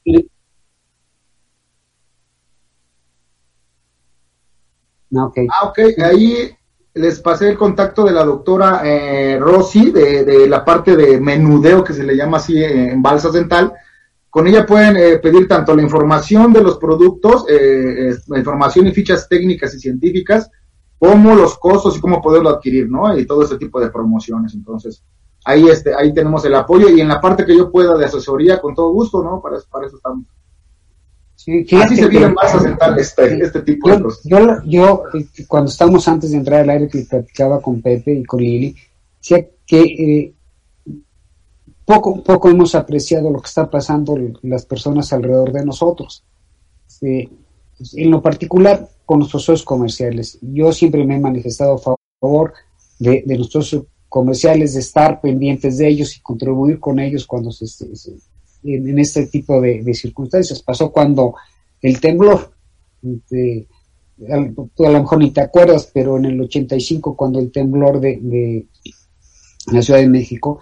ah, 5.15 5.25
ok. 5.25 5.37
Ah, 5.49 5.65
ok, 5.69 5.79
ahí 6.03 6.49
les 6.93 7.19
pasé 7.19 7.49
el 7.49 7.57
contacto 7.57 8.05
de 8.05 8.11
la 8.11 8.23
doctora 8.23 8.81
eh, 8.85 9.37
Rossi 9.39 9.91
de, 9.91 10.23
de, 10.23 10.47
la 10.47 10.63
parte 10.63 10.95
de 10.95 11.19
menudeo 11.19 11.83
que 11.83 11.93
se 11.93 12.03
le 12.03 12.15
llama 12.15 12.37
así 12.37 12.63
en 12.63 13.01
balsa 13.01 13.29
dental 13.29 13.73
con 14.35 14.47
ella 14.47 14.65
pueden 14.65 14.97
eh, 14.97 15.17
pedir 15.19 15.47
tanto 15.47 15.73
la 15.73 15.81
información 15.81 16.51
de 16.51 16.61
los 16.61 16.77
productos, 16.77 17.45
eh, 17.47 18.13
la 18.27 18.37
información 18.37 18.85
y 18.85 18.91
fichas 18.91 19.29
técnicas 19.29 19.73
y 19.75 19.79
científicas, 19.79 20.51
como 20.97 21.35
los 21.35 21.57
costos 21.57 21.97
y 21.97 22.01
cómo 22.01 22.21
poderlo 22.21 22.49
adquirir, 22.49 22.89
¿no? 22.89 23.17
Y 23.17 23.25
todo 23.25 23.43
ese 23.43 23.57
tipo 23.57 23.79
de 23.79 23.89
promociones. 23.89 24.53
Entonces, 24.53 25.03
ahí, 25.43 25.67
este, 25.67 25.93
ahí 25.93 26.13
tenemos 26.13 26.43
el 26.45 26.55
apoyo 26.55 26.89
y 26.89 27.01
en 27.01 27.07
la 27.07 27.21
parte 27.21 27.45
que 27.45 27.55
yo 27.55 27.71
pueda 27.71 27.97
de 27.97 28.05
asesoría, 28.05 28.59
con 28.59 28.73
todo 28.73 28.91
gusto, 28.91 29.23
¿no? 29.23 29.41
Para, 29.41 29.57
para 29.69 29.87
eso 29.87 29.97
estamos. 29.97 30.25
Sí, 31.35 31.65
Así 31.75 31.95
se 31.95 32.07
viene 32.07 32.29
más 32.29 32.55
a 32.55 32.59
sentar 32.59 32.97
este, 32.97 33.43
este 33.43 33.61
tipo 33.61 33.89
de 33.89 34.01
cosas. 34.01 34.21
Yo, 34.23 34.63
yo, 34.65 35.03
cuando 35.47 35.69
estábamos 35.69 36.07
antes 36.07 36.31
de 36.31 36.37
entrar 36.37 36.61
al 36.61 36.69
aire, 36.69 36.87
que 36.87 37.05
platicaba 37.07 37.61
con 37.61 37.81
Pepe 37.81 38.13
y 38.13 38.23
con 38.23 38.39
Lili, 38.39 38.75
decía 39.19 39.47
que 39.65 39.81
eh, 39.81 40.33
poco, 41.85 42.23
poco 42.23 42.49
hemos 42.49 42.73
apreciado 42.73 43.29
lo 43.29 43.41
que 43.41 43.47
está 43.47 43.69
pasando 43.69 44.17
las 44.41 44.65
personas 44.65 45.13
alrededor 45.13 45.51
de 45.51 45.65
nosotros. 45.65 46.23
en 47.01 48.09
lo 48.09 48.21
particular, 48.21 48.89
con 49.05 49.19
nuestros 49.19 49.43
socios 49.43 49.65
comerciales. 49.65 50.37
Yo 50.41 50.71
siempre 50.71 51.05
me 51.05 51.15
he 51.15 51.19
manifestado 51.19 51.75
a 51.75 51.97
favor 52.19 52.53
de, 52.99 53.23
de 53.25 53.37
nuestros 53.37 53.69
socios 53.69 53.85
comerciales, 54.09 54.73
de 54.73 54.79
estar 54.79 55.19
pendientes 55.19 55.77
de 55.77 55.87
ellos 55.87 56.15
y 56.15 56.21
contribuir 56.21 56.79
con 56.79 56.99
ellos 56.99 57.25
cuando 57.27 57.51
se, 57.51 57.65
en, 58.63 58.99
este 58.99 59.27
tipo 59.27 59.61
de, 59.61 59.93
circunstancias. 59.93 60.61
Pasó 60.61 60.91
cuando 60.91 61.35
el 61.81 61.99
temblor, 61.99 62.51
tú 63.03 64.85
a 64.85 64.89
lo 64.89 65.01
mejor 65.01 65.19
ni 65.19 65.31
te 65.31 65.41
acuerdas, 65.41 65.89
pero 65.93 66.17
en 66.17 66.25
el 66.25 66.41
85, 66.41 67.15
cuando 67.15 67.39
el 67.39 67.51
temblor 67.51 67.99
de, 67.99 68.19
de 68.21 68.67
la 69.71 69.81
Ciudad 69.81 69.99
de 69.99 70.07
México, 70.07 70.59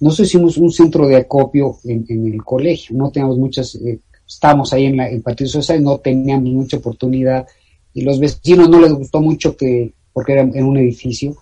nosotros 0.00 0.28
hicimos 0.28 0.56
un 0.56 0.70
centro 0.70 1.06
de 1.06 1.16
acopio 1.16 1.78
en, 1.84 2.06
el 2.08 2.42
colegio, 2.42 2.96
no 2.96 3.10
teníamos 3.10 3.38
muchas, 3.38 3.74
eh, 3.76 4.00
estamos 4.26 4.72
ahí 4.72 4.86
en 4.86 4.96
la, 4.96 5.08
el 5.08 5.22
Partido 5.22 5.50
Social, 5.50 5.82
no 5.82 5.98
teníamos 5.98 6.50
mucha 6.50 6.78
oportunidad 6.78 7.46
y 7.94 8.02
los 8.02 8.18
vecinos 8.18 8.68
no 8.68 8.80
les 8.80 8.92
gustó 8.92 9.20
mucho 9.20 9.56
que, 9.56 9.92
porque 10.12 10.32
era 10.32 10.42
en 10.42 10.64
un 10.64 10.76
edificio, 10.76 11.36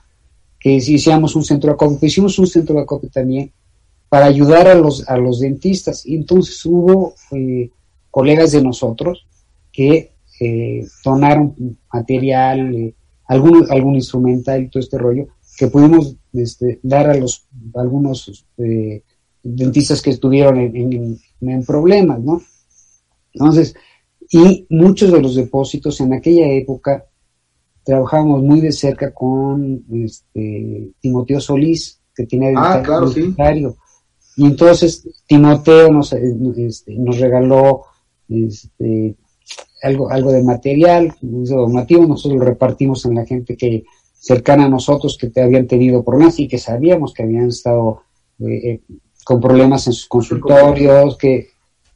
que 0.58 0.80
si 0.80 0.94
hiciéramos 0.94 1.34
un 1.36 1.44
centro 1.44 1.68
de 1.68 1.74
acopio, 1.74 1.98
hicimos 2.06 2.38
un 2.38 2.46
centro 2.46 2.74
de 2.76 2.82
acopio 2.82 3.10
también 3.10 3.52
para 4.08 4.26
ayudar 4.26 4.68
a 4.68 4.74
los, 4.74 5.08
a 5.08 5.16
los 5.16 5.40
dentistas. 5.40 6.04
Y 6.04 6.16
entonces 6.16 6.64
hubo 6.66 7.14
eh, 7.32 7.70
colegas 8.10 8.52
de 8.52 8.62
nosotros 8.62 9.26
que 9.72 10.12
eh, 10.40 10.86
donaron 11.04 11.78
material, 11.92 12.94
algún, 13.26 13.66
algún 13.70 13.94
instrumental 13.94 14.62
y 14.62 14.68
todo 14.68 14.82
este 14.82 14.98
rollo, 14.98 15.28
que 15.56 15.68
pudimos 15.68 16.16
este, 16.32 16.80
dar 16.82 17.08
a 17.08 17.14
los 17.14 17.46
algunos 17.74 18.44
eh, 18.58 19.02
dentistas 19.42 20.02
que 20.02 20.10
estuvieron 20.10 20.58
en, 20.58 21.64
problemas, 21.64 22.20
¿no? 22.20 22.42
Entonces, 23.32 23.74
y 24.30 24.66
muchos 24.70 25.12
de 25.12 25.20
los 25.20 25.34
depósitos 25.34 26.00
en 26.00 26.12
aquella 26.12 26.46
época 26.46 27.04
trabajábamos 27.84 28.42
muy 28.42 28.60
de 28.60 28.72
cerca 28.72 29.12
con 29.12 29.84
este, 29.92 30.90
Timoteo 31.00 31.40
Solís, 31.40 32.00
que 32.14 32.26
tiene 32.26 32.54
ah, 32.56 32.80
claro, 32.84 33.08
sí. 33.08 33.34
Y 34.36 34.46
entonces 34.46 35.06
Timoteo 35.26 35.90
nos, 35.90 36.12
este, 36.12 36.94
nos 36.94 37.18
regaló 37.18 37.82
este, 38.28 39.16
algo, 39.82 40.10
algo 40.10 40.30
de 40.30 40.44
material, 40.44 41.12
donativo, 41.20 42.06
nosotros 42.06 42.38
lo 42.38 42.46
repartimos 42.46 43.04
en 43.06 43.16
la 43.16 43.26
gente 43.26 43.56
que 43.56 43.84
cercana 44.12 44.66
a 44.66 44.68
nosotros 44.68 45.16
que 45.18 45.30
te 45.30 45.42
habían 45.42 45.66
tenido 45.66 46.04
problemas 46.04 46.38
y 46.38 46.46
que 46.46 46.58
sabíamos 46.58 47.12
que 47.12 47.22
habían 47.22 47.48
estado 47.48 48.02
eh, 48.40 48.70
eh, 48.70 48.80
con 49.24 49.40
problemas 49.40 49.86
en 49.86 49.94
sus 49.94 50.06
consultorios, 50.06 51.16
que 51.16 51.48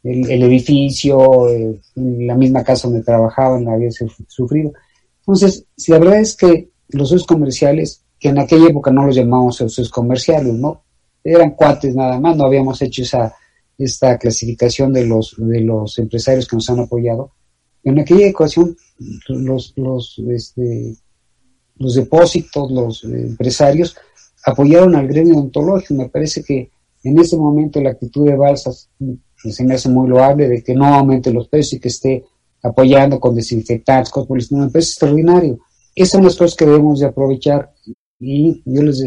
el, 0.04 0.42
edificio, 0.42 1.48
eh, 1.48 1.80
la 1.94 2.36
misma 2.36 2.62
casa 2.62 2.88
donde 2.88 3.02
trabajaban 3.02 3.66
había 3.68 3.90
sufrido. 3.90 4.72
Entonces, 5.20 5.64
si 5.76 5.92
la 5.92 5.98
verdad 5.98 6.20
es 6.20 6.36
que 6.36 6.68
los 6.90 7.08
socios 7.08 7.26
comerciales, 7.26 8.02
que 8.20 8.28
en 8.28 8.38
aquella 8.38 8.68
época 8.68 8.90
no 8.90 9.06
los 9.06 9.16
llamamos 9.16 9.56
socios 9.56 9.90
comerciales, 9.90 10.52
¿no? 10.54 10.82
Eran 11.24 11.52
cuates 11.52 11.94
nada 11.94 12.20
más, 12.20 12.36
no 12.36 12.44
habíamos 12.44 12.82
hecho 12.82 13.02
esa, 13.02 13.34
esta 13.78 14.18
clasificación 14.18 14.92
de 14.92 15.06
los, 15.06 15.34
de 15.38 15.60
los 15.62 15.98
empresarios 15.98 16.46
que 16.46 16.56
nos 16.56 16.68
han 16.68 16.80
apoyado. 16.80 17.32
En 17.82 17.98
aquella 17.98 18.28
ocasión, 18.28 18.76
los, 19.28 19.72
los, 19.76 20.22
este, 20.30 20.96
los 21.76 21.94
depósitos, 21.94 22.70
los 22.70 23.04
empresarios, 23.04 23.96
apoyaron 24.44 24.94
al 24.96 25.08
gremio 25.08 25.34
odontológico. 25.34 25.94
Me 25.94 26.10
parece 26.10 26.42
que 26.42 26.70
en 27.02 27.18
ese 27.18 27.38
momento 27.38 27.80
la 27.80 27.90
actitud 27.90 28.26
de 28.26 28.36
Balsas 28.36 28.90
se 29.52 29.64
me 29.64 29.74
hace 29.74 29.88
muy 29.88 30.08
loable 30.08 30.48
de 30.48 30.62
que 30.62 30.74
no 30.74 30.86
aumente 30.86 31.32
los 31.32 31.48
precios 31.48 31.74
y 31.74 31.80
que 31.80 31.88
esté 31.88 32.24
apoyando 32.62 33.20
con 33.20 33.34
desinfectantes, 33.34 34.10
cosas 34.10 34.52
me 34.52 34.68
parece 34.68 34.90
extraordinario. 34.90 35.58
Esas 35.94 36.12
son 36.12 36.24
las 36.24 36.36
cosas 36.36 36.56
que 36.56 36.66
debemos 36.66 37.00
de 37.00 37.06
aprovechar 37.06 37.72
y 38.18 38.62
yo 38.64 38.82
les 38.82 39.04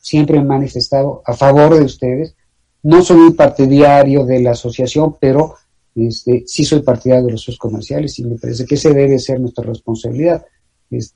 siempre 0.00 0.38
he 0.38 0.42
manifestado 0.42 1.22
a 1.24 1.34
favor 1.34 1.78
de 1.78 1.84
ustedes. 1.84 2.34
No 2.82 3.02
soy 3.02 3.32
partidario 3.32 4.24
de 4.24 4.40
la 4.40 4.50
asociación, 4.50 5.16
pero 5.20 5.54
este, 5.94 6.44
sí 6.46 6.64
soy 6.64 6.82
partidario 6.82 7.26
de 7.26 7.32
los 7.32 7.40
socios 7.40 7.58
comerciales 7.58 8.18
y 8.18 8.24
me 8.24 8.36
parece 8.36 8.64
que 8.66 8.74
ese 8.74 8.92
debe 8.92 9.18
ser 9.18 9.40
nuestra 9.40 9.64
responsabilidad 9.64 10.44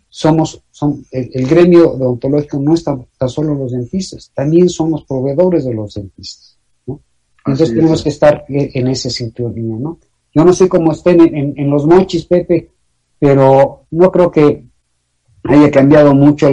somos, 0.08 0.62
son, 0.70 1.04
el, 1.10 1.46
gremio 1.46 1.92
odontológico 1.92 2.58
no 2.58 2.74
está 2.74 2.98
tan 3.18 3.28
solo 3.28 3.54
los 3.54 3.72
dentistas, 3.72 4.30
también 4.34 4.68
somos 4.68 5.04
proveedores 5.04 5.64
de 5.64 5.74
los 5.74 5.94
dentistas, 5.94 6.51
Entonces 7.44 7.74
tenemos 7.74 8.02
que 8.02 8.08
estar 8.08 8.44
en 8.48 8.88
ese 8.88 9.10
sintonía, 9.10 9.76
¿no? 9.78 9.98
Yo 10.34 10.44
no 10.44 10.52
sé 10.52 10.68
cómo 10.68 10.92
estén 10.92 11.20
en, 11.20 11.70
los 11.70 11.86
mochis, 11.86 12.24
Pepe, 12.24 12.70
pero 13.18 13.86
no 13.90 14.10
creo 14.10 14.30
que 14.30 14.64
haya 15.44 15.70
cambiado 15.70 16.14
mucho 16.14 16.48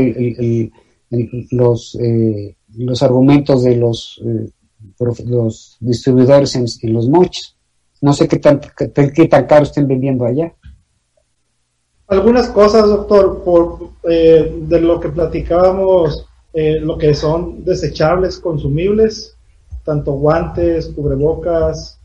los, 1.52 1.98
eh, 2.02 2.56
los 2.76 3.04
argumentos 3.04 3.64
de 3.64 3.76
los, 3.78 4.22
eh, 4.26 4.50
los 5.26 5.78
distribuidores 5.80 6.56
en, 6.56 6.94
los 6.94 7.08
mochis. 7.08 7.56
No 8.02 8.14
sé 8.14 8.28
qué 8.28 8.38
tan, 8.38 8.60
qué 8.60 9.28
tan 9.28 9.46
caro 9.46 9.64
estén 9.64 9.88
vendiendo 9.88 10.26
allá. 10.26 10.54
Algunas 12.10 12.50
cosas, 12.50 12.88
doctor, 12.88 13.44
por, 13.44 13.92
eh, 14.10 14.52
de 14.68 14.82
lo 14.82 15.00
que 15.00 15.10
platicábamos, 15.10 16.26
eh, 16.54 16.80
lo 16.80 16.98
que 16.98 17.14
son 17.14 17.64
desechables, 17.64 18.40
consumibles, 18.40 19.38
tanto 19.90 20.12
guantes, 20.12 20.86
cubrebocas, 20.90 21.98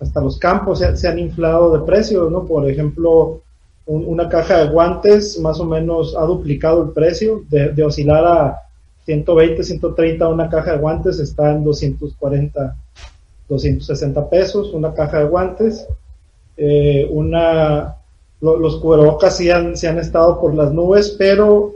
hasta 0.00 0.20
los 0.20 0.36
campos 0.36 0.80
se, 0.80 1.06
han 1.08 1.18
inflado 1.20 1.78
de 1.78 1.86
precio, 1.86 2.28
¿no? 2.28 2.44
Por 2.44 2.68
ejemplo, 2.68 3.40
una 3.86 4.28
caja 4.28 4.58
de 4.58 4.70
guantes 4.70 5.38
más 5.38 5.60
o 5.60 5.64
menos 5.64 6.16
ha 6.16 6.24
duplicado 6.24 6.82
el 6.82 6.90
precio, 6.90 7.44
de, 7.48 7.80
oscilar 7.84 8.24
a 8.26 8.62
120, 9.04 9.62
130 9.62 10.28
una 10.28 10.48
caja 10.48 10.72
de 10.72 10.78
guantes 10.78 11.20
está 11.20 11.52
en 11.52 11.62
240, 11.62 12.76
260 13.48 14.28
pesos 14.28 14.72
una 14.72 14.92
caja 14.92 15.20
de 15.20 15.26
guantes. 15.26 15.86
Eh, 16.56 17.06
una 17.10 17.94
los 18.40 18.76
cubrebocas 18.76 19.36
sí 19.36 19.50
han, 19.50 19.74
han 19.86 19.98
estado 19.98 20.40
por 20.40 20.52
las 20.54 20.72
nubes, 20.72 21.14
pero 21.16 21.74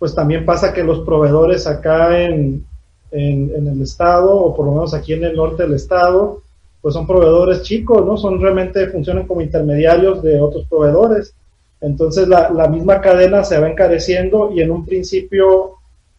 pues 0.00 0.12
también 0.12 0.44
pasa 0.44 0.72
que 0.72 0.82
los 0.82 1.00
proveedores 1.06 1.68
acá 1.68 2.20
en, 2.20 2.66
en, 3.12 3.66
el 3.66 3.82
estado, 3.82 4.34
o 4.34 4.56
por 4.56 4.66
lo 4.66 4.72
menos 4.72 4.94
aquí 4.94 5.12
en 5.12 5.24
el 5.24 5.36
norte 5.36 5.62
del 5.62 5.74
estado, 5.74 6.42
pues 6.80 6.94
son 6.94 7.06
proveedores 7.06 7.62
chicos, 7.62 8.04
¿no? 8.04 8.16
Son 8.16 8.40
realmente, 8.40 8.88
funcionan 8.88 9.26
como 9.26 9.40
intermediarios 9.40 10.22
de 10.22 10.40
otros 10.40 10.66
proveedores. 10.68 11.34
Entonces 11.80 12.26
la, 12.26 12.50
la 12.50 12.68
misma 12.68 13.00
cadena 13.00 13.44
se 13.44 13.58
va 13.58 13.68
encareciendo 13.68 14.50
y 14.52 14.62
en 14.62 14.70
un 14.70 14.84
principio 14.84 15.74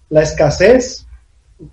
la 0.10 0.22
escasez, 0.22 1.06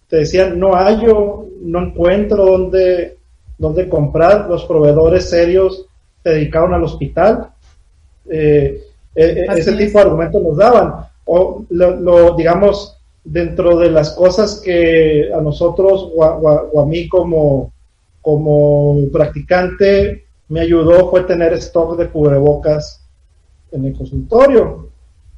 te 0.08 0.18
decían, 0.18 0.58
no 0.58 0.72
hallo, 0.74 1.46
no 1.60 1.86
encuentro 1.86 2.44
dónde, 2.44 3.16
dónde 3.58 3.88
comprar, 3.88 4.48
los 4.48 4.64
proveedores 4.64 5.28
serios 5.28 5.86
se 6.22 6.30
dedicaron 6.30 6.74
al 6.74 6.84
hospital 6.84 7.50
eh, 8.30 8.84
eh, 9.14 9.46
ese 9.56 9.72
tipo 9.72 9.98
de 9.98 10.04
argumentos 10.04 10.42
nos 10.42 10.56
daban. 10.56 11.06
O 11.24 11.64
lo, 11.70 12.36
digamos, 12.36 12.96
dentro 13.30 13.78
de 13.78 13.90
las 13.90 14.10
cosas 14.10 14.60
que 14.60 15.30
a 15.32 15.40
nosotros 15.40 16.10
o 16.16 16.80
a, 16.80 16.86
mí 16.86 17.08
como, 17.08 17.72
como 18.20 18.96
practicante 19.12 20.24
me 20.48 20.60
ayudó 20.60 21.08
fue 21.10 21.22
tener 21.22 21.52
stock 21.52 21.96
de 21.96 22.08
cubrebocas 22.08 23.06
en 23.70 23.84
el 23.84 23.96
consultorio, 23.96 24.88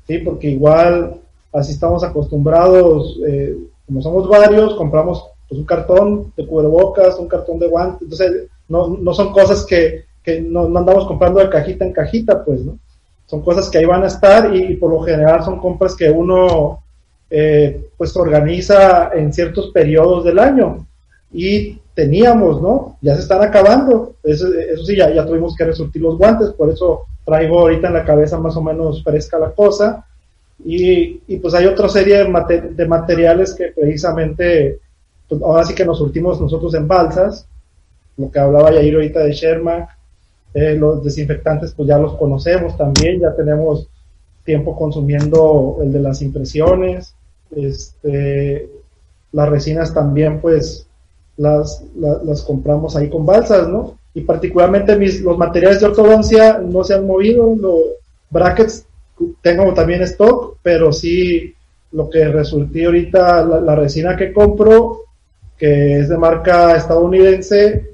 ¿sí? 0.06 0.18
Porque 0.18 0.48
igual 0.48 1.20
así 1.52 1.72
estamos 1.72 2.02
acostumbrados, 2.02 3.18
eh, 3.26 3.58
como 3.86 4.00
somos 4.00 4.26
varios, 4.26 4.74
compramos 4.74 5.26
pues, 5.46 5.58
un 5.58 5.66
cartón 5.66 6.32
de 6.34 6.46
cubrebocas, 6.46 7.18
un 7.18 7.28
cartón 7.28 7.58
de 7.58 7.68
guantes, 7.68 8.00
entonces 8.00 8.48
no, 8.68 8.88
no 8.88 9.12
son 9.12 9.32
cosas 9.32 9.66
que, 9.66 10.06
que 10.22 10.40
no, 10.40 10.62
andamos 10.78 11.04
comprando 11.04 11.40
de 11.40 11.50
cajita 11.50 11.84
en 11.84 11.92
cajita, 11.92 12.42
pues, 12.42 12.64
¿no? 12.64 12.78
Son 13.26 13.42
cosas 13.42 13.68
que 13.68 13.78
ahí 13.78 13.84
van 13.84 14.02
a 14.02 14.06
estar 14.06 14.54
y, 14.56 14.76
por 14.76 14.90
lo 14.90 15.00
general 15.00 15.44
son 15.44 15.60
compras 15.60 15.94
que 15.94 16.10
uno 16.10 16.81
eh, 17.34 17.88
pues 17.96 18.14
organiza 18.14 19.10
en 19.14 19.32
ciertos 19.32 19.70
periodos 19.70 20.22
del 20.22 20.38
año. 20.38 20.86
Y 21.32 21.78
teníamos, 21.94 22.60
¿no? 22.60 22.98
Ya 23.00 23.14
se 23.14 23.22
están 23.22 23.42
acabando, 23.42 24.16
eso, 24.22 24.48
sí, 24.84 24.96
ya, 24.96 25.10
ya 25.10 25.24
tuvimos 25.24 25.56
que 25.56 25.64
resurtir 25.64 26.02
los 26.02 26.18
guantes, 26.18 26.50
por 26.50 26.68
eso 26.68 27.06
traigo 27.24 27.60
ahorita 27.60 27.86
en 27.86 27.94
la 27.94 28.04
cabeza 28.04 28.38
más 28.38 28.54
o 28.56 28.62
menos 28.62 29.02
fresca 29.02 29.38
la 29.38 29.50
cosa. 29.52 30.04
Y, 30.62 31.22
y 31.26 31.38
pues 31.38 31.54
hay 31.54 31.64
otra 31.64 31.88
serie 31.88 32.18
de, 32.18 32.60
de 32.60 32.86
materiales 32.86 33.54
que 33.54 33.68
precisamente, 33.68 34.78
pues 35.26 35.40
ahora 35.40 35.64
sí 35.64 35.74
que 35.74 35.86
nos 35.86 35.98
surtimos 35.98 36.38
nosotros 36.38 36.74
en 36.74 36.86
balsas, 36.86 37.46
lo 38.18 38.30
que 38.30 38.38
hablaba 38.40 38.72
Yair 38.72 38.96
ahorita 38.96 39.20
de 39.20 39.32
Sherman, 39.32 39.86
eh, 40.52 40.74
los 40.74 41.02
desinfectantes 41.02 41.72
pues 41.74 41.88
ya 41.88 41.96
los 41.96 42.12
conocemos 42.18 42.76
también, 42.76 43.20
ya 43.20 43.34
tenemos 43.34 43.88
tiempo 44.44 44.76
consumiendo 44.76 45.78
el 45.82 45.92
de 45.94 46.00
las 46.00 46.20
impresiones, 46.20 47.14
este, 47.56 48.68
las 49.32 49.48
resinas 49.48 49.92
también 49.92 50.40
pues 50.40 50.86
las, 51.36 51.84
las, 51.96 52.42
compramos 52.42 52.96
ahí 52.96 53.08
con 53.08 53.24
balsas, 53.24 53.68
¿no? 53.68 53.98
Y 54.14 54.22
particularmente 54.22 54.96
mis, 54.96 55.20
los 55.22 55.38
materiales 55.38 55.80
de 55.80 55.86
ortodoncia 55.86 56.58
no 56.58 56.84
se 56.84 56.94
han 56.94 57.06
movido, 57.06 57.54
los 57.54 57.80
brackets 58.30 58.86
tengo 59.40 59.72
también 59.74 60.02
stock, 60.02 60.58
pero 60.62 60.92
sí 60.92 61.54
lo 61.92 62.08
que 62.08 62.26
resulté 62.28 62.86
ahorita, 62.86 63.44
la 63.44 63.74
resina 63.74 64.16
que 64.16 64.32
compro, 64.32 65.02
que 65.56 66.00
es 66.00 66.08
de 66.08 66.18
marca 66.18 66.76
estadounidense, 66.76 67.92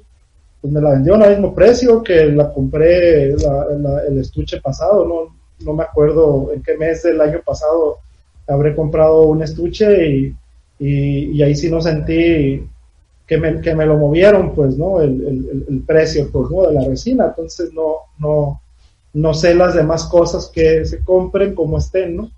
pues 0.61 0.73
me 0.73 0.81
la 0.81 0.91
vendió 0.91 1.15
al 1.15 1.31
mismo 1.31 1.55
precio 1.55 2.03
que 2.03 2.27
la 2.27 2.53
compré 2.53 3.33
el 3.33 4.19
estuche 4.19 4.61
pasado, 4.61 5.07
no, 5.07 5.37
no 5.65 5.73
me 5.75 5.85
acuerdo 5.85 6.51
en 6.53 6.63
qué 6.63 6.77
mes 6.77 7.03
del 7.03 7.21
año 7.21 7.41
pasado 7.45 7.99
habré 8.49 8.75
comprado 8.75 9.27
un 9.27 9.43
estuche 9.43 10.09
y, 10.09 10.37
y, 10.79 11.43
ahí 11.43 11.55
sí 11.55 11.71
no 11.71 11.81
sentí 11.81 12.67
que 13.27 13.37
me, 13.37 13.61
que 13.61 13.75
me 13.75 13.87
lo 13.87 13.99
movieron, 13.99 14.55
pues, 14.55 14.77
¿no? 14.77 15.01
El, 15.01 15.65
el, 15.69 15.83
precio, 15.87 16.31
pues, 16.33 16.51
¿no? 16.51 16.67
De 16.67 16.75
la 16.75 16.89
resina, 16.89 17.27
entonces 17.27 17.73
no, 17.73 17.97
no, 18.19 18.61
no 19.13 19.35
sé 19.35 19.55
las 19.55 19.75
demás 19.75 20.05
cosas 20.05 20.51
que 20.53 20.85
se 20.87 21.05
compren 21.05 21.55
como 21.55 21.79
estén, 21.79 22.17
¿no? 22.17 22.31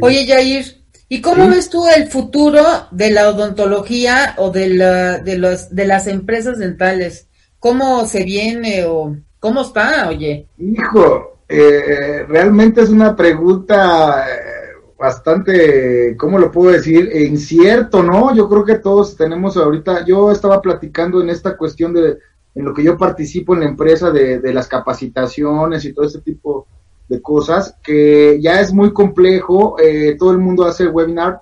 Oye, 0.00 0.26
Jair, 0.26 0.78
¿Y 1.10 1.22
cómo 1.22 1.48
ves 1.48 1.70
tú 1.70 1.86
el 1.88 2.08
futuro 2.08 2.62
de 2.90 3.10
la 3.10 3.30
odontología 3.30 4.34
o 4.36 4.50
de, 4.50 4.68
la, 4.68 5.18
de, 5.18 5.38
los, 5.38 5.74
de 5.74 5.86
las 5.86 6.06
empresas 6.06 6.58
dentales? 6.58 7.28
¿Cómo 7.58 8.04
se 8.04 8.24
viene 8.24 8.84
o 8.84 9.16
cómo 9.40 9.62
está, 9.62 10.08
oye? 10.08 10.46
Hijo, 10.58 11.37
eh, 11.48 12.24
realmente 12.28 12.82
es 12.82 12.90
una 12.90 13.16
pregunta 13.16 14.26
eh, 14.28 14.58
bastante, 14.98 16.16
¿cómo 16.16 16.38
lo 16.38 16.50
puedo 16.50 16.72
decir? 16.72 17.10
Incierto, 17.14 18.02
¿no? 18.02 18.34
Yo 18.34 18.48
creo 18.48 18.64
que 18.64 18.78
todos 18.78 19.16
tenemos 19.16 19.56
ahorita, 19.56 20.04
yo 20.04 20.30
estaba 20.30 20.60
platicando 20.60 21.22
en 21.22 21.30
esta 21.30 21.56
cuestión 21.56 21.94
de, 21.94 22.18
en 22.54 22.64
lo 22.64 22.74
que 22.74 22.82
yo 22.82 22.98
participo 22.98 23.54
en 23.54 23.60
la 23.60 23.68
empresa 23.68 24.10
de, 24.10 24.52
las 24.52 24.68
capacitaciones 24.68 25.84
y 25.84 25.92
todo 25.92 26.06
ese 26.06 26.20
tipo 26.20 26.66
de 27.08 27.22
cosas, 27.22 27.76
que 27.82 28.38
ya 28.42 28.60
es 28.60 28.72
muy 28.72 28.92
complejo, 28.92 29.78
eh, 29.80 30.16
todo 30.18 30.32
el 30.32 30.38
mundo 30.38 30.66
hace 30.66 30.86
webinar, 30.88 31.40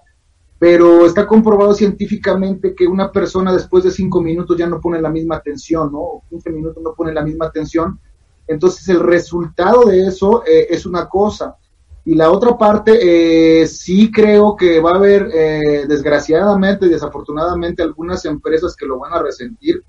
pero 0.59 1.05
está 1.05 1.27
comprobado 1.27 1.75
científicamente 1.75 2.75
que 2.75 2.87
una 2.87 3.11
persona 3.11 3.53
después 3.53 3.83
de 3.85 3.91
cinco 3.91 4.23
minutos 4.23 4.57
ya 4.57 4.67
no 4.67 4.81
pone 4.81 5.01
la 5.01 5.11
misma 5.11 5.37
atención, 5.37 5.91
¿no? 5.91 5.99
O 5.99 6.25
15 6.29 6.51
minutos 6.51 6.83
no 6.83 6.95
pone 6.95 7.13
la 7.13 7.23
misma 7.23 7.47
atención. 7.47 7.99
Entonces 8.47 8.89
el 8.89 9.01
resultado 9.01 9.85
de 9.85 10.07
eso 10.07 10.45
eh, 10.47 10.69
es 10.71 10.87
una 10.87 11.09
cosa. 11.09 11.57
Y 12.05 12.15
la 12.15 12.31
otra 12.31 12.57
parte, 12.57 13.63
eh, 13.63 13.67
sí 13.67 14.13
creo 14.13 14.55
que 14.55 14.81
va 14.81 14.93
a 14.93 14.97
haber, 14.97 15.29
eh, 15.35 15.87
desgraciadamente, 15.89 16.89
desafortunadamente, 16.89 17.83
algunas 17.83 18.25
empresas 18.25 18.77
que 18.77 18.87
lo 18.87 19.01
van 19.01 19.13
a 19.13 19.23
resentir, 19.23 19.83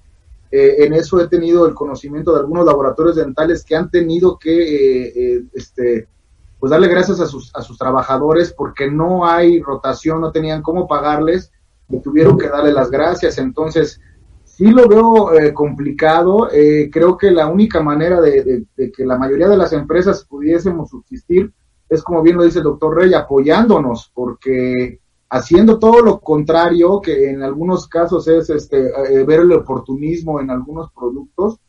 eh, 0.50 0.76
en 0.86 0.94
eso 0.94 1.20
he 1.20 1.28
tenido 1.28 1.68
el 1.68 1.74
conocimiento 1.74 2.34
de 2.34 2.40
algunos 2.40 2.66
laboratorios 2.66 3.18
dentales 3.18 3.66
que 3.66 3.76
han 3.76 3.90
tenido 3.90 4.40
que 4.40 5.36
eh, 5.36 5.44
este, 5.54 6.08
pues 6.60 6.70
darle 6.70 6.88
gracias 6.88 7.20
a 7.20 7.26
sus, 7.26 7.54
a 7.54 7.62
sus 7.62 7.78
trabajadores 7.78 8.54
porque 8.54 8.90
no 8.90 9.28
hay 9.28 9.62
rotación, 9.62 10.22
no 10.22 10.32
tenían 10.32 10.62
cómo 10.62 10.88
pagarles 10.88 11.52
y 11.90 12.00
tuvieron 12.00 12.38
que 12.38 12.48
darle 12.48 12.72
las 12.72 12.90
gracias. 12.90 13.38
Entonces, 13.38 14.00
sí 14.58 14.72
lo 14.72 14.88
veo 14.88 15.30
complicado. 15.54 16.50
creo 16.92 17.16
que 17.16 17.30
la 17.30 17.48
única 17.48 17.82
manera 17.82 18.20
de, 18.20 18.66
de, 18.76 18.92
que 18.92 19.06
la 19.06 19.18
mayoría 19.18 19.48
de 19.48 19.58
las 19.58 19.72
empresas 19.72 20.26
pudiésemos 20.26 20.90
subsistir 20.90 21.54
es, 21.88 22.02
como 22.02 22.24
bien 22.24 22.38
lo 22.38 22.44
dice 22.44 22.58
el 22.58 22.64
doctor 22.64 22.96
Rey, 22.98 23.14
apoyándonos, 23.14 24.12
porque 24.14 25.00
haciendo 25.30 25.78
todo 25.78 26.02
lo 26.02 26.20
contrario, 26.20 27.02
que 27.02 27.30
en 27.30 27.44
algunos 27.44 27.88
casos 27.88 28.28
es 28.28 28.50
este, 28.50 28.88
eh, 28.88 29.24
ver 29.26 29.42
el 29.42 29.52
oportunismo 29.52 30.40
en 30.40 30.50
algunos 30.50 30.92
productos, 30.92 31.60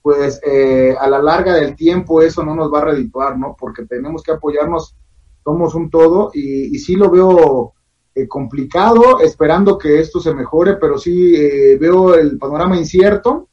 pues 0.00 0.40
eh, 0.46 0.96
a 0.98 1.08
la 1.08 1.20
larga 1.20 1.54
del 1.54 1.76
tiempo 1.76 2.22
eso 2.22 2.44
no 2.44 2.54
nos 2.54 2.72
va 2.72 2.78
a 2.78 2.84
redituar, 2.86 3.38
¿no? 3.38 3.56
Porque 3.58 3.84
tenemos 3.84 4.22
que 4.22 4.32
apoyarnos, 4.32 4.96
somos 5.44 5.74
un 5.74 5.90
todo, 5.90 6.30
y, 6.32 6.74
y 6.74 6.78
sí 6.78 6.94
lo 6.94 7.10
veo 7.10 7.74
eh, 8.22 8.28
complicado, 8.28 9.20
esperando 9.20 9.78
que 9.78 10.00
esto 10.00 10.20
se 10.20 10.34
mejore, 10.34 10.76
pero 10.76 10.98
sí 10.98 11.32
veo 11.78 12.14
el 12.14 12.38
panorama 12.38 12.76
incierto 12.76 13.48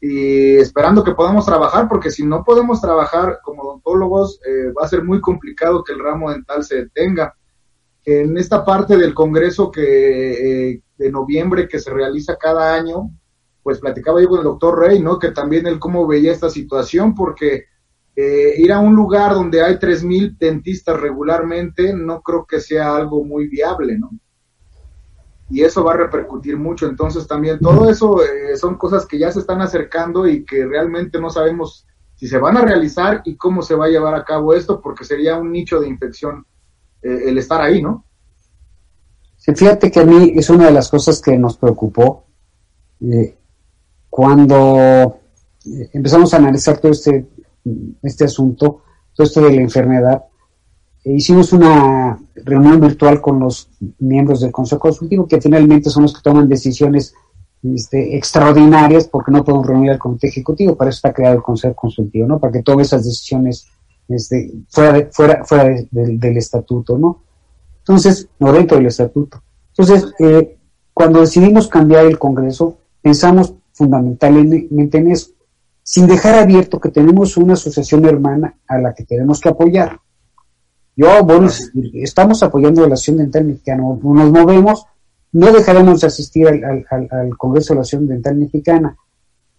y 0.00 0.56
esperando 0.56 1.02
que 1.02 1.14
podamos 1.14 1.44
trabajar, 1.44 1.88
porque 1.88 2.10
si 2.10 2.24
no 2.24 2.44
podemos 2.44 2.80
trabajar 2.80 3.40
como 3.42 3.62
odontólogos, 3.62 4.40
va 4.78 4.84
a 4.84 4.88
ser 4.88 5.02
muy 5.02 5.20
complicado 5.20 5.82
que 5.82 5.92
el 5.92 5.98
ramo 5.98 6.30
dental 6.30 6.62
se 6.62 6.76
detenga 6.76 7.34
en 8.08 8.38
esta 8.38 8.64
parte 8.64 8.96
del 8.96 9.12
Congreso 9.12 9.70
que 9.70 10.70
eh, 10.70 10.82
de 10.96 11.10
noviembre 11.10 11.68
que 11.68 11.78
se 11.78 11.90
realiza 11.90 12.36
cada 12.36 12.74
año, 12.74 13.10
pues 13.62 13.80
platicaba 13.80 14.22
yo 14.22 14.28
con 14.28 14.38
el 14.38 14.44
doctor 14.44 14.78
Rey, 14.78 15.00
¿no? 15.00 15.18
Que 15.18 15.30
también 15.30 15.66
él 15.66 15.78
cómo 15.78 16.06
veía 16.06 16.32
esta 16.32 16.48
situación, 16.48 17.14
porque 17.14 17.66
eh, 18.20 18.54
ir 18.56 18.72
a 18.72 18.80
un 18.80 18.96
lugar 18.96 19.32
donde 19.32 19.62
hay 19.62 19.76
3.000 19.76 20.36
dentistas 20.38 20.98
regularmente 20.98 21.94
no 21.94 22.20
creo 22.20 22.44
que 22.44 22.58
sea 22.58 22.96
algo 22.96 23.22
muy 23.22 23.46
viable, 23.46 23.96
¿no? 23.96 24.10
Y 25.48 25.62
eso 25.62 25.84
va 25.84 25.92
a 25.92 25.98
repercutir 25.98 26.56
mucho. 26.56 26.88
Entonces 26.88 27.28
también 27.28 27.60
todo 27.60 27.88
eso 27.88 28.20
eh, 28.24 28.56
son 28.56 28.76
cosas 28.76 29.06
que 29.06 29.20
ya 29.20 29.30
se 29.30 29.38
están 29.38 29.60
acercando 29.60 30.26
y 30.26 30.44
que 30.44 30.66
realmente 30.66 31.20
no 31.20 31.30
sabemos 31.30 31.86
si 32.16 32.26
se 32.26 32.38
van 32.38 32.56
a 32.56 32.62
realizar 32.62 33.22
y 33.24 33.36
cómo 33.36 33.62
se 33.62 33.76
va 33.76 33.84
a 33.84 33.88
llevar 33.88 34.16
a 34.16 34.24
cabo 34.24 34.52
esto, 34.52 34.80
porque 34.80 35.04
sería 35.04 35.36
un 35.36 35.52
nicho 35.52 35.78
de 35.78 35.86
infección 35.86 36.44
eh, 37.00 37.20
el 37.26 37.38
estar 37.38 37.60
ahí, 37.60 37.80
¿no? 37.80 38.04
Sí, 39.36 39.54
fíjate 39.54 39.92
que 39.92 40.00
a 40.00 40.04
mí 40.04 40.32
es 40.34 40.50
una 40.50 40.66
de 40.66 40.72
las 40.72 40.90
cosas 40.90 41.22
que 41.22 41.38
nos 41.38 41.56
preocupó 41.56 42.26
eh, 43.00 43.38
cuando 44.10 45.20
empezamos 45.92 46.34
a 46.34 46.38
analizar 46.38 46.78
todo 46.78 46.90
este, 46.90 47.28
este 48.02 48.24
asunto, 48.24 48.82
todo 49.14 49.26
esto 49.26 49.40
de 49.42 49.54
la 49.54 49.62
enfermedad. 49.62 50.24
hicimos 51.04 51.52
una 51.52 52.18
reunión 52.44 52.80
virtual 52.80 53.20
con 53.20 53.40
los 53.40 53.68
miembros 53.98 54.40
del 54.40 54.52
Consejo 54.52 54.80
Consultivo, 54.80 55.26
que 55.26 55.40
finalmente 55.40 55.90
son 55.90 56.02
los 56.04 56.14
que 56.14 56.22
toman 56.22 56.48
decisiones 56.48 57.14
este, 57.62 58.16
extraordinarias, 58.16 59.08
porque 59.08 59.32
no 59.32 59.44
podemos 59.44 59.66
reunir 59.66 59.90
al 59.90 59.98
Comité 59.98 60.28
Ejecutivo, 60.28 60.76
para 60.76 60.90
eso 60.90 60.98
está 60.98 61.12
creado 61.12 61.36
el 61.36 61.42
Consejo 61.42 61.74
Consultivo, 61.74 62.26
¿no? 62.26 62.38
Para 62.38 62.52
que 62.52 62.62
tome 62.62 62.82
esas 62.82 63.04
decisiones 63.04 63.66
este, 64.08 64.52
fuera, 64.68 65.08
fuera, 65.10 65.44
fuera 65.44 65.64
del 65.90 66.36
estatuto, 66.36 66.96
¿no? 66.98 67.22
Entonces, 67.78 68.28
no 68.38 68.52
dentro 68.52 68.76
del 68.76 68.86
estatuto. 68.86 69.42
Entonces, 69.70 70.12
eh, 70.18 70.56
cuando 70.92 71.20
decidimos 71.20 71.68
cambiar 71.68 72.06
el 72.06 72.18
Congreso, 72.18 72.78
pensamos 73.00 73.54
fundamentalmente 73.72 74.98
en 74.98 75.10
eso, 75.10 75.30
sin 75.88 76.06
dejar 76.06 76.34
abierto 76.34 76.78
que 76.78 76.90
tenemos 76.90 77.38
una 77.38 77.54
asociación 77.54 78.04
hermana 78.04 78.58
a 78.66 78.76
la 78.76 78.92
que 78.92 79.04
tenemos 79.04 79.40
que 79.40 79.48
apoyar. 79.48 79.98
Yo, 80.94 81.24
bueno, 81.24 81.48
estamos 81.94 82.42
apoyando 82.42 82.86
la 82.86 82.92
Asociación 82.92 83.16
Dental 83.16 83.44
Mexicana, 83.46 83.82
nos 83.82 84.30
movemos, 84.30 84.84
no 85.32 85.50
dejaremos 85.50 86.02
de 86.02 86.08
asistir 86.08 86.46
al, 86.46 86.84
al, 86.90 87.08
al 87.10 87.38
Congreso 87.38 87.72
de 87.72 87.76
la 87.76 87.80
Asociación 87.80 88.06
Dental 88.06 88.36
Mexicana, 88.36 88.98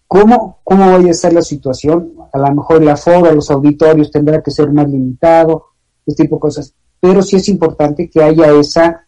¿Cómo, 0.06 0.60
¿Cómo 0.62 0.92
vaya 0.92 1.08
a 1.08 1.10
estar 1.10 1.32
la 1.32 1.42
situación? 1.42 2.14
A 2.32 2.38
lo 2.38 2.54
mejor 2.54 2.80
el 2.80 2.88
aforo, 2.88 3.32
los 3.32 3.50
auditorios 3.50 4.12
tendrá 4.12 4.40
que 4.40 4.52
ser 4.52 4.70
más 4.70 4.88
limitado, 4.88 5.66
este 6.06 6.22
tipo 6.24 6.36
de 6.36 6.40
cosas. 6.40 6.74
pero 7.00 7.22
sí 7.22 7.36
es 7.36 7.48
importante 7.48 8.08
que 8.08 8.22
haya 8.22 8.52
esa 8.52 9.06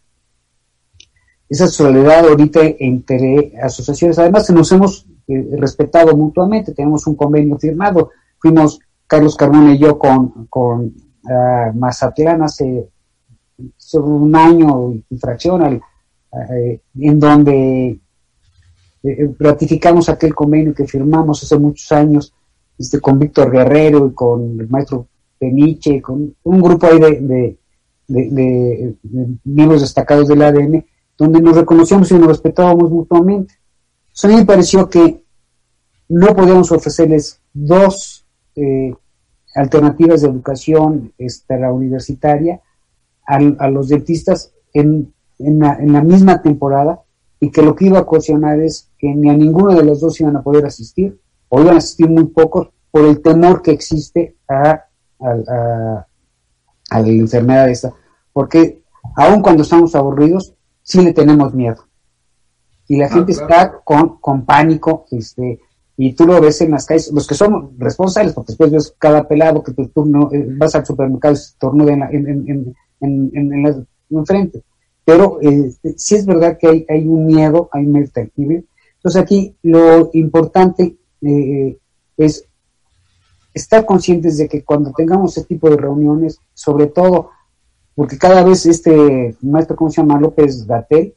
esa 1.47 1.67
soledad 1.67 2.27
ahorita 2.27 2.59
entre 2.79 3.53
asociaciones. 3.61 4.19
Además, 4.19 4.49
nos 4.49 4.71
hemos 4.73 5.05
eh, 5.27 5.47
respetado 5.57 6.15
mutuamente, 6.15 6.73
tenemos 6.73 7.07
un 7.07 7.15
convenio 7.15 7.57
firmado. 7.57 8.11
Fuimos 8.39 8.79
Carlos 9.07 9.35
Carmona 9.35 9.73
y 9.73 9.77
yo 9.77 9.97
con, 9.97 10.47
con 10.47 10.85
uh, 10.85 11.73
Mazatlán 11.73 12.41
hace 12.43 12.89
un 13.93 14.35
año 14.35 14.93
y 15.09 15.17
fracción, 15.17 15.81
eh, 16.49 16.81
en 16.99 17.19
donde 17.19 17.99
eh, 19.03 19.35
ratificamos 19.39 20.09
aquel 20.09 20.33
convenio 20.33 20.73
que 20.73 20.87
firmamos 20.87 21.43
hace 21.43 21.57
muchos 21.57 21.91
años 21.91 22.33
este, 22.77 22.99
con 22.99 23.19
Víctor 23.19 23.51
Guerrero 23.51 24.07
y 24.07 24.13
con 24.13 24.59
el 24.59 24.69
maestro 24.69 25.07
Peniche, 25.37 26.01
con 26.01 26.35
un 26.43 26.61
grupo 26.61 26.87
ahí 26.87 26.99
de, 26.99 27.57
de, 28.07 28.95
miembros 29.43 29.81
destacados 29.81 30.27
del 30.27 30.41
ADN, 30.41 30.85
donde 31.17 31.41
nos 31.41 31.55
reconocíamos 31.55 32.11
y 32.11 32.15
nos 32.15 32.27
respetábamos 32.27 32.89
mutuamente. 32.89 33.53
A 34.21 34.27
mí 34.27 34.35
me 34.35 34.45
pareció 34.45 34.89
que 34.89 35.23
no 36.09 36.35
podíamos 36.35 36.71
ofrecerles 36.71 37.41
dos 37.53 38.25
eh, 38.55 38.93
alternativas 39.55 40.21
de 40.21 40.29
educación 40.29 41.13
extrauniversitaria 41.17 42.61
a, 43.25 43.35
a 43.35 43.69
los 43.69 43.89
dentistas 43.89 44.53
en, 44.73 45.13
en, 45.39 45.59
la, 45.59 46.01
misma 46.01 46.41
temporada 46.41 47.01
y 47.39 47.51
que 47.51 47.61
lo 47.61 47.75
que 47.75 47.85
iba 47.85 47.99
a 47.99 48.03
ocasionar 48.03 48.59
es 48.59 48.89
que 48.97 49.13
ni 49.13 49.29
a 49.29 49.33
ninguno 49.33 49.73
de 49.75 49.83
los 49.83 50.01
dos 50.01 50.19
iban 50.19 50.35
a 50.35 50.43
poder 50.43 50.65
asistir 50.65 51.19
o 51.49 51.61
iban 51.61 51.75
a 51.75 51.79
asistir 51.79 52.09
muy 52.09 52.25
pocos 52.25 52.69
por 52.91 53.05
el 53.05 53.21
temor 53.21 53.61
que 53.61 53.71
existe 53.71 54.37
a, 54.47 54.85
a, 55.19 56.05
a 56.89 57.01
la 57.01 57.07
enfermedad 57.07 57.69
esta. 57.69 57.93
Porque 58.31 58.83
aun 59.15 59.41
cuando 59.41 59.63
estamos 59.63 59.95
aburridos, 59.95 60.53
sí 60.81 61.01
le 61.01 61.13
tenemos 61.13 61.53
miedo. 61.53 61.85
Y 62.93 62.97
la 62.97 63.07
ah, 63.07 63.09
gente 63.09 63.31
está 63.31 63.81
con, 63.83 64.19
con 64.19 64.45
pánico, 64.45 65.07
este, 65.09 65.59
y 65.97 66.13
tú 66.13 66.27
lo 66.27 66.39
ves 66.39 66.61
en 66.61 66.69
las 66.69 66.85
calles, 66.85 67.11
los 67.11 67.25
que 67.25 67.33
somos 67.33 67.71
responsables, 67.79 68.33
porque 68.33 68.51
después 68.51 68.69
ves 68.69 68.93
cada 68.99 69.27
pelado 69.27 69.63
que 69.63 69.73
tú 69.73 70.05
no, 70.05 70.31
eh, 70.31 70.45
vas 70.59 70.75
al 70.75 70.85
supermercado 70.85 71.33
y 71.33 71.37
se 71.37 71.57
tornuda 71.57 71.91
en, 71.91 72.03
en, 72.03 72.27
en, 72.47 72.75
en, 73.01 73.51
en, 73.51 73.63
la, 73.63 73.83
enfrente. 74.11 74.61
Pero 75.03 75.39
eh, 75.41 75.73
sí 75.97 76.13
es 76.13 76.27
verdad 76.27 76.55
que 76.59 76.67
hay, 76.67 76.85
hay 76.87 77.07
un 77.07 77.25
miedo, 77.25 77.67
hay 77.71 77.83
un 77.83 77.93
miedo 77.93 78.11
tangible. 78.13 78.63
Entonces 78.97 79.19
aquí 79.19 79.55
lo 79.63 80.11
importante 80.13 80.95
eh, 81.23 81.75
es 82.15 82.45
estar 83.55 83.87
conscientes 83.87 84.37
de 84.37 84.47
que 84.47 84.63
cuando 84.63 84.91
tengamos 84.95 85.35
este 85.35 85.55
tipo 85.55 85.67
de 85.67 85.77
reuniones, 85.77 86.39
sobre 86.53 86.85
todo 86.85 87.31
porque 87.95 88.19
cada 88.19 88.43
vez 88.43 88.67
este 88.67 89.35
maestro, 89.41 89.75
¿cómo 89.75 89.89
se 89.89 89.99
llama? 89.99 90.19
López 90.19 90.67
Gatel, 90.67 91.15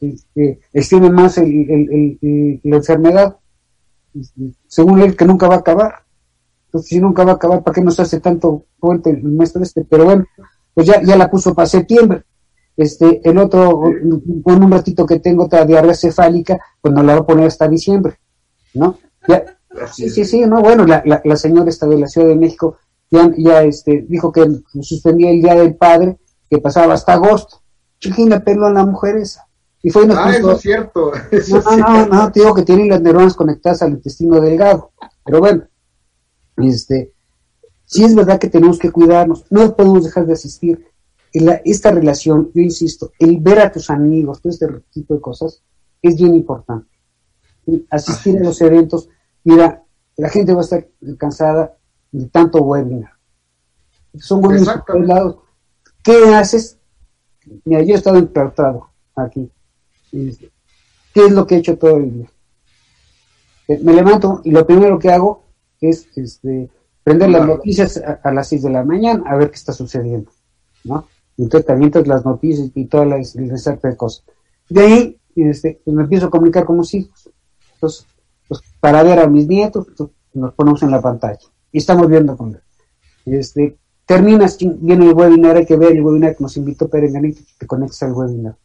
este, 0.00 0.60
extiende 0.72 1.10
más 1.10 1.38
el, 1.38 2.18
la 2.62 2.76
enfermedad, 2.76 3.36
según 4.66 5.00
él, 5.00 5.16
que 5.16 5.24
nunca 5.24 5.48
va 5.48 5.56
a 5.56 5.58
acabar. 5.58 5.94
Entonces, 6.66 6.88
si 6.88 7.00
nunca 7.00 7.24
va 7.24 7.32
a 7.32 7.34
acabar, 7.34 7.62
¿para 7.62 7.74
qué 7.74 7.82
nos 7.82 8.00
hace 8.00 8.20
tanto 8.20 8.64
fuerte 8.78 9.10
el 9.10 9.22
maestro 9.24 9.62
este? 9.62 9.84
Pero 9.84 10.04
bueno, 10.04 10.24
pues 10.72 10.86
ya, 10.86 11.02
ya 11.02 11.16
la 11.16 11.30
puso 11.30 11.54
para 11.54 11.66
septiembre. 11.66 12.22
Este, 12.76 13.20
el 13.28 13.36
otro, 13.36 13.82
con 14.42 14.64
un 14.64 14.72
ratito 14.72 15.04
que 15.04 15.20
tengo 15.20 15.44
otra 15.44 15.66
diarrea 15.66 15.94
cefálica, 15.94 16.58
pues 16.80 16.94
nos 16.94 17.04
la 17.04 17.14
va 17.14 17.20
a 17.20 17.26
poner 17.26 17.46
hasta 17.46 17.68
diciembre, 17.68 18.14
¿no? 18.74 18.98
Ya, 19.28 19.44
sí, 19.92 20.08
sí, 20.08 20.24
sí, 20.24 20.40
no, 20.46 20.62
bueno, 20.62 20.86
la, 20.86 21.02
la, 21.04 21.20
la 21.22 21.36
señora 21.36 21.68
esta 21.68 21.86
de 21.86 21.98
la 21.98 22.08
Ciudad 22.08 22.28
de 22.28 22.36
México 22.36 22.78
ya, 23.36 23.62
este, 23.62 24.06
dijo 24.08 24.32
que 24.32 24.46
suspendía 24.80 25.30
el 25.30 25.42
Día 25.42 25.54
del 25.54 25.76
Padre, 25.76 26.16
que 26.48 26.58
pasaba 26.58 26.94
hasta 26.94 27.14
agosto. 27.14 27.60
Peló 28.44 28.66
a 28.66 28.72
la 28.72 28.86
mujer 28.86 29.16
esa. 29.16 29.46
Y 29.82 29.90
fue 29.90 30.06
ah, 30.16 30.32
eso 30.36 30.52
es 30.52 30.60
cierto. 30.60 31.12
no, 31.50 31.76
no, 31.76 32.06
no, 32.06 32.32
te 32.32 32.40
digo 32.40 32.54
que 32.54 32.62
tienen 32.62 32.88
las 32.88 33.02
neuronas 33.02 33.34
conectadas 33.34 33.82
al 33.82 33.90
intestino 33.90 34.40
delgado. 34.40 34.92
Pero 35.24 35.40
bueno, 35.40 35.64
este, 36.56 37.12
sí 37.84 38.04
es 38.04 38.14
verdad 38.14 38.38
que 38.38 38.48
tenemos 38.48 38.78
que 38.78 38.92
cuidarnos, 38.92 39.44
no 39.50 39.74
podemos 39.74 40.04
dejar 40.04 40.26
de 40.26 40.34
asistir. 40.34 40.86
esta 41.32 41.90
relación, 41.90 42.50
yo 42.54 42.62
insisto, 42.62 43.12
el 43.18 43.38
ver 43.38 43.58
a 43.60 43.72
tus 43.72 43.90
amigos, 43.90 44.40
todo 44.40 44.52
este 44.52 44.68
tipo 44.92 45.14
de 45.14 45.20
cosas, 45.20 45.62
es 46.00 46.16
bien 46.16 46.34
importante. 46.34 46.88
Asistir 47.90 48.38
a 48.38 48.44
los 48.44 48.60
eventos, 48.60 49.08
mira, 49.44 49.82
la 50.16 50.28
gente 50.28 50.52
va 50.52 50.60
a 50.60 50.64
estar 50.64 50.88
cansada, 51.18 51.76
de 52.12 52.26
tanto 52.26 52.60
webinar. 52.60 53.12
Son 54.18 54.44
webinars 54.44 54.82
por 54.82 54.84
todos 54.84 55.06
lados. 55.06 55.36
¿Qué 56.02 56.34
haces? 56.34 56.78
Mira, 57.64 57.82
yo 57.82 57.94
he 57.94 57.96
estado 57.96 58.18
encartado 58.18 58.90
aquí. 59.16 59.50
¿Qué 60.12 61.26
es 61.26 61.32
lo 61.32 61.46
que 61.46 61.56
he 61.56 61.58
hecho 61.58 61.76
todo 61.78 61.96
el 61.96 62.12
día? 62.12 62.30
Eh, 63.68 63.80
me 63.82 63.94
levanto 63.94 64.40
y 64.44 64.50
lo 64.50 64.66
primero 64.66 64.98
que 64.98 65.10
hago 65.10 65.44
es 65.80 66.06
este, 66.16 66.70
prender 67.02 67.30
las 67.30 67.46
noticias 67.46 67.96
a, 67.96 68.30
las 68.32 68.48
6 68.48 68.62
de 68.62 68.70
la 68.70 68.84
mañana 68.84 69.24
a 69.26 69.36
ver 69.36 69.50
qué 69.50 69.56
está 69.56 69.72
sucediendo. 69.72 70.30
¿no? 70.84 71.06
Entonces 71.38 71.66
también 71.66 71.92
las 72.06 72.24
noticias 72.24 72.70
y 72.74 72.84
todas 72.86 73.08
las 73.08 73.34
de 73.34 73.96
cosas. 73.96 74.24
De 74.68 74.80
ahí 74.80 75.20
este, 75.34 75.80
pues 75.84 75.96
me 75.96 76.02
empiezo 76.02 76.26
a 76.26 76.30
comunicar 76.30 76.64
con 76.64 76.78
mis 76.78 76.92
hijos. 76.94 77.30
Entonces, 77.74 78.06
pues, 78.48 78.60
para 78.80 79.02
ver 79.02 79.18
a 79.18 79.26
mis 79.26 79.48
nietos, 79.48 79.86
pues, 79.96 80.10
nos 80.34 80.54
ponemos 80.54 80.82
en 80.82 80.90
la 80.90 81.00
pantalla 81.00 81.38
y 81.70 81.78
estamos 81.78 82.08
viendo 82.08 82.36
con 82.36 82.60
este 83.26 83.78
terminas 84.06 84.58
viene 84.58 85.06
el 85.06 85.14
webinar 85.14 85.56
hay 85.56 85.66
que 85.66 85.76
ver 85.76 85.92
el 85.92 86.02
webinar 86.02 86.36
que 86.36 86.42
nos 86.42 86.56
invitó 86.56 86.88
Perenganito 86.88 87.40
te 87.58 87.66
conectas 87.66 88.02
al 88.02 88.12
webinar 88.12 88.56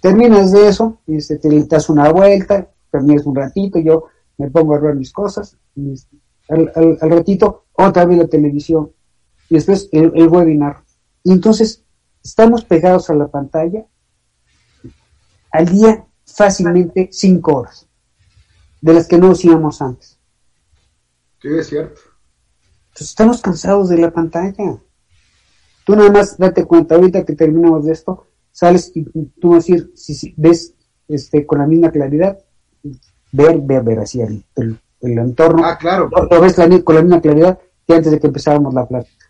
terminas 0.00 0.52
de 0.52 0.68
eso 0.68 1.00
este, 1.06 1.36
te 1.36 1.64
das 1.64 1.88
una 1.88 2.10
vuelta 2.10 2.68
terminas 2.90 3.26
un 3.26 3.34
ratito 3.34 3.78
yo 3.78 4.06
me 4.38 4.50
pongo 4.50 4.74
a 4.74 4.80
ver 4.80 4.94
mis 4.94 5.12
cosas 5.12 5.56
y 5.74 5.92
este, 5.92 6.16
al, 6.48 6.98
ratito 7.00 7.66
otra 7.72 8.04
vez 8.04 8.18
la 8.18 8.26
televisión 8.26 8.92
y 9.48 9.54
después 9.54 9.88
el, 9.92 10.12
el 10.14 10.28
webinar 10.28 10.82
y 11.22 11.32
entonces 11.32 11.84
estamos 12.22 12.64
pegados 12.64 13.10
a 13.10 13.14
la 13.14 13.28
pantalla 13.28 13.84
al 15.52 15.66
día 15.66 16.06
fácilmente 16.24 17.08
cinco 17.12 17.56
horas 17.56 17.86
de 18.80 18.94
las 18.94 19.06
que 19.06 19.18
no 19.18 19.32
hacíamos 19.32 19.82
antes. 19.82 20.18
Sí, 21.42 21.48
es 21.48 21.66
cierto 21.66 22.00
estamos 23.04 23.40
cansados 23.40 23.88
de 23.88 23.98
la 23.98 24.10
pantalla. 24.10 24.78
Tú 25.84 25.96
nada 25.96 26.10
más 26.10 26.36
date 26.38 26.64
cuenta, 26.64 26.94
ahorita 26.94 27.24
que 27.24 27.34
terminamos 27.34 27.84
de 27.84 27.92
esto, 27.92 28.26
sales 28.52 28.92
y 28.94 29.04
tú 29.04 29.50
vas 29.50 29.64
a 29.64 29.72
decir, 29.72 29.92
si, 29.94 30.34
ves 30.36 30.74
este, 31.08 31.46
con 31.46 31.58
la 31.58 31.66
misma 31.66 31.90
claridad, 31.90 32.38
ver, 33.32 33.60
ver, 33.60 33.82
ver 33.82 33.98
así 34.00 34.20
el, 34.20 34.44
el, 34.56 34.78
entorno. 35.18 35.64
Ah, 35.64 35.78
claro. 35.78 36.08
Lo, 36.10 36.40
ves 36.40 36.54
con 36.84 36.94
la 36.94 37.02
misma 37.02 37.20
claridad 37.20 37.58
que 37.86 37.94
antes 37.94 38.12
de 38.12 38.20
que 38.20 38.26
empezáramos 38.26 38.74
la 38.74 38.86
plática. 38.86 39.26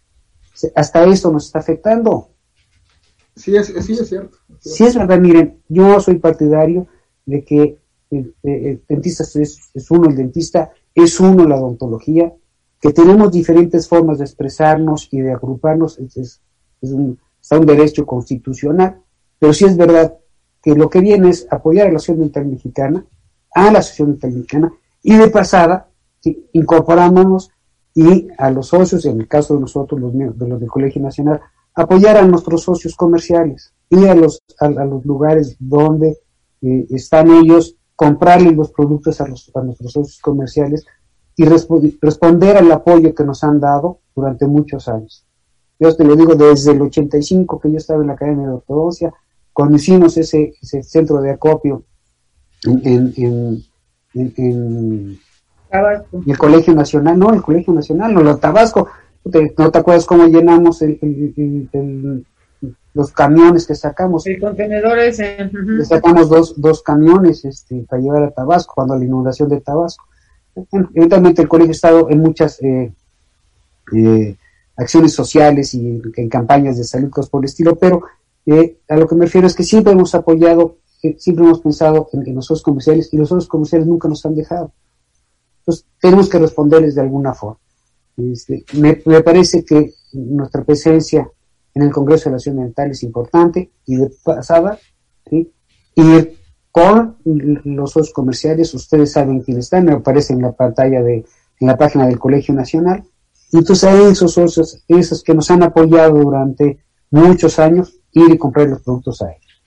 Hasta 0.74 1.04
eso 1.04 1.32
nos 1.32 1.46
está 1.46 1.60
afectando. 1.60 2.30
Sí, 3.34 3.56
es, 3.56 3.68
sí, 3.68 3.92
es 3.92 4.08
cierto. 4.08 4.36
Sí, 4.58 4.84
es 4.84 4.94
verdad, 4.94 5.18
miren, 5.18 5.62
yo 5.68 6.00
soy 6.00 6.18
partidario 6.18 6.86
de 7.24 7.44
que 7.44 7.78
el, 8.10 8.34
dentista 8.88 9.22
es, 9.22 9.70
es, 9.72 9.90
uno, 9.90 10.08
el 10.08 10.16
dentista 10.16 10.72
es 10.94 11.20
uno, 11.20 11.46
la 11.46 11.56
odontología, 11.56 12.32
que 12.80 12.92
tenemos 12.92 13.30
diferentes 13.30 13.88
formas 13.88 14.18
de 14.18 14.24
expresarnos 14.24 15.08
y 15.10 15.20
de 15.20 15.32
agruparnos, 15.32 15.98
es, 15.98 16.16
es, 16.16 16.40
un, 16.92 17.18
está 17.40 17.58
un 17.58 17.66
derecho 17.66 18.04
constitucional, 18.04 19.00
pero 19.40 19.52
sí 19.52 19.64
es 19.64 19.76
verdad 19.76 20.14
que 20.62 20.74
lo 20.74 20.88
que 20.88 21.00
viene 21.00 21.30
es 21.30 21.48
apoyar 21.50 21.88
a 21.88 21.90
la 21.90 21.96
Asociación 21.96 22.26
Dental 22.26 22.46
Mexicana, 22.46 23.04
a 23.52 23.72
la 23.72 23.80
Asociación 23.80 24.12
Dental 24.12 24.32
Mexicana, 24.32 24.72
y 25.02 25.16
de 25.16 25.30
pasada 25.30 25.88
incorporándonos 26.52 27.50
y 27.94 28.28
a 28.38 28.50
los 28.50 28.68
socios, 28.68 29.04
en 29.06 29.20
el 29.20 29.26
caso 29.26 29.54
de 29.54 29.60
nosotros, 29.60 30.00
los, 30.00 30.12
de 30.12 30.48
los 30.48 30.60
del 30.60 30.68
Colegio 30.68 31.02
Nacional, 31.02 31.40
apoyar 31.74 32.18
a 32.18 32.22
nuestros 32.22 32.62
socios 32.62 32.94
comerciales 32.94 33.72
y 33.88 34.04
a 34.04 34.14
los, 34.14 34.42
a, 34.60 34.68
los 34.68 35.04
lugares 35.04 35.56
donde 35.58 36.18
eh, 36.62 36.86
están 36.90 37.30
ellos, 37.30 37.76
comprarles 37.96 38.54
los 38.54 38.70
productos 38.70 39.20
a, 39.20 39.26
los, 39.26 39.50
a 39.54 39.62
nuestros 39.62 39.92
socios 39.92 40.20
comerciales 40.20 40.86
y 41.36 41.44
responder 41.44 42.56
al 42.58 42.70
apoyo 42.70 43.14
que 43.14 43.24
nos 43.24 43.42
han 43.44 43.60
dado 43.60 44.00
durante 44.14 44.46
muchos 44.46 44.88
años. 44.88 45.24
Yo 45.78 45.94
te 45.96 46.04
lo 46.04 46.14
digo 46.14 46.34
desde 46.34 46.72
el 46.72 46.82
85 46.82 47.58
que 47.58 47.70
yo 47.70 47.78
estaba 47.78 48.02
en 48.02 48.08
la 48.08 48.12
Academia 48.12 48.46
de 48.46 48.52
Ortodoncia, 48.52 49.14
cuando 49.60 49.76
hicimos 49.76 50.16
ese, 50.16 50.54
ese 50.62 50.82
centro 50.82 51.20
de 51.20 51.32
acopio 51.32 51.84
en, 52.64 53.12
en, 53.14 53.62
en, 54.14 55.18
el 56.26 56.38
Colegio 56.38 56.74
Nacional, 56.74 57.18
no, 57.18 57.34
el 57.34 57.42
Colegio 57.42 57.74
Nacional, 57.74 58.14
no, 58.14 58.22
lo 58.22 58.38
Tabasco, 58.38 58.88
no 59.24 59.70
te 59.70 59.78
acuerdas 59.78 60.06
cómo 60.06 60.26
llenamos 60.26 60.80
el, 60.80 62.26
los 62.94 63.12
camiones 63.12 63.66
que 63.66 63.74
sacamos. 63.74 64.22
Sí, 64.22 64.38
contenedores. 64.38 65.20
Eh, 65.20 65.50
sacamos 65.84 66.30
dos, 66.30 66.58
dos 66.58 66.82
camiones 66.82 67.44
este, 67.44 67.84
para 67.86 68.00
llevar 68.00 68.22
a 68.22 68.30
Tabasco, 68.30 68.72
cuando 68.74 68.96
la 68.96 69.04
inundación 69.04 69.50
de 69.50 69.60
Tabasco 69.60 70.06
evidentemente 70.72 71.42
el 71.42 71.48
colegio 71.48 71.72
ha 71.72 71.72
estado 71.72 72.10
en 72.10 72.18
muchas 72.20 72.62
eh, 72.62 72.90
eh, 73.94 74.36
acciones 74.74 75.12
sociales 75.12 75.74
y 75.74 76.00
en, 76.16 76.28
campañas 76.30 76.78
de 76.78 76.84
salud, 76.84 77.10
cosas 77.10 77.28
por 77.28 77.42
el 77.42 77.48
estilo, 77.48 77.76
pero 77.76 78.02
eh, 78.46 78.80
a 78.88 78.96
lo 78.96 79.06
que 79.06 79.14
me 79.14 79.26
refiero 79.26 79.46
es 79.46 79.54
que 79.54 79.64
siempre 79.64 79.92
hemos 79.92 80.14
apoyado, 80.14 80.78
siempre 81.18 81.44
hemos 81.44 81.60
pensado 81.60 82.08
en, 82.12 82.34
los 82.34 82.46
socios 82.46 82.62
comerciales 82.62 83.12
y 83.12 83.16
los 83.16 83.28
socios 83.28 83.48
comerciales 83.48 83.86
nunca 83.86 84.08
nos 84.08 84.24
han 84.26 84.34
dejado. 84.34 84.72
Entonces, 85.60 85.86
tenemos 86.00 86.28
que 86.28 86.38
responderles 86.38 86.94
de 86.94 87.02
alguna 87.02 87.34
forma. 87.34 87.58
Este, 88.16 88.64
me, 88.74 88.94
parece 89.22 89.64
que 89.64 89.94
nuestra 90.12 90.64
presencia 90.64 91.30
en 91.74 91.82
el 91.82 91.90
Congreso 91.90 92.28
de 92.28 92.34
la 92.34 92.38
Ciudad 92.40 92.58
Mental 92.58 92.90
es 92.90 93.02
importante 93.02 93.70
y 93.86 93.96
de 93.96 94.10
pasada, 94.24 94.78
¿sí? 95.28 95.52
ir 95.94 96.38
con 96.72 97.16
los 97.24 97.92
socios 97.92 98.12
comerciales, 98.12 98.72
ustedes 98.74 99.12
saben 99.12 99.40
quiénes 99.40 99.66
están, 99.66 99.84
me 99.84 99.92
aparece 99.92 100.32
en 100.32 100.42
la 100.42 100.52
pantalla 100.52 101.02
de, 101.02 101.24
en 101.58 101.66
la 101.66 101.76
página 101.76 102.06
del 102.06 102.18
Colegio 102.18 102.54
Nacional, 102.54 103.04
entonces 103.52 103.84
a 103.84 104.08
esos 104.08 104.32
socios, 104.32 104.84
esos 104.86 105.22
que 105.22 105.34
nos 105.34 105.50
han 105.50 105.62
apoyado 105.62 106.18
durante 106.18 106.78
muchos 107.10 107.58
años, 107.58 107.99
ir 108.12 108.30
y 108.30 108.38
comprar 108.38 108.68
los 108.68 108.82
productos 108.82 109.22
a 109.22 109.30
ellos. 109.30 109.62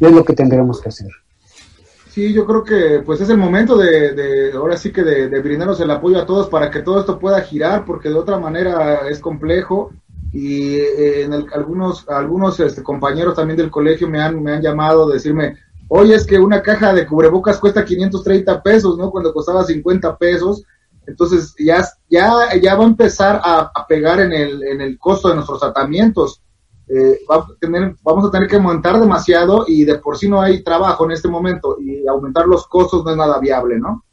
Y 0.00 0.06
es 0.06 0.12
lo 0.12 0.24
que 0.24 0.34
tendremos 0.34 0.80
que 0.80 0.88
hacer. 0.88 1.10
Sí, 2.08 2.32
yo 2.32 2.46
creo 2.46 2.64
que 2.64 3.02
pues 3.04 3.20
es 3.20 3.28
el 3.28 3.38
momento 3.38 3.76
de, 3.76 4.52
ahora 4.54 4.76
sí 4.76 4.92
que 4.92 5.02
de, 5.02 5.28
de, 5.28 5.38
el 5.38 5.90
apoyo 5.90 6.18
a 6.18 6.26
todos 6.26 6.48
para 6.48 6.70
que 6.70 6.82
todo 6.82 7.00
esto 7.00 7.18
pueda 7.18 7.40
girar, 7.42 7.84
porque 7.84 8.08
de 8.08 8.16
otra 8.16 8.38
manera 8.38 9.08
es 9.08 9.20
complejo 9.20 9.92
y 10.32 10.76
eh, 10.76 11.22
en 11.22 11.32
algunos 11.32 12.06
algunos 12.08 12.60
este, 12.60 12.82
compañeros 12.82 13.34
también 13.34 13.56
del 13.56 13.70
colegio 13.70 14.08
me 14.08 14.20
han 14.20 14.42
me 14.42 14.52
han 14.52 14.60
llamado 14.60 15.08
a 15.08 15.14
decirme 15.14 15.56
Oye, 15.88 16.14
es 16.14 16.26
que 16.26 16.38
una 16.38 16.62
caja 16.62 16.92
de 16.92 17.06
cubrebocas 17.06 17.58
cuesta 17.58 17.84
530 17.84 18.62
pesos, 18.62 18.98
¿no? 18.98 19.10
Cuando 19.10 19.32
costaba 19.32 19.64
50 19.64 20.18
pesos. 20.18 20.62
Entonces 21.06 21.54
ya, 21.58 21.82
ya, 22.10 22.54
ya 22.60 22.74
va 22.74 22.84
a 22.84 22.88
empezar 22.88 23.40
a, 23.42 23.72
pegar 23.88 24.20
en 24.20 24.32
el, 24.32 24.62
en 24.62 24.82
el 24.82 24.98
costo 24.98 25.28
de 25.28 25.36
nuestros 25.36 25.60
tratamientos. 25.60 26.42
Eh, 26.90 27.20
a 27.28 27.46
tener, 27.60 27.96
vamos 28.02 28.26
a 28.26 28.30
tener 28.30 28.48
que 28.48 28.56
aumentar 28.56 28.98
demasiado 28.98 29.64
y 29.68 29.84
de 29.84 29.98
por 29.98 30.16
sí 30.16 30.26
no 30.26 30.40
hay 30.40 30.62
trabajo 30.64 31.04
en 31.04 31.10
este 31.10 31.28
momento 31.28 31.76
y 31.78 32.06
aumentar 32.06 32.46
los 32.46 32.66
costos 32.66 33.04
no 33.04 33.10
es 33.10 33.16
nada 33.16 33.38
viable, 33.38 33.78
¿no? 33.78 34.04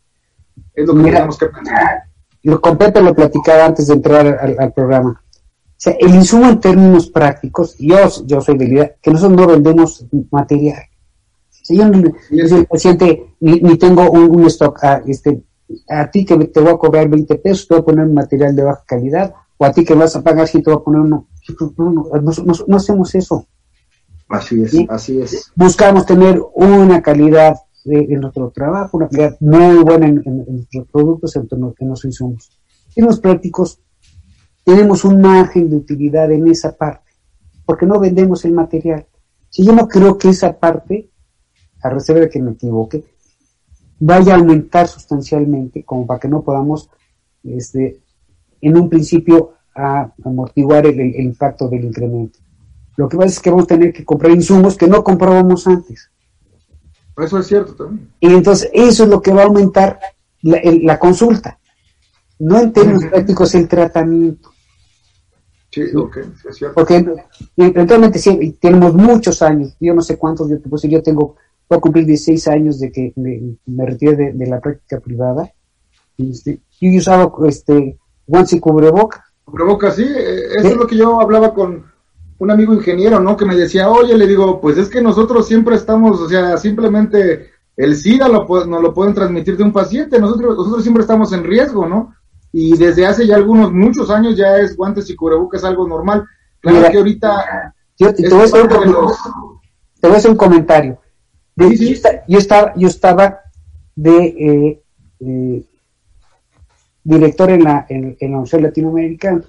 Es 0.74 0.86
lo 0.86 0.94
que 0.96 1.04
tenemos 1.04 1.38
que 1.38 1.46
pensar. 1.46 2.04
Lo 2.44 2.60
completo 2.60 3.02
lo 3.02 3.16
platicaba 3.16 3.66
antes 3.66 3.88
de 3.88 3.94
entrar 3.94 4.28
al, 4.60 4.74
programa. 4.74 5.22
O 5.26 5.78
sea, 5.78 5.96
el 6.00 6.14
insumo 6.14 6.50
en 6.50 6.60
términos 6.60 7.10
prácticos, 7.10 7.78
yo, 7.80 7.98
yo 8.26 8.42
soy 8.42 8.58
de 8.58 8.68
la 8.68 8.74
idea 8.74 8.96
que 9.02 9.12
nosotros 9.12 9.40
no 9.40 9.48
vendemos 9.48 10.06
material. 10.30 10.84
Si 11.50 11.78
yo, 11.78 11.86
soy 12.48 12.66
paciente, 12.66 13.36
ni, 13.40 13.78
tengo 13.78 14.12
un, 14.12 14.46
stock, 14.48 14.84
a, 14.84 15.02
este, 15.08 15.42
a 15.90 16.12
ti 16.12 16.26
que 16.26 16.38
te 16.38 16.60
voy 16.60 16.74
a 16.74 16.78
cobrar 16.78 17.08
20 17.08 17.36
pesos, 17.36 17.68
te 17.68 17.74
voy 17.74 17.82
a 17.82 17.86
poner 17.86 18.06
un 18.06 18.14
material 18.14 18.56
de 18.56 18.64
baja 18.64 18.84
calidad, 18.86 19.34
o 19.58 19.66
a 19.66 19.72
ti 19.72 19.84
que 19.84 19.96
vas 19.96 20.16
a 20.16 20.22
pagar 20.22 20.48
si 20.48 20.62
te 20.62 20.70
voy 20.70 20.80
a 20.80 20.84
poner 20.84 21.02
uno. 21.02 21.28
No, 21.78 22.76
hacemos 22.76 23.16
eso. 23.16 23.48
Así 24.28 24.62
es, 24.64 24.76
así 24.90 25.22
es. 25.22 25.52
Buscamos 25.56 26.06
tener 26.06 26.42
una 26.56 27.02
calidad 27.02 27.56
de, 27.84 28.08
nuestro 28.18 28.50
trabajo, 28.50 28.98
una 28.98 29.08
calidad 29.08 29.38
muy 29.40 29.84
buena 29.84 30.08
en, 30.08 30.24
nuestros 30.48 30.88
productos, 30.92 31.36
en, 31.36 31.48
en 31.80 31.90
los 31.90 32.06
insumos. 32.06 32.50
En 32.96 33.06
los 33.06 33.20
prácticos 33.20 33.80
tenemos 34.64 35.06
un 35.06 35.22
margen 35.22 35.70
de 35.70 35.76
utilidad 35.76 36.32
en 36.32 36.48
esa 36.48 36.76
parte, 36.76 37.12
porque 37.66 37.86
no 37.86 38.00
vendemos 38.00 38.44
el 38.46 38.54
material. 38.54 39.06
Si 39.50 39.64
yo 39.64 39.74
no 39.74 39.88
creo 39.88 40.18
que 40.18 40.30
esa 40.30 40.58
parte 40.58 41.12
a 41.86 41.90
reserva 41.90 42.22
de 42.22 42.30
que 42.30 42.42
me 42.42 42.52
equivoque, 42.52 43.04
vaya 44.00 44.34
a 44.34 44.38
aumentar 44.38 44.88
sustancialmente, 44.88 45.84
como 45.84 46.08
para 46.08 46.20
que 46.20 46.28
no 46.28 46.42
podamos, 46.42 46.90
este, 47.44 48.02
en 48.62 48.78
un 48.78 48.90
principio, 48.90 49.54
a 49.76 50.12
amortiguar 50.24 50.86
el, 50.86 51.00
impacto 51.20 51.68
del 51.68 51.86
incremento. 51.86 52.40
Lo 52.96 53.10
que 53.10 53.18
pasa 53.18 53.30
es 53.30 53.40
que 53.40 53.50
vamos 53.50 53.66
a 53.66 53.68
tener 53.68 53.92
que 53.92 54.06
comprar 54.06 54.32
insumos 54.32 54.78
que 54.78 54.88
no 54.88 55.04
comprábamos 55.04 55.68
antes. 55.68 56.10
Eso 57.18 57.40
es 57.40 57.48
cierto 57.48 57.76
también. 57.76 58.10
Y 58.20 58.34
entonces 58.34 58.70
eso 58.74 59.04
es 59.04 59.10
lo 59.10 59.22
que 59.22 59.34
va 59.34 59.44
a 59.44 59.46
aumentar 59.46 60.00
la, 60.42 60.98
consulta. 60.98 61.60
No 62.40 62.60
en 62.60 62.72
términos 62.72 63.06
prácticos 63.06 63.54
el 63.56 63.68
tratamiento. 63.68 64.50
Sí, 65.72 65.84
ok, 65.94 66.18
es 66.50 66.56
cierto. 66.56 66.76
Porque 66.76 67.06
eventualmente 67.58 68.20
sí, 68.20 68.58
tenemos 68.62 68.94
muchos 68.94 69.42
años, 69.42 69.76
yo 69.80 69.94
no 69.94 70.02
sé 70.02 70.18
cuántos, 70.18 70.50
yo, 70.50 70.62
pues, 70.62 70.84
yo 70.84 71.04
tengo 71.04 71.36
voy 71.70 71.78
a 71.78 71.82
cumplir 71.82 72.06
16 72.06 72.48
años 72.48 72.80
de 72.80 72.92
que 72.92 73.14
me, 73.16 73.86
retiré 73.86 74.34
de, 74.34 74.48
la 74.48 74.60
práctica 74.60 75.00
privada. 75.00 75.52
Este, 76.18 76.62
yo 76.80 76.98
usaba 76.98 77.32
este, 77.48 77.98
guantes 78.26 78.54
y 78.54 78.60
cubrebocas. 78.60 79.25
Cubrebocas, 79.46 79.96
sí, 79.96 80.04
eh, 80.04 80.56
eso 80.58 80.68
es 80.68 80.76
lo 80.76 80.88
que 80.88 80.98
yo 80.98 81.22
hablaba 81.22 81.54
con 81.54 81.86
un 82.38 82.52
amigo 82.52 82.74
ingeniero, 82.74 83.20
¿no? 83.20 83.38
Que 83.38 83.46
me 83.46 83.56
decía, 83.56 83.90
oye, 83.90 84.18
le 84.18 84.28
digo, 84.28 84.60
pues 84.60 84.78
es 84.78 84.90
que 84.90 85.02
nosotros 85.02 85.48
siempre 85.48 85.76
estamos, 85.76 86.20
o 86.20 86.28
sea, 86.28 86.58
simplemente 86.58 87.52
el 87.78 87.96
SIDA 87.96 88.28
lo, 88.28 88.46
nos 88.66 88.82
lo 88.82 88.94
pueden 88.94 89.14
transmitir 89.14 89.56
de 89.56 89.64
un 89.64 89.72
paciente, 89.72 90.20
nosotros, 90.20 90.58
nosotros 90.58 90.84
siempre 90.84 91.02
estamos 91.02 91.32
en 91.32 91.44
riesgo, 91.44 91.88
¿no? 91.88 92.14
Y 92.52 92.78
desde 92.78 93.06
hace 93.06 93.28
ya 93.28 93.36
algunos, 93.36 93.72
muchos 93.72 94.10
años 94.10 94.36
ya 94.36 94.58
es 94.58 94.76
guantes 94.76 95.10
y 95.10 95.16
cubrebocas 95.16 95.64
algo 95.64 95.88
normal. 95.88 96.26
Claro 96.60 96.90
que 96.90 96.98
ahorita... 96.98 97.74
Yo, 97.98 98.14
te, 98.14 98.28
voy 98.30 98.42
a 98.42 98.44
hacer 100.18 100.32
un 100.32 100.38
comentario. 100.38 101.00
Yo, 101.56 101.68
estaba, 102.38 102.74
yo 102.76 102.88
estaba 102.88 103.40
de 103.96 104.26
eh, 104.26 104.84
eh, 105.20 105.66
director 107.06 107.52
en 107.52 107.64
la, 107.64 107.86
en, 107.88 108.18
la 108.20 108.28
Universidad 108.28 108.64
Latinoamericana, 108.64 109.46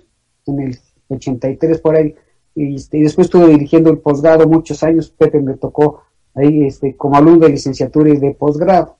en 0.46 0.60
el 0.60 0.78
83 1.08 1.80
por 1.80 1.96
ahí, 1.96 2.14
este, 2.54 2.98
y, 2.98 3.02
después 3.02 3.26
estuve 3.26 3.48
dirigiendo 3.48 3.90
el 3.90 3.98
posgrado 3.98 4.46
muchos 4.46 4.82
años, 4.82 5.10
Pepe 5.10 5.40
me 5.40 5.54
tocó 5.54 6.02
ahí 6.34 6.64
este, 6.66 6.96
como 6.96 7.16
alumno 7.16 7.46
de 7.46 7.52
licenciatura 7.52 8.10
y 8.10 8.18
de 8.18 8.34
posgrado. 8.34 8.98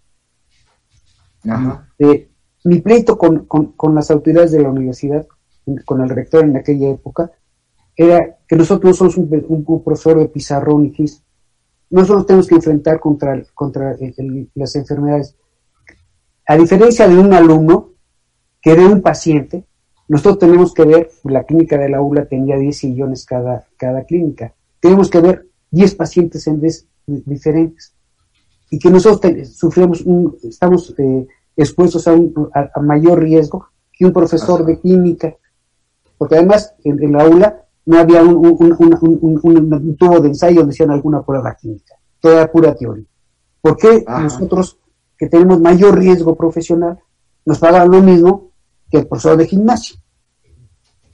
Eh, 1.99 2.29
mi 2.65 2.81
pleito 2.81 3.17
con, 3.17 3.47
las 3.95 4.11
autoridades 4.11 4.53
de 4.53 4.63
la 4.63 4.71
universidad, 4.71 5.27
con 5.85 6.01
el 6.01 6.09
rector 6.09 6.45
en 6.45 6.57
aquella 6.57 6.89
época, 6.89 7.31
era 7.95 8.39
que 8.49 8.57
nosotros 8.57 8.97
somos 8.97 9.17
un, 9.17 9.83
profesor 9.85 10.19
de 10.19 10.29
pizarrón 10.29 10.87
y 10.87 10.93
gis 10.93 11.23
nosotros 11.89 12.27
tenemos 12.27 12.49
que 12.49 12.57
enfrentar 12.57 12.99
contra, 12.99 13.41
contra 13.55 13.97
las 14.55 14.75
enfermedades. 14.75 15.37
A 16.45 16.57
diferencia 16.57 17.07
de 17.07 17.17
un 17.17 17.33
alumno 17.33 17.96
que 18.67 18.75
de 18.75 18.85
un 18.85 19.01
paciente, 19.01 19.65
nosotros 20.09 20.41
tenemos 20.41 20.75
que 20.75 20.85
ver, 20.85 21.09
la 21.23 21.45
clínica 21.45 21.79
de 21.79 21.89
la 21.89 22.01
ULA 22.03 22.27
tenía 22.27 22.57
10 22.57 22.77
sillones 22.77 23.25
cada, 23.25 23.65
cada 23.77 24.03
clínica, 24.03 24.55
tenemos 24.81 25.09
que 25.09 25.21
ver 25.21 25.47
10 25.71 25.95
pacientes 25.95 26.45
en 26.49 26.61
vez 26.61 26.85
diferentes. 27.07 27.95
Y 28.69 28.81
que 28.81 28.91
nosotros 28.91 29.51
sufrimos 29.57 30.01
un, 30.01 30.37
estamos 30.43 30.93
eh, 30.99 31.29
expuestos 31.57 32.09
a, 32.09 32.15
un, 32.15 32.51
a, 32.53 32.81
mayor 32.81 33.21
riesgo 33.21 33.69
que 33.93 34.05
un 34.05 34.13
profesor 34.13 34.67
de 34.67 34.81
química, 34.81 35.37
porque 36.19 36.35
además 36.35 36.75
en, 36.83 37.01
en 37.01 37.13
la 37.13 37.23
aula 37.23 37.63
no 37.85 37.99
había 38.01 38.21
un, 38.21 38.35
un, 38.37 39.97
tubo 39.97 40.19
de 40.19 40.27
ensayo 40.31 40.63
donde 40.63 40.73
hacían 40.73 40.91
alguna 40.91 41.23
prueba 41.23 41.55
química, 41.55 41.95
toda 42.19 42.51
pura 42.51 42.75
teoría. 42.75 43.07
¿Por 43.61 43.77
qué 43.77 44.05
nosotros, 44.09 44.77
que 45.17 45.29
tenemos 45.29 45.61
mayor 45.61 45.97
riesgo 45.97 46.35
profesional, 46.35 46.99
nos 47.45 47.61
pagan 47.61 47.93
lo 47.93 48.03
mismo 48.03 48.47
que 48.91 48.99
el 48.99 49.07
profesor 49.07 49.37
de 49.37 49.47
gimnasio? 49.47 49.97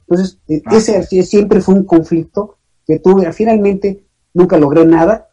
Entonces, 0.09 0.39
e, 0.49 0.63
ah. 0.67 0.77
ese 0.77 1.23
siempre 1.23 1.61
fue 1.61 1.75
un 1.75 1.85
conflicto 1.85 2.59
que 2.87 2.99
tuve. 2.99 3.33
Finalmente, 3.33 4.05
nunca 4.35 4.59
logré 4.59 4.85
nada, 4.85 5.29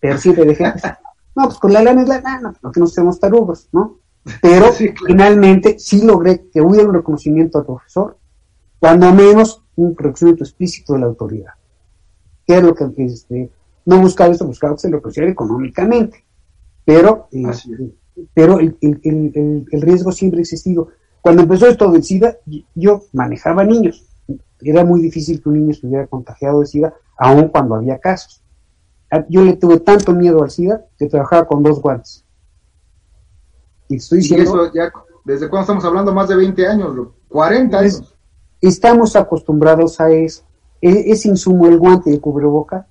pero 0.00 0.18
siempre 0.18 0.44
dejé, 0.44 0.64
no, 1.36 1.44
pues 1.44 1.58
con 1.58 1.72
la 1.72 1.82
lana 1.82 2.02
es 2.02 2.08
la 2.08 2.20
lana, 2.20 2.54
no 2.62 2.72
que 2.72 2.80
no 2.80 2.86
seamos 2.86 3.18
tarugos, 3.18 3.68
¿no? 3.72 3.98
Pero 4.42 4.72
finalmente 4.72 5.78
sí 5.78 6.02
logré 6.02 6.48
que 6.52 6.60
hubiera 6.60 6.88
un 6.88 6.94
reconocimiento 6.94 7.58
al 7.58 7.66
profesor, 7.66 8.18
cuando 8.80 9.12
menos 9.12 9.62
un 9.76 9.96
reconocimiento 9.96 10.44
explícito 10.44 10.94
de 10.94 11.00
la 11.00 11.06
autoridad. 11.06 11.52
¿Qué 12.44 12.56
es 12.56 12.62
lo 12.62 12.74
que 12.74 12.84
este, 12.98 13.50
no 13.84 14.00
buscaba 14.00 14.32
esto? 14.32 14.46
Buscaba 14.46 14.74
que 14.74 14.80
se 14.80 14.88
lo 14.88 14.96
reconociera 14.96 15.30
económicamente. 15.30 16.24
Pero, 16.84 17.28
eh, 17.32 17.44
pero 18.32 18.58
el, 18.60 19.66
riesgo 19.72 20.12
siempre 20.12 20.38
ha 20.38 20.42
existido. 20.42 20.88
Cuando 21.26 21.42
empezó 21.42 21.66
esto 21.66 21.90
del 21.90 22.04
SIDA, 22.04 22.36
yo 22.76 23.02
manejaba 23.12 23.64
niños. 23.64 24.06
Era 24.60 24.84
muy 24.84 25.00
difícil 25.00 25.42
que 25.42 25.48
un 25.48 25.56
niño 25.56 25.72
estuviera 25.72 26.06
contagiado 26.06 26.60
de 26.60 26.66
SIDA, 26.66 26.94
aun 27.18 27.48
cuando 27.48 27.74
había 27.74 27.98
casos. 27.98 28.44
Ah, 29.10 29.24
yo 29.28 29.42
le 29.42 29.56
tuve 29.56 29.80
tanto 29.80 30.12
miedo 30.12 30.44
al 30.44 30.52
SIDA 30.52 30.84
que 30.96 31.08
trabajaba 31.08 31.48
con 31.48 31.64
dos 31.64 31.82
guantes. 31.82 32.24
Y 33.88 33.96
estoy 33.96 34.18
diciendo. 34.18 34.72
ya, 34.72 34.92
¿Desde 35.24 35.48
cuándo 35.48 35.62
estamos 35.62 35.84
hablando? 35.84 36.14
Más 36.14 36.28
de 36.28 36.36
20 36.36 36.64
años, 36.64 37.08
40 37.26 37.76
años. 37.76 38.16
Estamos 38.60 39.16
acostumbrados 39.16 40.00
a 40.00 40.08
eso. 40.12 40.44
E, 40.80 41.10
ese 41.10 41.26
insumo, 41.26 41.66
el 41.66 41.76
guante 41.76 42.08
de 42.08 42.20
cubreboca, 42.20 42.86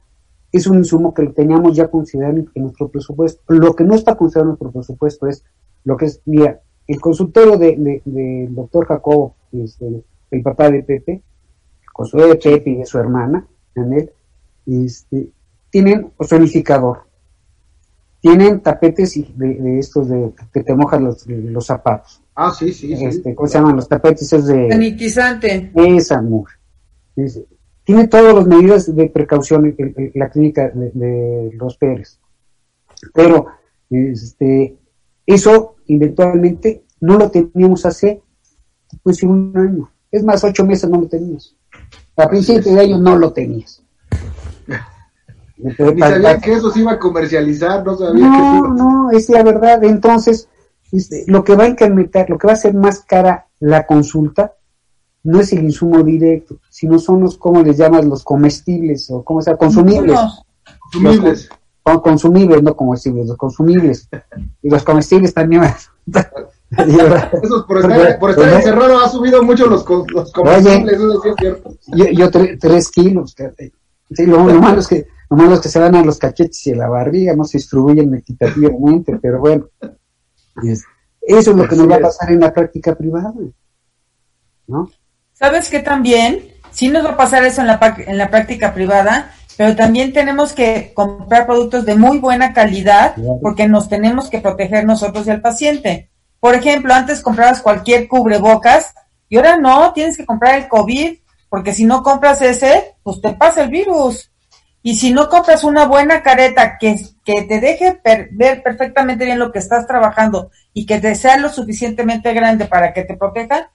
es 0.51 0.67
un 0.67 0.79
insumo 0.79 1.13
que 1.13 1.25
teníamos 1.27 1.73
ya 1.73 1.88
considerado 1.88 2.36
en 2.53 2.63
nuestro 2.63 2.89
presupuesto. 2.89 3.41
Lo 3.47 3.73
que 3.77 3.86
no 3.86 3.95
está 3.95 4.17
considerado 4.17 4.47
en 4.47 4.57
nuestro 4.59 4.71
presupuesto 4.73 5.25
es 5.25 5.45
lo 5.86 5.95
que 5.95 6.07
es, 6.07 6.21
mira, 6.25 6.59
el 6.88 7.01
consultorio 7.01 7.57
del 7.57 8.01
de, 8.05 8.47
doctor 8.49 8.86
Jacobo, 8.86 9.36
este, 9.51 10.03
el 10.31 10.41
papá 10.41 10.69
de 10.69 10.83
Pepe, 10.83 11.21
Josué 11.93 12.27
de 12.27 12.36
Pepe 12.36 12.69
y 12.71 12.75
de 12.75 12.86
su 12.86 12.99
hermana, 12.99 13.47
Anel, 13.75 14.11
este, 14.65 15.29
tienen 15.69 16.11
ozonificador, 16.17 17.03
tienen 18.19 18.61
tapetes 18.61 19.15
de, 19.36 19.79
estos 19.79 20.09
de 20.09 20.31
que 20.53 20.63
te 20.63 20.75
mojan 20.75 21.05
los, 21.05 21.25
los 21.27 21.65
zapatos. 21.65 22.21
Ah, 22.36 22.53
sí, 22.57 22.73
sí, 22.73 22.93
este, 22.93 23.33
¿Cómo 23.33 23.47
se 23.47 23.57
llaman 23.57 23.77
los 23.77 23.88
tapetes? 23.88 24.31
Es 24.33 24.45
de... 24.45 24.69
Sanitizante. 24.69 25.71
Esa 25.73 26.21
mujer. 26.21 26.57
tiene 27.83 28.07
todas 28.07 28.36
las 28.36 28.45
medidas 28.45 28.93
de 28.93 29.09
precaución 29.09 29.73
en, 29.77 30.11
la 30.15 30.29
clínica 30.29 30.69
de, 30.69 31.51
los 31.53 31.77
Pérez. 31.77 32.19
Pero 33.13 33.47
este, 33.89 34.75
eso 35.25 35.74
eventualmente 35.88 36.83
no 36.99 37.17
lo 37.17 37.29
teníamos 37.29 37.86
hace 37.86 38.21
pues 39.03 39.23
un 39.23 39.53
año. 39.55 39.91
Es 40.11 40.23
más, 40.23 40.43
ocho 40.43 40.65
meses 40.65 40.89
no 40.89 41.01
lo 41.01 41.07
tenías. 41.07 41.55
A 42.15 42.29
principios 42.29 42.65
de 42.65 42.79
año 42.79 42.97
no 42.97 43.17
lo 43.17 43.33
tenías. 43.33 43.83
Ni 45.57 45.73
sabía 45.73 46.39
que 46.39 46.53
eso 46.53 46.69
se 46.69 46.81
iba 46.81 46.93
a 46.93 46.99
comercializar, 46.99 47.86
no 47.86 47.97
sabía 47.97 48.27
no, 48.27 48.63
que 48.63 48.69
No, 48.69 49.11
es 49.11 49.29
la 49.29 49.43
verdad. 49.43 49.83
Entonces, 49.83 50.49
este, 50.91 51.23
lo 51.27 51.43
que 51.43 51.55
va 51.55 51.63
a 51.63 51.69
incrementar, 51.69 52.29
lo 52.29 52.38
que 52.38 52.47
va 52.47 52.53
a 52.53 52.57
hacer 52.57 52.73
más 52.73 52.99
cara 52.99 53.47
la 53.59 53.86
consulta, 53.86 54.53
no 55.23 55.39
es 55.39 55.51
el 55.53 55.63
insumo 55.63 56.03
directo, 56.03 56.59
sino 56.69 56.99
son 56.99 57.21
los, 57.21 57.38
¿cómo 57.38 57.63
les 57.63 57.77
llamas? 57.77 58.05
Los 58.05 58.23
comestibles, 58.23 59.09
o 59.09 59.23
cómo 59.23 59.41
sea, 59.41 59.57
consumibles. 59.57 60.19
Consumibles. 60.79 61.49
Los, 61.86 62.01
consumibles, 62.01 62.63
no 62.63 62.75
comestibles, 62.75 63.27
los 63.27 63.38
consumibles. 63.38 64.09
Y 64.61 64.69
los 64.69 64.83
comestibles 64.83 65.33
también. 65.33 65.63
Eso 66.71 67.65
por 67.67 67.79
estar, 67.79 68.19
por 68.19 68.31
estar 68.31 68.53
encerrado 68.53 68.99
ha 68.99 69.09
subido 69.09 69.43
mucho 69.43 69.67
los, 69.67 69.86
los 70.09 70.31
comestibles, 70.33 70.93
eso 70.93 71.21
sí 71.21 71.29
es 71.29 71.36
cierto. 71.38 71.77
Yo, 71.88 72.05
yo 72.05 72.31
tres 72.59 72.89
kilos. 72.89 73.36
Sí, 74.11 74.25
lo, 74.25 74.39
malo 74.39 74.79
es 74.79 74.88
que, 74.88 75.07
lo 75.29 75.38
malo 75.38 75.53
es 75.53 75.61
que 75.61 75.69
se 75.69 75.79
van 75.79 75.95
a 75.95 76.03
los 76.03 76.17
cachetes 76.17 76.65
y 76.67 76.73
a 76.73 76.75
la 76.75 76.89
barriga, 76.89 77.36
no 77.36 77.43
se 77.45 77.59
distribuyen 77.59 78.13
equitativamente, 78.15 79.17
pero 79.21 79.39
bueno. 79.39 79.67
eso 80.61 80.86
es 81.21 81.47
lo 81.47 81.67
que 81.67 81.75
nos 81.75 81.89
va 81.89 81.95
a 81.95 82.01
pasar 82.01 82.31
en 82.31 82.39
la 82.41 82.53
práctica 82.53 82.95
privada. 82.95 83.33
¿No? 84.67 84.89
¿Sabes 85.33 85.69
qué 85.69 85.79
también? 85.79 86.39
Sí 86.71 86.89
nos 86.89 87.05
va 87.05 87.11
a 87.11 87.17
pasar 87.17 87.45
eso 87.45 87.61
en 87.61 87.67
la, 87.67 87.95
en 88.05 88.17
la 88.17 88.29
práctica 88.29 88.73
privada, 88.73 89.33
pero 89.57 89.75
también 89.75 90.13
tenemos 90.13 90.53
que 90.53 90.93
comprar 90.93 91.45
productos 91.45 91.85
de 91.85 91.95
muy 91.95 92.19
buena 92.19 92.53
calidad 92.53 93.15
porque 93.41 93.67
nos 93.67 93.87
tenemos 93.87 94.29
que 94.29 94.39
proteger 94.39 94.85
nosotros 94.85 95.27
y 95.27 95.29
el 95.29 95.41
paciente. 95.41 96.09
Por 96.39 96.55
ejemplo, 96.55 96.93
antes 96.93 97.21
comprabas 97.21 97.61
cualquier 97.61 98.07
cubrebocas 98.07 98.93
y 99.29 99.37
ahora 99.37 99.57
no, 99.57 99.93
tienes 99.93 100.17
que 100.17 100.25
comprar 100.25 100.55
el 100.55 100.67
COVID 100.67 101.17
porque 101.49 101.73
si 101.73 101.85
no 101.85 102.03
compras 102.03 102.41
ese, 102.41 102.95
pues 103.01 103.21
te 103.21 103.33
pasa 103.33 103.63
el 103.63 103.69
virus. 103.69 104.31
Y 104.83 104.95
si 104.95 105.11
no 105.11 105.29
compras 105.29 105.63
una 105.63 105.85
buena 105.85 106.21
careta 106.21 106.77
que, 106.77 106.95
que 107.23 107.41
te 107.43 107.59
deje 107.59 107.99
ver 108.31 108.61
perfectamente 108.61 109.25
bien 109.25 109.39
lo 109.39 109.51
que 109.51 109.57
estás 109.57 109.87
trabajando 109.87 110.51
y 110.73 110.85
que 110.85 110.99
te 110.99 111.15
sea 111.15 111.37
lo 111.37 111.49
suficientemente 111.49 112.33
grande 112.33 112.65
para 112.65 112.93
que 112.93 113.03
te 113.03 113.17
proteja, 113.17 113.71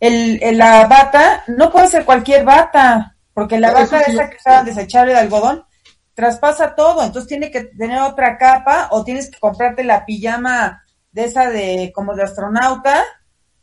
el, 0.00 0.40
la 0.56 0.86
bata 0.86 1.44
no 1.48 1.70
puede 1.70 1.88
ser 1.88 2.04
cualquier 2.04 2.44
bata, 2.44 3.17
porque 3.38 3.60
la 3.60 3.70
bata 3.70 4.00
esa 4.00 4.28
que 4.28 4.36
usaban 4.36 4.64
desechable 4.64 5.12
de 5.12 5.20
algodón 5.20 5.64
traspasa 6.12 6.74
todo, 6.74 7.04
entonces 7.04 7.28
tiene 7.28 7.52
que 7.52 7.62
tener 7.62 8.00
otra 8.00 8.36
capa 8.36 8.88
o 8.90 9.04
tienes 9.04 9.30
que 9.30 9.38
comprarte 9.38 9.84
la 9.84 10.04
pijama 10.04 10.82
de 11.12 11.22
esa 11.22 11.48
de 11.48 11.92
como 11.94 12.16
de 12.16 12.24
astronauta, 12.24 13.04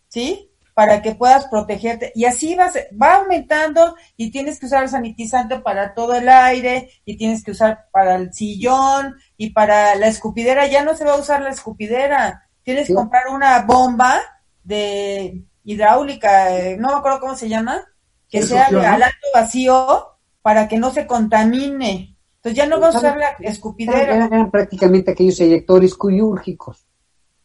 ¿sí? 0.08 0.50
para 0.74 1.02
que 1.02 1.14
puedas 1.14 1.48
protegerte. 1.48 2.14
Y 2.16 2.24
así 2.24 2.56
vas, 2.56 2.80
va 3.02 3.16
aumentando 3.16 3.98
y 4.16 4.32
tienes 4.32 4.62
que 4.62 4.68
usar 4.68 4.84
el 4.84 4.90
sanitizante 4.90 5.60
para 5.60 5.94
todo 5.94 6.16
el 6.16 6.30
aire 6.30 6.90
y 7.04 7.18
tienes 7.18 7.44
que 7.44 7.52
usar 7.52 7.90
para 7.92 8.16
el 8.16 8.34
sillón 8.34 9.18
y 9.36 9.50
para 9.50 9.96
la 9.96 10.08
escupidera. 10.08 10.68
Ya 10.68 10.86
no 10.86 10.96
se 10.96 11.04
va 11.04 11.16
a 11.16 11.20
usar 11.20 11.42
la 11.42 11.50
escupidera. 11.50 12.48
Tienes 12.64 12.88
que 12.88 12.94
comprar 12.94 13.28
una 13.28 13.62
bomba 13.64 14.22
de 14.64 15.44
hidráulica, 15.66 16.58
eh, 16.58 16.78
no 16.78 16.88
me 16.88 16.96
acuerdo 16.96 17.20
cómo 17.20 17.36
se 17.36 17.50
llama, 17.50 17.86
que 18.30 18.44
sea 18.44 18.70
de 18.70 18.86
al 18.86 19.04
alto 19.04 19.28
vacío 19.34 20.18
para 20.42 20.68
que 20.68 20.78
no 20.78 20.92
se 20.92 21.08
contamine. 21.08 22.18
Entonces 22.38 22.58
ya 22.58 22.66
no 22.68 22.80
va 22.80 22.88
a 22.88 22.98
usar 22.98 23.18
la 23.18 23.30
escupidera. 23.40 24.28
Eran, 24.28 24.52
prácticamente 24.52 25.12
aquellos 25.12 25.40
eyectores 25.40 25.96
quirúrgicos 25.96 26.86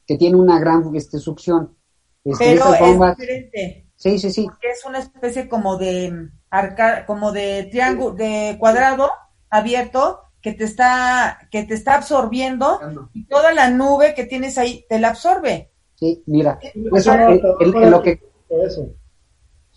que 0.07 0.18
tienen 0.18 0.41
una 0.41 0.59
gran 0.59 0.95
este, 0.95 1.18
succión 1.18 1.76
este, 2.24 2.45
Pero 2.45 2.74
es 2.74 3.16
diferente. 3.16 3.87
Sí, 3.97 4.18
sí, 4.18 4.31
sí. 4.31 4.49
es 4.62 4.85
una 4.87 4.99
especie 4.99 5.49
como 5.49 5.76
de 5.76 6.31
arca, 6.51 7.05
como 7.07 7.33
de 7.33 7.68
triángulo, 7.70 8.14
de 8.14 8.57
cuadrado 8.59 9.11
abierto 9.51 10.20
que 10.41 10.53
te 10.53 10.64
está, 10.64 11.49
que 11.51 11.64
te 11.64 11.74
está 11.74 11.97
absorbiendo 11.97 12.81
y 13.12 13.26
toda 13.26 13.53
la 13.53 13.70
nube 13.70 14.14
que 14.14 14.24
tienes 14.24 14.57
ahí 14.57 14.87
te 14.89 14.99
la 14.99 15.09
absorbe. 15.09 15.70
Sí, 15.97 16.22
mira, 16.26 16.59
es, 16.62 16.74
un 17.07 17.91
lo 17.91 18.03
que... 18.03 18.22
eso. 18.49 18.89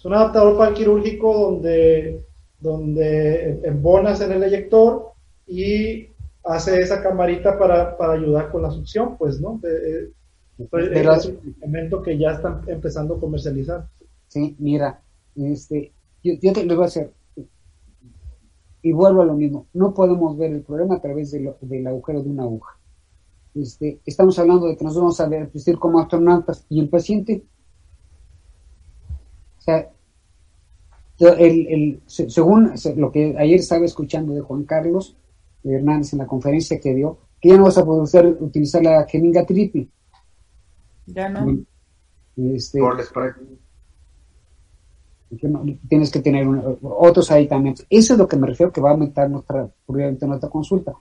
Es 0.03 0.07
un 0.07 0.15
adaptador 0.15 0.57
para 0.57 0.71
el 0.71 0.75
quirúrgico 0.75 1.33
donde, 1.33 2.25
donde 2.59 3.61
embonas 3.63 4.19
en 4.19 4.33
el 4.33 4.43
eyector 4.43 5.13
y 5.47 6.07
hace 6.43 6.81
esa 6.81 7.01
camarita 7.01 7.57
para, 7.57 7.95
para 7.95 8.11
ayudar 8.11 8.51
con 8.51 8.63
la 8.63 8.71
succión, 8.71 9.15
pues, 9.17 9.39
¿no? 9.39 9.61
es 9.63 11.25
un 11.25 11.39
medicamento 11.41 12.01
que 12.01 12.17
ya 12.17 12.31
están 12.31 12.63
empezando 12.67 13.15
a 13.15 13.19
comercializar. 13.21 13.87
Sí, 14.27 14.57
mira, 14.59 14.99
este, 15.37 15.93
yo, 16.21 16.33
yo 16.41 16.51
te 16.51 16.65
lo 16.65 16.75
voy 16.75 16.83
a 16.83 16.87
hacer. 16.87 17.13
Y 18.81 18.91
vuelvo 18.91 19.21
a 19.21 19.25
lo 19.25 19.35
mismo, 19.35 19.67
no 19.71 19.93
podemos 19.93 20.37
ver 20.37 20.51
el 20.51 20.63
problema 20.63 20.95
a 20.95 21.01
través 21.01 21.31
de 21.31 21.55
del 21.61 21.87
agujero 21.87 22.21
de 22.21 22.29
una 22.29 22.43
aguja. 22.43 22.77
Este, 23.55 24.01
estamos 24.05 24.37
hablando 24.37 24.67
de 24.67 24.75
que 24.75 24.83
nos 24.83 24.97
vamos 24.97 25.17
a 25.21 25.29
vestir 25.29 25.79
como 25.79 26.01
astronautas 26.01 26.65
y 26.67 26.81
el 26.81 26.89
paciente, 26.89 27.45
o 29.63 29.65
sea, 29.65 29.89
el, 31.37 31.67
el, 31.67 32.01
según 32.05 32.73
lo 32.97 33.11
que 33.11 33.35
ayer 33.37 33.59
estaba 33.59 33.85
escuchando 33.85 34.33
de 34.33 34.41
Juan 34.41 34.63
Carlos 34.63 35.15
Hernández 35.63 36.11
en 36.11 36.19
la 36.19 36.27
conferencia 36.27 36.79
que 36.81 36.93
dio, 36.93 37.19
que 37.39 37.49
ya 37.49 37.57
no 37.57 37.63
vas 37.63 37.77
a 37.77 37.85
poder 37.85 38.37
utilizar 38.41 38.83
la 38.83 39.05
jeringa 39.05 39.45
triple, 39.45 39.87
ya 41.05 41.29
no. 41.29 41.65
Este, 42.35 42.79
tienes 45.87 46.11
que 46.11 46.19
tener 46.19 46.47
otros 46.81 47.31
aditamentos. 47.31 47.85
Eso 47.89 48.13
es 48.13 48.19
lo 48.19 48.27
que 48.27 48.37
me 48.37 48.47
refiero 48.47 48.71
que 48.71 48.81
va 48.81 48.89
a 48.89 48.93
aumentar 48.93 49.29
nuestra, 49.29 49.69
nuestra 49.87 50.49
consulta. 50.49 50.93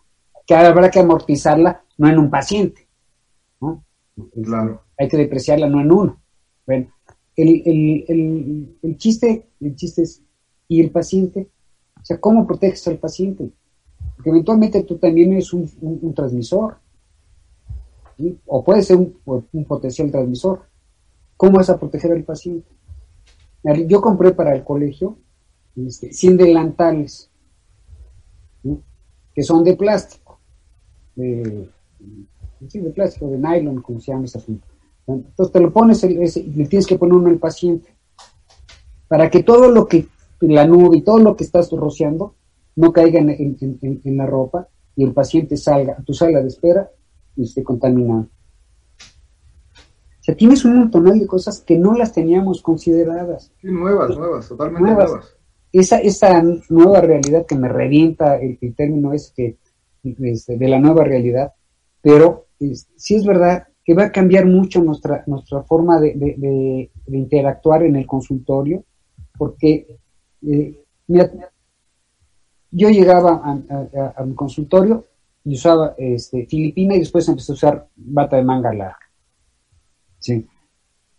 Que 0.46 0.54
habrá 0.54 0.90
que 0.90 1.00
amortizarla 1.00 1.84
no 1.98 2.08
en 2.08 2.18
un 2.18 2.30
paciente. 2.30 2.86
¿no? 3.60 3.84
Claro. 4.42 4.82
Hay 4.98 5.08
que 5.08 5.16
depreciarla 5.16 5.68
no 5.68 5.80
en 5.80 5.92
uno. 5.92 6.20
Bueno, 6.66 6.92
el, 7.36 7.62
el, 7.64 8.04
el, 8.08 8.76
el, 8.82 8.96
chiste, 8.98 9.46
el 9.60 9.74
chiste 9.76 10.02
es, 10.02 10.22
¿y 10.68 10.80
el 10.80 10.90
paciente? 10.90 11.48
O 12.00 12.04
sea, 12.04 12.20
¿cómo 12.20 12.46
proteges 12.46 12.86
al 12.88 12.98
paciente? 12.98 13.50
Porque 14.16 14.30
eventualmente 14.30 14.82
tú 14.82 14.98
también 14.98 15.32
eres 15.32 15.52
un, 15.52 15.70
un 15.80 16.14
transmisor 16.14 16.76
o 18.46 18.64
puede 18.64 18.82
ser 18.82 18.96
un, 18.96 19.64
potencial 19.64 20.10
transmisor. 20.10 20.62
¿Cómo 21.36 21.60
es 21.60 21.70
a 21.70 21.78
proteger 21.78 22.12
al 22.12 22.24
paciente? 22.24 22.68
Yo 23.86 24.00
compré 24.00 24.32
para 24.32 24.54
el 24.54 24.64
colegio 24.64 25.18
este, 25.76 26.12
100 26.12 26.36
delantales 26.36 27.30
que 29.34 29.42
son 29.42 29.64
de 29.64 29.76
plástico, 29.76 30.38
de, 31.14 31.68
de 32.60 32.90
plástico, 32.90 33.28
de 33.28 33.38
nylon, 33.38 33.80
como 33.80 33.98
se 33.98 34.12
llama 34.12 34.24
ese 34.24 34.38
asunto. 34.38 34.66
Entonces 35.06 35.52
te 35.52 35.60
lo 35.60 35.72
pones, 35.72 36.02
le 36.04 36.66
tienes 36.66 36.86
que 36.86 36.98
poner 36.98 37.14
uno 37.14 37.28
al 37.28 37.38
paciente 37.38 37.94
para 39.08 39.28
que 39.28 39.42
todo 39.42 39.70
lo 39.70 39.86
que, 39.86 40.06
la 40.40 40.66
nube 40.66 40.96
y 40.96 41.02
todo 41.02 41.18
lo 41.18 41.36
que 41.36 41.44
estás 41.44 41.70
rociando 41.70 42.34
no 42.76 42.92
caiga 42.92 43.20
en, 43.20 43.56
en 43.80 44.16
la 44.16 44.26
ropa 44.26 44.68
y 44.96 45.04
el 45.04 45.12
paciente 45.12 45.56
salga 45.56 45.96
a 45.98 46.02
tu 46.02 46.14
sala 46.14 46.40
de 46.40 46.48
espera 46.48 46.90
y 47.36 47.44
esté 47.44 47.62
contaminado. 47.62 48.28
O 50.22 50.24
sea, 50.24 50.36
tienes 50.36 50.64
un 50.64 50.78
montón 50.78 51.18
de 51.18 51.26
cosas 51.26 51.60
que 51.60 51.76
no 51.76 51.94
las 51.94 52.12
teníamos 52.12 52.62
consideradas. 52.62 53.52
nuevas, 53.62 54.16
nuevas, 54.16 54.48
totalmente 54.48 54.92
nuevas. 54.92 55.36
Esa, 55.72 55.98
esa 55.98 56.42
nueva 56.68 57.00
realidad 57.00 57.44
que 57.44 57.56
me 57.56 57.68
revienta, 57.68 58.36
el, 58.36 58.58
término 58.76 59.12
es 59.12 59.32
que 59.34 59.58
este, 60.04 60.56
de 60.56 60.68
la 60.68 60.78
nueva 60.78 61.02
realidad, 61.02 61.52
pero 62.00 62.46
sí 62.96 63.16
es 63.16 63.26
verdad 63.26 63.66
que 63.84 63.94
va 63.94 64.04
a 64.04 64.12
cambiar 64.12 64.46
mucho 64.46 64.82
nuestra, 64.82 65.24
nuestra 65.26 65.62
forma 65.62 66.00
de, 66.00 66.14
de, 66.14 66.90
interactuar 67.16 67.82
en 67.82 67.96
el 67.96 68.06
consultorio, 68.06 68.84
porque 69.36 69.98
eh, 70.46 70.84
yo 72.70 72.88
llegaba 72.88 73.42
a 74.16 74.24
mi 74.24 74.34
consultorio 74.34 75.04
y 75.44 75.54
usaba 75.54 75.94
este, 75.98 76.46
filipina 76.46 76.94
y 76.94 77.00
después 77.00 77.28
empecé 77.28 77.52
a 77.52 77.54
usar 77.54 77.88
bata 77.96 78.36
de 78.36 78.44
manga 78.44 78.72
larga. 78.72 78.98
Sí. 80.18 80.46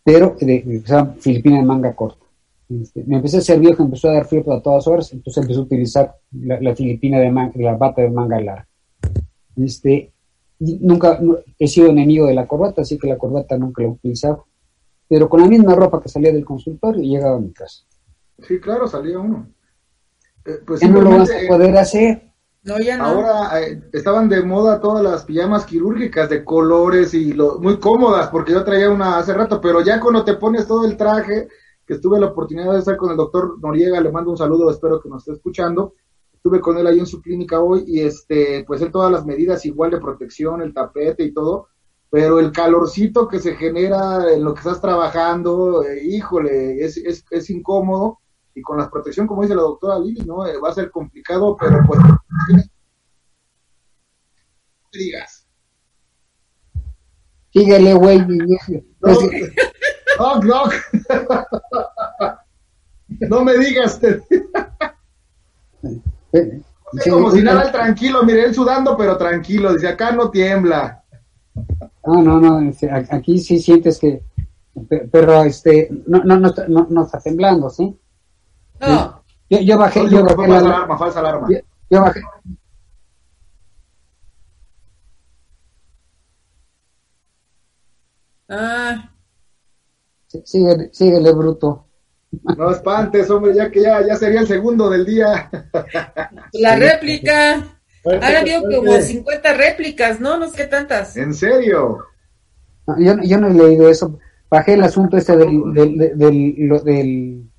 Pero 0.03 0.35
usaba 0.81 1.13
filipina 1.19 1.57
de 1.57 1.63
manga 1.63 1.95
corta. 1.95 2.23
Este, 2.69 3.03
me 3.03 3.17
empecé 3.17 3.37
a 3.37 3.41
ser 3.41 3.59
viejo, 3.59 3.83
empezó 3.83 4.09
a 4.09 4.13
dar 4.13 4.25
frío 4.25 4.51
a 4.51 4.61
todas 4.61 4.87
horas, 4.87 5.11
entonces 5.11 5.41
empecé 5.41 5.59
a 5.59 5.63
utilizar 5.63 6.15
la, 6.31 6.75
filipina 6.75 7.19
de 7.19 7.31
la 7.55 7.75
bata 7.75 8.01
de 8.01 8.09
manga 8.09 8.39
larga. 8.39 8.67
Este, 9.57 10.12
nunca 10.81 11.19
he 11.59 11.67
sido 11.67 11.87
enemigo 11.87 12.27
de 12.27 12.33
la 12.33 12.47
corbata, 12.47 12.81
así 12.81 12.97
que 12.97 13.07
la 13.07 13.17
corbata 13.17 13.57
nunca 13.57 13.81
la 13.81 13.89
he 13.89 13.91
utilizado. 13.91 14.45
Pero 15.07 15.29
con 15.29 15.41
la 15.41 15.47
misma 15.47 15.75
ropa 15.75 16.01
que 16.01 16.09
salía 16.09 16.31
del 16.31 16.45
consultorio, 16.45 17.01
llegaba 17.01 17.37
a 17.37 17.39
mi 17.39 17.51
casa. 17.51 17.83
Sí, 18.39 18.59
claro, 18.59 18.87
salía 18.87 19.19
uno. 19.19 19.47
Eh, 20.45 20.59
pues 20.65 20.83
no 20.83 21.01
lo 21.01 21.09
vas 21.11 21.29
a 21.29 21.47
poder 21.47 21.77
hacer. 21.77 22.33
No, 22.63 22.79
ya 22.79 22.97
no. 22.97 23.05
Ahora 23.05 23.61
eh, 23.61 23.81
estaban 23.91 24.29
de 24.29 24.41
moda 24.41 24.79
todas 24.79 25.03
las 25.03 25.25
pijamas 25.25 25.65
quirúrgicas 25.65 26.29
de 26.29 26.45
colores 26.45 27.13
y 27.13 27.33
lo, 27.33 27.59
muy 27.59 27.77
cómodas, 27.79 28.29
porque 28.29 28.53
yo 28.53 28.63
traía 28.63 28.89
una 28.89 29.17
hace 29.17 29.33
rato, 29.33 29.59
pero 29.59 29.81
ya 29.81 29.99
cuando 29.99 30.23
te 30.23 30.35
pones 30.35 30.65
todo 30.65 30.85
el 30.85 30.95
traje, 30.95 31.49
que 31.85 31.99
tuve 31.99 32.19
la 32.19 32.27
oportunidad 32.27 32.71
de 32.71 32.79
estar 32.79 32.95
con 32.95 33.11
el 33.11 33.17
doctor 33.17 33.59
Noriega, 33.59 33.99
le 33.99 34.11
mando 34.11 34.31
un 34.31 34.37
saludo, 34.37 34.71
espero 34.71 35.01
que 35.01 35.09
nos 35.09 35.23
esté 35.23 35.33
escuchando. 35.33 35.93
Estuve 36.43 36.59
con 36.59 36.77
él 36.77 36.85
ahí 36.85 36.99
en 36.99 37.05
su 37.05 37.21
clínica 37.21 37.61
hoy 37.61 37.85
y 37.87 38.01
este, 38.01 38.65
pues 38.67 38.81
él 38.81 38.91
todas 38.91 39.09
las 39.09 39.25
medidas 39.25 39.65
igual 39.65 39.91
de 39.91 40.01
protección, 40.01 40.61
el 40.61 40.73
tapete 40.73 41.23
y 41.23 41.33
todo, 41.33 41.69
pero 42.09 42.37
el 42.37 42.51
calorcito 42.51 43.29
que 43.29 43.39
se 43.39 43.55
genera 43.55 44.29
en 44.29 44.43
lo 44.43 44.53
que 44.53 44.59
estás 44.59 44.81
trabajando, 44.81 45.85
eh, 45.85 46.03
híjole, 46.03 46.83
es, 46.83 46.97
es, 46.97 47.23
es, 47.31 47.49
incómodo 47.49 48.19
y 48.53 48.61
con 48.61 48.77
la 48.77 48.89
protección, 48.91 49.25
como 49.25 49.43
dice 49.43 49.55
la 49.55 49.61
doctora 49.61 49.97
Lili, 49.97 50.25
¿no? 50.25 50.45
Eh, 50.45 50.59
va 50.59 50.71
a 50.71 50.73
ser 50.73 50.91
complicado, 50.91 51.55
pero 51.57 51.77
pues... 51.87 52.01
Digas. 54.91 55.47
Síguele, 57.53 57.93
güey. 57.93 58.19
No, 60.19 60.41
no, 60.41 60.63
no 63.29 63.43
me 63.45 63.57
digas. 63.59 64.01
como 67.09 67.31
si 67.31 67.41
nada 67.41 67.71
tranquilo, 67.71 68.23
mire, 68.23 68.45
él 68.45 68.53
sudando, 68.53 68.95
pero 68.97 69.17
tranquilo, 69.17 69.73
dice, 69.73 69.87
acá 69.87 70.11
no 70.11 70.29
tiembla. 70.29 71.03
No, 72.05 72.21
no, 72.21 72.39
no, 72.39 72.69
este, 72.69 72.89
aquí 72.91 73.39
sí 73.39 73.59
sientes 73.59 73.99
que, 73.99 74.23
pero 75.11 75.43
este, 75.43 75.89
no, 76.07 76.23
no, 76.23 76.37
no, 76.37 76.53
no, 76.67 76.87
no 76.89 77.03
está 77.03 77.19
temblando, 77.19 77.69
¿sí? 77.69 77.97
No. 78.81 79.23
Yo, 79.49 79.59
yo 79.59 79.77
bajé, 79.77 80.09
yo 80.09 80.23
bajé 80.23 80.35
falsa 80.35 80.57
alarma, 80.59 80.97
falsa 80.97 81.19
alarma. 81.19 81.47
Yo, 81.89 82.01
bajé. 82.01 82.21
Ah. 88.49 89.09
Síguele, 90.43 90.89
síguele, 90.91 91.31
bruto. 91.33 91.87
No 92.57 92.71
espantes, 92.71 93.29
hombre, 93.29 93.53
ya 93.53 93.69
que 93.69 93.81
ya, 93.81 94.05
ya 94.05 94.15
sería 94.15 94.41
el 94.41 94.47
segundo 94.47 94.89
del 94.89 95.05
día. 95.05 95.49
La 96.53 96.75
réplica. 96.75 97.79
Ahora 98.05 98.39
habido 98.39 98.63
como 98.63 98.93
50 98.93 99.53
réplicas, 99.53 100.19
¿no? 100.19 100.37
No 100.37 100.49
sé 100.49 100.65
tantas. 100.65 101.15
¿En 101.15 101.33
serio? 101.33 101.99
yo, 102.97 103.15
yo, 103.21 103.37
no 103.39 103.47
he 103.47 103.53
leído 103.53 103.87
eso. 103.87 104.19
Bajé 104.49 104.73
el 104.73 104.83
asunto 104.83 105.15
este 105.17 105.37
del, 105.37 105.73
del, 105.73 105.97
del, 106.17 107.49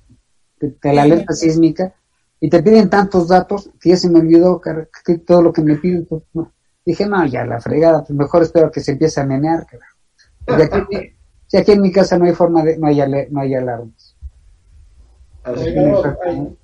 de 0.59 0.93
la 0.93 1.01
alerta 1.01 1.33
sísmica 1.33 1.93
y 2.39 2.49
te 2.49 2.61
piden 2.61 2.89
tantos 2.89 3.27
datos 3.27 3.71
que 3.81 3.89
ya 3.89 3.97
se 3.97 4.09
me 4.09 4.19
olvidó 4.19 4.61
que, 4.61 5.17
todo 5.19 5.41
lo 5.41 5.51
que 5.51 5.63
me 5.63 5.77
piden. 5.77 6.05
Pues, 6.05 6.23
Dije, 6.85 7.07
no, 7.07 7.25
ya 7.25 7.43
la 7.43 7.59
fregada, 7.59 8.03
pues 8.03 8.11
mejor 8.11 8.43
espero 8.43 8.69
que 8.69 8.79
se 8.79 8.91
empiece 8.91 9.19
a 9.19 9.25
menear. 9.25 9.65
si 11.47 11.57
aquí 11.57 11.71
en 11.71 11.81
mi 11.81 11.91
casa 11.91 12.19
no 12.19 12.25
hay 12.25 12.33
forma 12.33 12.63
de, 12.63 12.77
no 12.77 12.85
hay, 12.85 13.01
no 13.31 13.41
hay 13.41 13.55
alarmas 13.55 14.04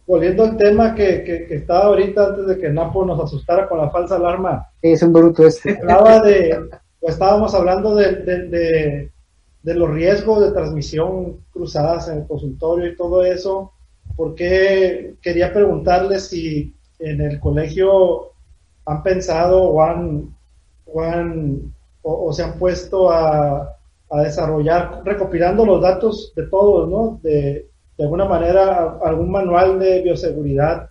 volviendo 0.07 0.43
al 0.43 0.57
tema 0.57 0.95
que, 0.95 1.23
que, 1.23 1.55
estaba 1.55 1.85
ahorita 1.85 2.27
antes 2.27 2.47
de 2.47 2.57
que 2.57 2.69
Napo 2.69 3.05
nos 3.05 3.19
asustara 3.19 3.67
con 3.67 3.77
la 3.77 3.89
falsa 3.89 4.15
alarma. 4.15 4.69
Es 4.81 5.03
un 5.03 5.13
bruto 5.13 5.45
este. 5.45 5.77
Hablaba 5.79 6.19
de, 6.21 6.69
estábamos 7.01 7.53
hablando 7.53 7.95
de, 7.95 8.15
de, 8.15 9.09
de, 9.61 9.73
los 9.75 9.89
riesgos 9.89 10.41
de 10.41 10.51
transmisión 10.51 11.37
cruzadas 11.51 12.09
en 12.09 12.19
el 12.19 12.27
consultorio 12.27 12.87
y 12.87 12.95
todo 12.95 13.23
eso, 13.23 13.71
porque 14.15 15.15
quería 15.21 15.53
preguntarles 15.53 16.27
si 16.27 16.73
en 16.99 17.21
el 17.21 17.39
colegio 17.39 18.31
han 18.85 19.03
pensado 19.03 19.63
o 19.63 19.81
han, 19.81 20.35
o, 20.85 21.01
han, 21.01 21.73
o 22.01 22.33
se 22.33 22.43
han 22.43 22.57
puesto 22.57 23.11
a, 23.11 23.77
a 24.11 24.21
desarrollar, 24.21 25.01
recopilando 25.05 25.65
los 25.65 25.81
datos 25.81 26.33
de 26.35 26.47
todos, 26.47 26.89
¿no? 26.89 27.19
De, 27.23 27.70
de 28.01 28.05
alguna 28.05 28.25
manera 28.25 28.97
algún 29.03 29.29
manual 29.29 29.77
de 29.77 30.01
bioseguridad 30.01 30.89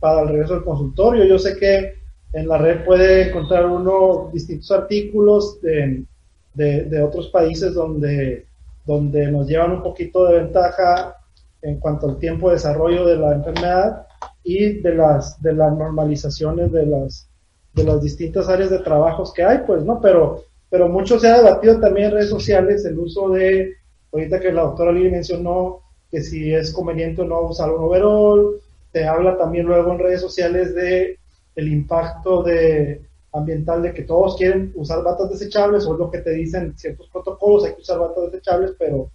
para 0.00 0.22
el 0.22 0.28
regreso 0.28 0.54
al 0.54 0.64
consultorio. 0.64 1.26
Yo 1.26 1.38
sé 1.38 1.54
que 1.58 1.96
en 2.32 2.48
la 2.48 2.56
red 2.56 2.82
puede 2.82 3.28
encontrar 3.28 3.66
uno 3.66 4.30
distintos 4.32 4.70
artículos 4.70 5.60
de, 5.60 6.06
de, 6.54 7.02
otros 7.02 7.28
países 7.28 7.74
donde, 7.74 8.46
donde 8.86 9.30
nos 9.30 9.46
llevan 9.46 9.72
un 9.72 9.82
poquito 9.82 10.24
de 10.24 10.38
ventaja 10.44 11.16
en 11.60 11.78
cuanto 11.78 12.08
al 12.08 12.18
tiempo 12.18 12.48
de 12.48 12.54
desarrollo 12.54 13.04
de 13.04 13.18
la 13.18 13.34
enfermedad 13.34 14.06
y 14.42 14.80
de 14.80 14.94
las, 14.94 15.42
de 15.42 15.52
las 15.52 15.76
normalizaciones 15.76 16.72
de 16.72 16.86
las, 16.86 17.28
de 17.74 17.84
las 17.84 18.00
distintas 18.00 18.48
áreas 18.48 18.70
de 18.70 18.78
trabajos 18.78 19.30
que 19.34 19.44
hay, 19.44 19.58
pues, 19.66 19.84
¿no? 19.84 20.00
Pero, 20.00 20.44
pero 20.70 20.88
mucho 20.88 21.20
se 21.20 21.28
ha 21.28 21.36
debatido 21.36 21.78
también 21.80 22.06
en 22.06 22.12
redes 22.12 22.30
sociales 22.30 22.82
el 22.86 22.98
uso 22.98 23.28
de, 23.28 23.74
ahorita 24.10 24.40
que 24.40 24.52
la 24.52 24.62
doctora 24.62 24.92
Lili 24.92 25.10
mencionó, 25.10 25.82
que 26.16 26.22
si 26.22 26.54
es 26.54 26.72
conveniente 26.72 27.20
o 27.20 27.24
no 27.26 27.42
usar 27.42 27.70
un 27.70 27.84
overall, 27.84 28.58
te 28.90 29.04
habla 29.04 29.36
también 29.36 29.66
luego 29.66 29.92
en 29.92 29.98
redes 29.98 30.22
sociales 30.22 30.74
de 30.74 31.18
el 31.54 31.70
impacto 31.70 32.42
de 32.42 33.02
ambiental 33.34 33.82
de 33.82 33.92
que 33.92 34.04
todos 34.04 34.34
quieren 34.34 34.72
usar 34.76 35.02
batas 35.02 35.28
desechables 35.28 35.84
o 35.84 35.92
es 35.92 35.98
lo 35.98 36.10
que 36.10 36.20
te 36.20 36.30
dicen 36.30 36.72
ciertos 36.78 37.10
protocolos, 37.10 37.66
hay 37.66 37.74
que 37.74 37.82
usar 37.82 37.98
batas 37.98 38.32
desechables, 38.32 38.72
pero 38.78 39.10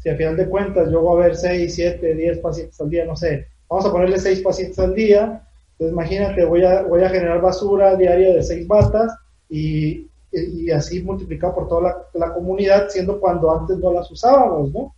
si 0.00 0.10
a 0.10 0.16
final 0.16 0.36
de 0.36 0.48
cuentas 0.48 0.88
yo 0.92 1.00
voy 1.00 1.22
a 1.22 1.26
ver 1.26 1.36
6, 1.36 1.74
7, 1.74 2.14
10 2.14 2.38
pacientes 2.38 2.80
al 2.80 2.88
día, 2.88 3.04
no 3.04 3.16
sé, 3.16 3.48
vamos 3.68 3.86
a 3.86 3.90
ponerle 3.90 4.20
6 4.20 4.40
pacientes 4.42 4.78
al 4.78 4.94
día, 4.94 5.42
entonces 5.72 5.92
imagínate, 5.92 6.44
voy 6.44 6.64
a, 6.64 6.82
voy 6.82 7.02
a 7.02 7.08
generar 7.08 7.40
basura 7.40 7.96
diaria 7.96 8.32
de 8.32 8.44
6 8.44 8.68
batas 8.68 9.12
y, 9.48 10.06
y, 10.30 10.70
así 10.70 11.02
multiplicado 11.02 11.56
por 11.56 11.66
toda 11.66 12.06
la 12.12 12.32
comunidad, 12.32 12.90
siendo 12.90 13.18
cuando 13.18 13.50
antes 13.50 13.76
no 13.78 13.92
las 13.92 14.08
usábamos, 14.08 14.72
¿no? 14.72 14.94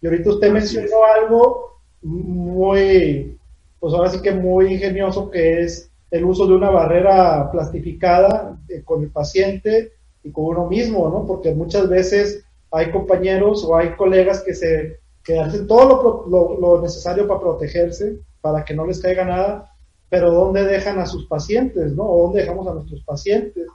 Y 0.00 0.06
ahorita 0.06 0.30
usted 0.30 0.50
mencionó 0.52 1.04
algo 1.04 1.80
muy, 2.02 3.38
pues 3.80 3.94
ahora 3.94 4.10
sí 4.10 4.20
que 4.20 4.32
muy 4.32 4.74
ingenioso, 4.74 5.30
que 5.30 5.62
es 5.62 5.90
el 6.10 6.24
uso 6.24 6.46
de 6.46 6.54
una 6.54 6.70
barrera 6.70 7.50
plastificada 7.50 8.58
eh, 8.68 8.82
con 8.84 9.02
el 9.02 9.10
paciente 9.10 9.92
y 10.22 10.30
con 10.30 10.46
uno 10.46 10.66
mismo, 10.66 11.08
¿no? 11.08 11.26
Porque 11.26 11.54
muchas 11.54 11.88
veces 11.88 12.44
hay 12.70 12.90
compañeros 12.90 13.64
o 13.64 13.76
hay 13.76 13.90
colegas 13.90 14.42
que 14.42 14.54
se 14.54 14.98
que 15.28 15.38
hacen 15.38 15.66
todo 15.66 16.24
lo, 16.58 16.80
necesario 16.80 17.28
para 17.28 17.40
protegerse, 17.40 18.16
para 18.40 18.64
que 18.64 18.72
no 18.72 18.86
les 18.86 18.98
caiga 18.98 19.26
nada, 19.26 19.74
pero 20.08 20.32
¿dónde 20.32 20.64
dejan 20.64 20.98
a 21.00 21.04
sus 21.04 21.26
pacientes, 21.26 21.92
no? 21.92 22.04
¿O 22.04 22.22
dónde 22.22 22.40
dejamos 22.40 22.66
a 22.66 22.72
nuestros 22.72 23.02
pacientes? 23.04 23.66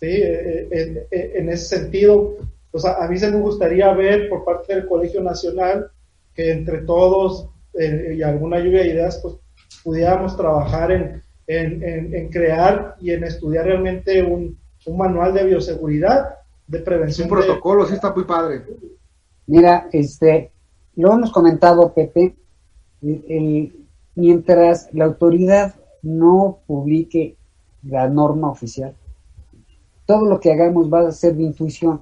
¿Sí? 0.00 0.06
Eh, 0.08 0.68
eh, 0.72 1.32
en 1.36 1.50
ese 1.50 1.76
sentido, 1.76 2.34
pues 2.80 2.94
a, 2.96 3.08
mí 3.08 3.18
se 3.18 3.30
me 3.30 3.40
gustaría 3.40 3.92
ver 3.92 4.28
por 4.28 4.44
parte 4.44 4.74
del 4.74 4.86
Colegio 4.86 5.22
Nacional 5.22 5.90
que 6.34 6.52
entre 6.52 6.82
todos 6.82 7.48
eh, 7.74 8.14
y 8.16 8.22
alguna 8.22 8.58
lluvia 8.58 8.80
de 8.80 8.88
ideas, 8.88 9.18
pues 9.22 9.34
pudiéramos 9.82 10.36
trabajar 10.36 10.92
en, 10.92 11.22
en, 11.48 12.28
crear 12.28 12.96
y 13.00 13.10
en 13.10 13.24
estudiar 13.24 13.64
realmente 13.66 14.22
un, 14.22 14.58
manual 14.96 15.34
de 15.34 15.44
bioseguridad, 15.44 16.36
de 16.66 16.78
prevención. 16.78 17.28
Un 17.30 17.36
protocolo, 17.36 17.84
sí 17.86 17.94
está 17.94 18.14
muy 18.14 18.24
padre. 18.24 18.62
Mira, 19.46 19.88
este, 19.92 20.50
lo 20.96 21.12
hemos 21.12 21.30
comentado, 21.30 21.92
Pepe, 21.92 22.36
mientras 24.14 24.88
la 24.94 25.04
autoridad 25.04 25.74
no 26.02 26.60
publique 26.66 27.36
la 27.82 28.08
norma 28.08 28.50
oficial, 28.50 28.94
todo 30.06 30.24
lo 30.24 30.40
que 30.40 30.52
hagamos 30.52 30.90
va 30.90 31.08
a 31.08 31.12
ser 31.12 31.34
de 31.34 31.42
intuición. 31.42 32.00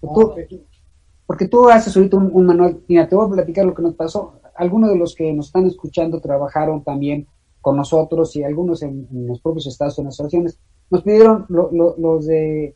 Porque 0.00 1.46
tú 1.46 1.68
haces 1.68 1.94
ahorita 1.96 2.16
un, 2.16 2.46
manual, 2.46 2.80
mira, 2.88 3.06
te 3.06 3.14
voy 3.14 3.26
a 3.26 3.34
platicar 3.34 3.66
lo 3.66 3.74
que 3.74 3.82
nos 3.82 3.94
pasó. 3.94 4.40
Algunos 4.54 4.90
de 4.90 4.96
los 4.96 5.14
que 5.14 5.32
nos 5.32 5.46
están 5.46 5.66
escuchando 5.66 6.20
trabajaron 6.20 6.82
también 6.82 7.26
con 7.60 7.76
nosotros 7.76 8.34
y 8.36 8.42
algunos 8.42 8.82
en, 8.82 9.06
los 9.26 9.40
propios 9.40 9.66
estados 9.66 9.98
en 9.98 10.06
las 10.06 10.14
asociaciones. 10.14 10.58
Nos 10.90 11.02
pidieron 11.02 11.44
los 11.48 12.26
de 12.26 12.74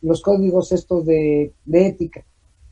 los 0.00 0.22
códigos 0.22 0.72
estos 0.72 1.04
de, 1.04 1.52
ética. 1.70 2.24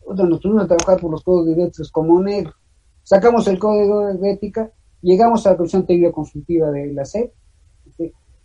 nos 0.07 0.41
tuvimos 0.41 0.65
a 0.65 0.67
trabajar 0.67 0.99
por 0.99 1.11
los 1.11 1.23
códigos 1.23 1.57
de 1.57 1.65
ética 1.65 1.89
como 1.93 2.23
negro. 2.23 2.55
Sacamos 3.03 3.47
el 3.49 3.59
código 3.59 4.07
de 4.15 4.31
ética, 4.31 4.73
llegamos 5.03 5.47
a 5.47 5.51
la 5.51 5.57
comisión 5.59 5.87
técnica 5.87 6.13
consultiva 6.13 6.71
de 6.71 6.93
la 6.93 7.05
SED. 7.05 7.31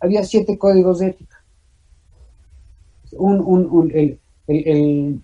Había 0.00 0.22
siete 0.22 0.58
códigos 0.58 0.98
de 0.98 1.06
ética. 1.08 1.42
Un, 3.12 3.40
un, 3.40 3.90
el 3.90 5.22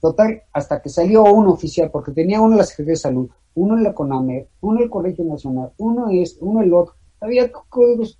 Total, 0.00 0.42
hasta 0.52 0.80
que 0.82 0.88
salió 0.88 1.24
uno 1.24 1.52
oficial, 1.52 1.90
porque 1.90 2.12
tenía 2.12 2.40
uno 2.40 2.52
en 2.52 2.58
la 2.58 2.64
Secretaría 2.64 2.92
de 2.92 2.96
Salud, 2.96 3.30
uno 3.54 3.76
en 3.76 3.82
la 3.82 3.94
CONAMER, 3.94 4.48
uno 4.60 4.78
en 4.78 4.84
el 4.84 4.90
Colegio 4.90 5.24
Nacional, 5.24 5.72
uno 5.78 6.08
este, 6.10 6.44
uno 6.44 6.62
el 6.62 6.72
otro. 6.72 6.94
Había 7.20 7.50
códigos, 7.50 8.18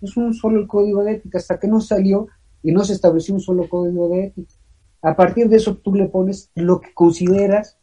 es 0.00 0.16
un 0.16 0.32
solo 0.34 0.66
código 0.66 1.02
de 1.02 1.12
ética, 1.12 1.38
hasta 1.38 1.58
que 1.58 1.68
no 1.68 1.80
salió 1.80 2.28
y 2.62 2.72
no 2.72 2.84
se 2.84 2.92
estableció 2.92 3.34
un 3.34 3.40
solo 3.40 3.68
código 3.68 4.08
de 4.08 4.26
ética. 4.26 4.54
A 5.02 5.16
partir 5.16 5.48
de 5.48 5.56
eso 5.56 5.76
tú 5.76 5.94
le 5.94 6.08
pones 6.08 6.50
lo 6.54 6.80
que 6.80 6.92
consideras, 6.94 7.78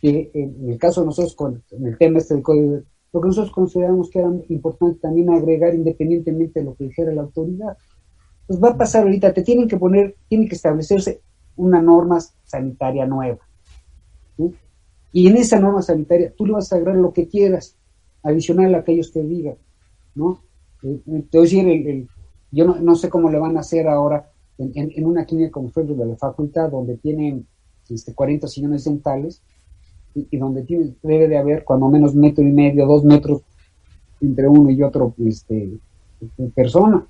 que 0.00 0.30
en 0.34 0.70
el 0.70 0.78
caso 0.78 1.00
de 1.00 1.06
nosotros, 1.06 1.34
con 1.34 1.62
el 1.70 1.96
tema 1.96 2.18
este 2.18 2.34
del 2.34 2.42
código, 2.42 2.80
lo 3.12 3.20
que 3.20 3.28
nosotros 3.28 3.52
consideramos 3.52 4.10
que 4.10 4.18
era 4.18 4.30
importante 4.48 4.98
también 4.98 5.30
agregar 5.30 5.74
independientemente 5.74 6.60
de 6.60 6.66
lo 6.66 6.74
que 6.74 6.84
dijera 6.84 7.12
la 7.12 7.22
autoridad. 7.22 7.76
Pues 8.46 8.62
va 8.62 8.70
a 8.70 8.76
pasar 8.76 9.04
ahorita, 9.04 9.32
te 9.32 9.42
tienen 9.42 9.68
que 9.68 9.78
poner, 9.78 10.16
tiene 10.28 10.48
que 10.48 10.56
establecerse 10.56 11.22
una 11.56 11.80
norma 11.80 12.18
sanitaria 12.44 13.06
nueva. 13.06 13.38
Y 15.12 15.28
en 15.28 15.36
esa 15.36 15.60
norma 15.60 15.82
sanitaria 15.82 16.32
tú 16.36 16.46
le 16.46 16.52
vas 16.52 16.72
a 16.72 16.76
agregar 16.76 16.96
lo 16.96 17.12
que 17.12 17.28
quieras, 17.28 17.76
adicional 18.22 18.74
a 18.74 18.82
que 18.82 18.92
ellos 18.92 19.12
digan, 19.14 19.56
¿no? 20.14 20.42
Eh, 20.82 21.00
te 21.30 21.38
voy 21.38 21.46
a 21.46 21.50
decir, 21.50 21.68
el, 21.68 22.08
yo 22.50 22.64
no, 22.66 22.94
sé 22.94 23.08
cómo 23.08 23.30
le 23.30 23.38
van 23.38 23.56
a 23.56 23.60
hacer 23.60 23.88
ahora 23.88 24.30
en, 24.58 25.04
una 25.04 25.24
clínica 25.24 25.50
como 25.50 25.70
fue 25.70 25.84
de 25.84 26.06
la 26.06 26.16
facultad, 26.16 26.70
donde 26.70 26.96
tienen 26.96 27.46
este, 27.88 28.14
40 28.14 28.46
sillones 28.48 28.84
dentales 28.84 29.42
y, 30.14 30.36
donde 30.36 30.62
tiene, 30.62 30.94
debe 31.02 31.28
de 31.28 31.38
haber 31.38 31.64
cuando 31.64 31.88
menos 31.88 32.14
metro 32.14 32.46
y 32.46 32.52
medio, 32.52 32.86
dos 32.86 33.04
metros 33.04 33.42
entre 34.20 34.48
uno 34.48 34.70
y 34.70 34.82
otro 34.82 35.14
este, 35.24 35.70
persona. 36.54 37.06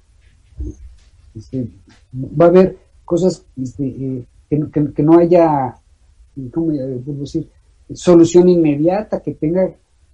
Este, 1.34 1.68
va 2.12 2.46
a 2.46 2.48
haber 2.48 2.78
cosas 3.04 3.44
este, 3.60 3.86
eh, 3.86 4.26
que, 4.48 5.02
no 5.02 5.18
haya, 5.18 5.76
¿cómo 6.52 6.72
decir? 6.72 7.50
Solución 7.92 8.48
inmediata, 8.48 9.20
que 9.20 9.34
tenga, 9.34 9.72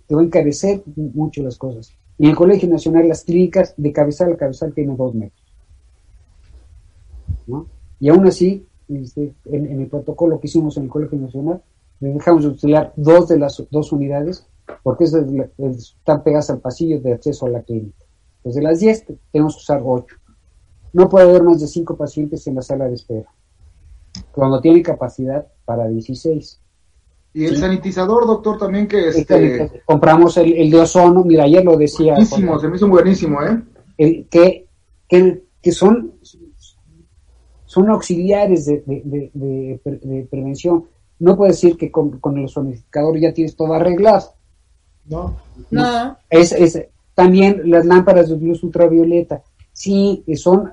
que 0.08 0.14
va 0.14 0.20
a 0.20 0.24
encarecer 0.24 0.82
mucho 0.96 1.42
las 1.42 1.56
cosas. 1.56 1.92
En 2.18 2.30
el 2.30 2.36
Colegio 2.36 2.68
Nacional, 2.68 3.08
las 3.08 3.24
clínicas 3.24 3.74
de 3.76 3.92
cabezal 3.92 4.32
a 4.32 4.36
cabezal 4.36 4.72
tienen 4.74 4.96
dos 4.96 5.14
metros. 5.14 5.42
¿no? 7.46 7.66
Y 7.98 8.08
aún 8.08 8.26
así, 8.26 8.66
este, 8.88 9.32
en, 9.46 9.80
el 9.80 9.86
protocolo 9.88 10.40
que 10.40 10.46
hicimos 10.46 10.76
en 10.76 10.84
el 10.84 10.88
Colegio 10.90 11.18
Nacional, 11.18 11.62
dejamos 12.00 12.42
de 12.42 12.48
utilizar 12.50 12.92
dos 12.96 13.28
de 13.28 13.38
las 13.38 13.62
dos 13.70 13.92
unidades 13.92 14.46
porque 14.82 15.04
están 15.04 16.22
pegadas 16.22 16.50
al 16.50 16.60
pasillo 16.60 17.00
de 17.00 17.12
acceso 17.12 17.46
a 17.46 17.50
la 17.50 17.62
clínica. 17.62 18.04
Pues 18.42 18.54
de 18.54 18.62
las 18.62 18.80
10 18.80 19.06
tenemos 19.32 19.54
que 19.54 19.60
usar 19.60 19.82
8. 19.84 20.16
No 20.92 21.08
puede 21.08 21.28
haber 21.28 21.42
más 21.42 21.60
de 21.60 21.66
5 21.66 21.96
pacientes 21.96 22.46
en 22.46 22.54
la 22.54 22.62
sala 22.62 22.86
de 22.86 22.94
espera 22.94 23.30
cuando 24.32 24.60
tiene 24.60 24.82
capacidad 24.82 25.46
para 25.64 25.88
16. 25.88 26.60
Y 27.32 27.44
el 27.44 27.56
sanitizador, 27.56 28.26
doctor, 28.26 28.58
también 28.58 28.88
que 28.88 29.08
este... 29.08 29.82
compramos 29.84 30.36
el, 30.36 30.70
de 30.70 30.80
ozono, 30.80 31.22
mira, 31.22 31.44
ayer 31.44 31.64
lo 31.64 31.76
decía. 31.76 32.14
Buenísimo, 32.14 32.58
se 32.58 32.68
me 32.68 32.76
hizo 32.76 32.88
buenísimo, 32.88 33.38
¿eh? 33.42 34.26
que, 34.28 34.66
que, 35.08 35.72
son, 35.72 36.14
son 37.66 37.90
auxiliares 37.90 38.66
de, 38.66 38.82
de, 38.84 40.28
prevención. 40.28 40.86
No 41.20 41.36
puedo 41.36 41.52
decir 41.52 41.76
que 41.76 41.90
con, 41.90 42.20
el 42.36 42.48
sonificador 42.48 43.18
ya 43.20 43.32
tienes 43.32 43.54
todo 43.54 43.74
arreglado. 43.74 44.34
No. 45.06 45.36
No. 45.70 46.16
Es, 46.28 46.52
es, 46.52 46.82
también 47.14 47.62
las 47.70 47.86
lámparas 47.86 48.28
de 48.28 48.38
luz 48.38 48.64
ultravioleta. 48.64 49.42
Sí, 49.72 50.24
son, 50.34 50.72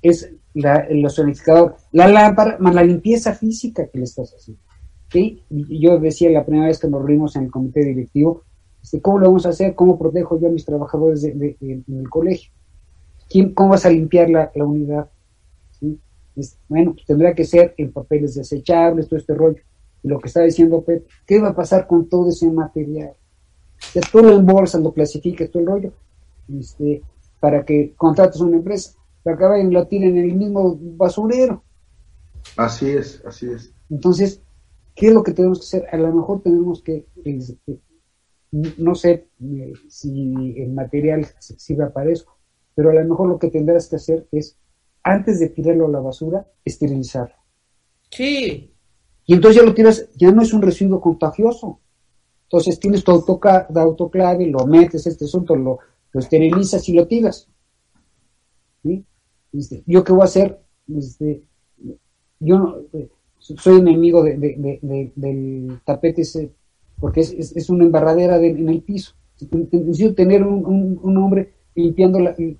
es 0.00 0.30
la, 0.60 0.76
el 0.80 1.08
sonificador, 1.10 1.76
la 1.92 2.08
lámpara, 2.08 2.56
más 2.58 2.74
la 2.74 2.82
limpieza 2.82 3.32
física 3.34 3.86
que 3.86 3.98
le 3.98 4.04
estás 4.04 4.34
haciendo. 4.34 4.62
¿sí? 5.10 5.42
Yo 5.50 5.98
decía 5.98 6.30
la 6.30 6.44
primera 6.44 6.66
vez 6.66 6.78
que 6.78 6.88
nos 6.88 7.00
reunimos 7.00 7.36
en 7.36 7.44
el 7.44 7.50
comité 7.50 7.84
directivo, 7.84 8.42
este, 8.82 9.00
¿cómo 9.00 9.18
lo 9.18 9.26
vamos 9.26 9.46
a 9.46 9.50
hacer? 9.50 9.74
¿Cómo 9.74 9.98
protejo 9.98 10.38
yo 10.40 10.48
a 10.48 10.50
mis 10.50 10.64
trabajadores 10.64 11.22
de, 11.22 11.56
en 11.60 11.84
el 11.88 12.08
colegio? 12.08 12.52
¿Quién, 13.28 13.54
¿Cómo 13.54 13.70
vas 13.70 13.86
a 13.86 13.90
limpiar 13.90 14.30
la, 14.30 14.50
unidad? 14.56 15.08
bueno, 16.68 16.92
pues 16.92 17.04
tendrá 17.04 17.34
que 17.34 17.44
ser 17.44 17.74
en 17.76 17.92
papeles 17.92 18.34
desechables, 18.34 19.08
todo 19.08 19.18
este 19.18 19.34
rollo. 19.34 19.60
Y 20.02 20.08
lo 20.08 20.20
que 20.20 20.28
está 20.28 20.42
diciendo 20.42 20.82
Pep, 20.82 21.06
¿qué 21.26 21.40
va 21.40 21.48
a 21.48 21.56
pasar 21.56 21.86
con 21.86 22.08
todo 22.08 22.28
ese 22.28 22.48
material? 22.48 23.12
Ya 23.94 24.00
tú 24.10 24.20
lo 24.20 24.32
embolsas, 24.32 24.80
lo 24.80 24.92
clasificas, 24.92 25.50
todo 25.50 25.60
el 25.60 25.68
rollo, 25.68 25.92
este, 26.58 27.02
para 27.40 27.64
que 27.64 27.94
contrates 27.96 28.40
una 28.40 28.56
empresa 28.56 28.97
que 29.28 29.44
acaben 29.44 29.70
y 29.70 29.74
lo 29.74 29.86
tiren 29.86 30.16
en 30.16 30.30
el 30.30 30.36
mismo 30.36 30.78
basurero. 30.80 31.62
Así 32.56 32.90
es, 32.90 33.22
así 33.24 33.50
es. 33.50 33.72
Entonces, 33.90 34.42
¿qué 34.94 35.08
es 35.08 35.14
lo 35.14 35.22
que 35.22 35.32
tenemos 35.32 35.58
que 35.60 35.64
hacer? 35.64 35.88
A 35.92 35.96
lo 35.96 36.12
mejor 36.12 36.42
tenemos 36.42 36.82
que, 36.82 37.06
este, 37.24 37.80
no 38.50 38.94
sé 38.94 39.28
eh, 39.40 39.72
si 39.88 40.54
el 40.56 40.72
material 40.72 41.26
sirve 41.38 41.86
para 41.88 42.10
eso, 42.10 42.26
pero 42.74 42.90
a 42.90 42.94
lo 42.94 43.04
mejor 43.04 43.28
lo 43.28 43.38
que 43.38 43.50
tendrás 43.50 43.88
que 43.88 43.96
hacer 43.96 44.26
es, 44.32 44.56
antes 45.02 45.40
de 45.40 45.48
tirarlo 45.50 45.86
a 45.86 45.90
la 45.90 46.00
basura, 46.00 46.46
esterilizarlo. 46.64 47.36
Sí. 48.10 48.74
Y 49.26 49.34
entonces 49.34 49.60
ya 49.60 49.66
lo 49.66 49.74
tiras, 49.74 50.08
ya 50.16 50.32
no 50.32 50.42
es 50.42 50.52
un 50.52 50.62
residuo 50.62 51.00
contagioso. 51.00 51.80
Entonces 52.44 52.80
tienes 52.80 53.04
tu 53.04 53.12
autoclave, 53.12 54.46
lo 54.46 54.66
metes, 54.66 55.06
este 55.06 55.26
asunto, 55.26 55.54
lo, 55.54 55.78
lo 56.12 56.20
esterilizas 56.20 56.88
y 56.88 56.94
lo 56.94 57.06
tiras. 57.06 57.48
Este, 59.52 59.82
¿Yo 59.86 60.04
qué 60.04 60.12
voy 60.12 60.22
a 60.22 60.24
hacer? 60.24 60.58
Este, 60.94 61.42
yo 62.40 62.82
eh, 62.92 63.08
soy 63.38 63.78
enemigo 63.78 64.22
de, 64.22 65.10
del 65.14 65.80
tapete 65.84 66.22
ese, 66.22 66.50
porque 67.00 67.20
es, 67.20 67.70
una 67.70 67.84
embarradera 67.84 68.36
en 68.38 68.68
el 68.68 68.82
piso. 68.82 69.14
Necesito 69.50 70.14
tener 70.14 70.44
un, 70.44 70.98
un, 71.00 71.16
hombre 71.16 71.52
limpiando, 71.74 72.18
la, 72.18 72.30
el, 72.30 72.58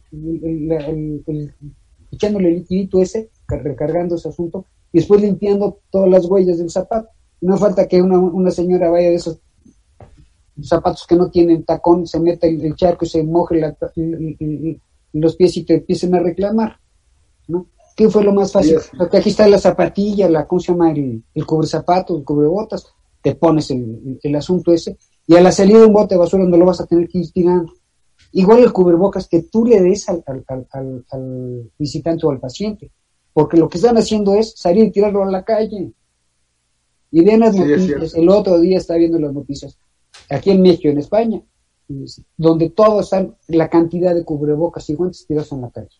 echándole 2.12 2.48
el 2.48 2.54
liquidito 2.56 3.02
ese, 3.02 3.30
recargando 3.48 4.14
ese 4.14 4.28
asunto, 4.28 4.64
y 4.92 4.98
después 4.98 5.20
limpiando 5.20 5.80
todas 5.90 6.08
las 6.08 6.24
huellas 6.26 6.58
del 6.58 6.70
zapato. 6.70 7.08
No 7.40 7.56
falta 7.56 7.86
que 7.86 8.02
una, 8.02 8.18
una 8.18 8.50
señora 8.50 8.90
vaya 8.90 9.10
de 9.10 9.16
esos 9.16 9.40
zapatos 10.62 11.06
que 11.06 11.16
no 11.16 11.30
tienen 11.30 11.64
tacón, 11.64 12.06
se 12.06 12.18
meta 12.20 12.46
el, 12.46 12.74
charco 12.74 13.04
y 13.04 13.08
se 13.08 13.22
moje 13.22 13.60
los 15.20 15.36
pies 15.36 15.56
y 15.56 15.64
te 15.64 15.74
empiecen 15.74 16.14
a 16.14 16.20
reclamar. 16.20 16.78
¿no? 17.48 17.66
¿Qué 17.96 18.08
fue 18.08 18.22
lo 18.22 18.32
más 18.32 18.52
fácil? 18.52 18.76
Porque 18.96 19.16
aquí 19.16 19.30
está 19.30 19.48
la 19.48 19.58
zapatilla, 19.58 20.28
la, 20.28 20.46
¿cómo 20.46 20.60
se 20.60 20.72
llama? 20.72 20.92
El, 20.92 21.24
el 21.34 21.46
cubre 21.46 21.66
zapatos, 21.66 22.18
el 22.18 22.24
cubrebotas, 22.24 22.86
te 23.20 23.34
pones 23.34 23.70
el, 23.70 24.20
el, 24.22 24.36
asunto 24.36 24.72
ese, 24.72 24.96
y 25.26 25.34
a 25.34 25.40
la 25.40 25.50
salida 25.50 25.80
de 25.80 25.86
un 25.86 25.92
bote 25.92 26.14
de 26.14 26.20
basura 26.20 26.44
no 26.44 26.56
lo 26.56 26.64
vas 26.64 26.80
a 26.80 26.86
tener 26.86 27.08
que 27.08 27.18
ir 27.18 27.32
tirando. 27.32 27.72
Igual 28.32 28.60
el 28.60 28.72
cubrebocas 28.72 29.26
que 29.26 29.42
tú 29.42 29.64
le 29.64 29.80
des 29.80 30.08
al, 30.08 30.22
al, 30.26 30.66
al, 31.10 31.70
visitante 31.78 32.26
o 32.26 32.30
al 32.30 32.38
paciente, 32.38 32.90
porque 33.32 33.56
lo 33.56 33.68
que 33.68 33.78
están 33.78 33.98
haciendo 33.98 34.34
es 34.34 34.54
salir 34.56 34.84
y 34.84 34.90
tirarlo 34.92 35.24
a 35.24 35.30
la 35.30 35.44
calle. 35.44 35.92
Y 37.10 37.24
de 37.24 37.38
las 37.38 37.56
noticias, 37.56 38.14
el 38.14 38.28
otro 38.28 38.60
día 38.60 38.78
está 38.78 38.94
viendo 38.96 39.18
las 39.18 39.32
noticias, 39.32 39.76
aquí 40.30 40.50
en 40.50 40.62
México, 40.62 40.88
en 40.88 40.98
España, 40.98 41.42
donde 42.36 42.70
todos 42.70 43.04
están 43.04 43.36
la 43.48 43.68
cantidad 43.68 44.14
de 44.14 44.24
cubrebocas 44.24 44.88
y 44.90 44.94
guantes 44.94 45.26
tirados 45.26 45.52
en 45.52 45.62
la 45.62 45.70
calle. 45.70 45.96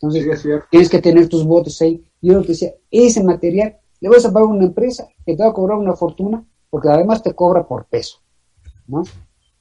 Entonces, 0.00 0.46
tienes 0.70 0.88
que 0.88 1.00
tener 1.00 1.28
tus 1.28 1.44
botes 1.44 1.80
ahí. 1.82 2.04
Yo 2.22 2.34
lo 2.34 2.42
que 2.42 2.48
decía, 2.48 2.72
ese 2.90 3.22
material 3.22 3.78
le 4.00 4.08
vas 4.08 4.24
a 4.24 4.32
pagar 4.32 4.48
a 4.48 4.52
una 4.52 4.64
empresa 4.64 5.08
que 5.26 5.36
te 5.36 5.42
va 5.42 5.50
a 5.50 5.52
cobrar 5.52 5.78
una 5.78 5.94
fortuna, 5.94 6.44
porque 6.70 6.88
además 6.88 7.22
te 7.22 7.34
cobra 7.34 7.66
por 7.66 7.86
peso. 7.86 8.18
¿no? 8.86 9.02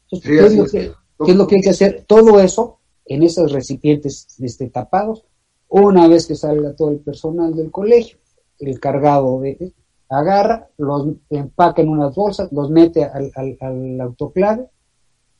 Entonces, 0.03 0.29
¿qué, 0.29 0.45
es 0.45 0.55
lo 0.55 0.65
que, 0.65 0.91
¿qué, 1.25 1.31
es 1.31 1.37
lo 1.37 1.47
que, 1.47 1.55
hay 1.55 1.61
que 1.61 1.69
hacer? 1.71 2.05
Todo 2.07 2.39
eso 2.39 2.79
en 3.05 3.23
esos 3.23 3.51
recipientes 3.51 4.27
este, 4.39 4.69
tapados, 4.69 5.25
una 5.69 6.07
vez 6.07 6.27
que 6.27 6.35
salga 6.35 6.75
todo 6.75 6.91
el 6.91 6.99
personal 6.99 7.55
del 7.55 7.71
colegio, 7.71 8.17
el 8.59 8.79
cargado 8.79 9.41
de, 9.41 9.73
agarra, 10.09 10.69
los 10.77 11.07
empaca 11.29 11.81
en 11.81 11.89
unas 11.89 12.15
bolsas, 12.15 12.51
los 12.51 12.69
mete 12.69 13.03
al, 13.03 13.31
al, 13.59 14.01
autoclave, 14.01 14.69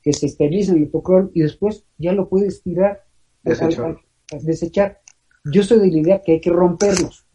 que 0.07 0.13
se 0.13 0.27
estabiliza 0.27 0.71
en 0.71 0.77
el 0.77 0.83
autoclave 0.85 1.31
y 1.33 1.41
después 1.41 1.83
ya 1.97 2.13
lo 2.13 2.29
puedes 2.29 2.61
tirar 2.63 3.03
al, 3.43 3.99
desechar. 4.41 5.01
Yo 5.43 5.63
soy 5.63 5.79
de 5.79 5.87
la 5.87 5.97
idea 5.97 6.21
que 6.25 6.31
hay 6.31 6.39
que 6.39 6.49
romperlos. 6.49 7.25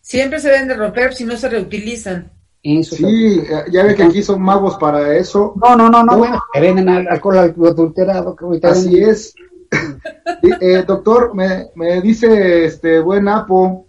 Siempre 0.00 0.38
se 0.38 0.48
deben 0.48 0.68
de 0.68 0.74
romper 0.74 1.12
si 1.12 1.24
no 1.24 1.36
se 1.36 1.48
reutilizan. 1.48 2.30
sí, 2.62 3.42
ya 3.72 3.82
ve 3.82 3.96
que 3.96 4.04
aquí 4.04 4.22
son 4.22 4.40
magos 4.40 4.76
para 4.76 5.16
eso. 5.16 5.54
No, 5.56 5.74
no, 5.74 5.90
no, 5.90 6.04
no, 6.04 6.18
bueno, 6.18 6.40
que 6.52 6.60
venden 6.60 6.88
alcohol 6.88 7.38
adulterado. 7.38 8.36
Que 8.36 8.68
Así 8.68 9.02
es. 9.02 9.34
eh, 10.60 10.84
doctor, 10.86 11.34
me, 11.34 11.66
me, 11.74 12.00
dice 12.00 12.64
este 12.64 13.00
buen 13.00 13.26
Apo 13.26 13.87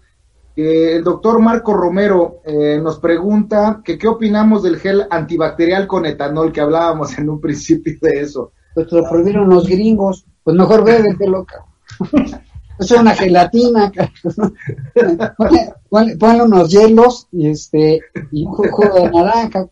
que 0.59 0.97
el 0.97 1.05
doctor 1.05 1.39
Marco 1.39 1.73
Romero 1.73 2.41
eh, 2.43 2.81
nos 2.83 2.99
pregunta 2.99 3.81
que 3.81 3.97
qué 3.97 4.09
opinamos 4.09 4.61
del 4.61 4.75
gel 4.75 5.07
antibacterial 5.09 5.87
con 5.87 6.05
etanol 6.05 6.51
que 6.51 6.59
hablábamos 6.59 7.17
en 7.17 7.29
un 7.29 7.39
principio 7.39 7.97
de 8.01 8.19
eso. 8.19 8.51
Pues 8.75 8.91
lo 8.91 9.09
prohibieron 9.09 9.47
los 9.47 9.65
gringos, 9.65 10.25
pues 10.43 10.57
mejor 10.57 10.83
de 10.83 11.27
loca. 11.27 11.63
es 12.79 12.91
una 12.91 13.15
gelatina, 13.15 13.89
ponle, 15.89 16.43
unos 16.43 16.69
hielos 16.69 17.29
y 17.31 17.47
este 17.47 18.01
y 18.29 18.45
un 18.45 18.51
jugo 18.51 18.95
de 18.95 19.11
naranja, 19.11 19.65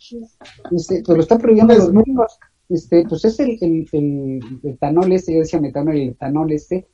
este, 0.71 1.03
pues 1.05 1.17
lo 1.17 1.21
están 1.21 1.39
prohibiendo 1.39 1.73
los 1.73 1.91
gringos, 1.91 2.39
este, 2.69 3.05
pues 3.09 3.25
es 3.25 3.38
el, 3.41 3.57
el, 3.59 3.89
el, 3.91 4.59
etanol 4.63 5.11
este, 5.11 5.33
yo 5.33 5.39
decía 5.39 5.59
metanol, 5.59 5.97
el 5.97 6.09
etanol 6.11 6.49
este, 6.53 6.88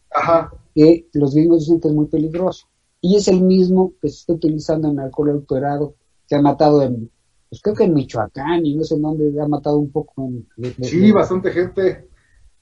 que 0.74 1.06
los 1.14 1.36
gringos 1.36 1.60
dicen 1.60 1.80
que 1.80 1.90
es 1.90 1.94
muy 1.94 2.08
peligroso. 2.08 2.66
Y 3.06 3.18
es 3.18 3.28
el 3.28 3.42
mismo 3.42 3.92
que 4.02 4.08
se 4.08 4.20
está 4.20 4.34
utilizando 4.34 4.88
en 4.88 4.98
alcohol 4.98 5.32
adulterado, 5.32 5.96
que 6.26 6.36
ha 6.36 6.42
matado 6.42 6.82
en, 6.84 7.12
pues 7.50 7.62
creo 7.62 7.76
que 7.76 7.84
en 7.84 7.94
Michoacán 7.94 8.66
y 8.66 8.78
no 8.78 8.86
sé 8.86 8.98
dónde 8.98 9.42
ha 9.42 9.46
matado 9.46 9.78
un 9.78 9.92
poco. 9.92 10.24
En, 10.24 10.48
sí, 10.82 11.12
bastante 11.12 11.52
gente. 11.52 12.08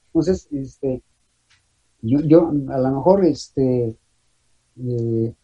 Entonces, 0.06 0.48
este, 0.50 1.00
yo, 2.00 2.18
yo 2.22 2.48
a 2.48 2.78
lo 2.78 2.90
mejor, 2.90 3.24
este, 3.24 3.96
eh, 4.84 5.34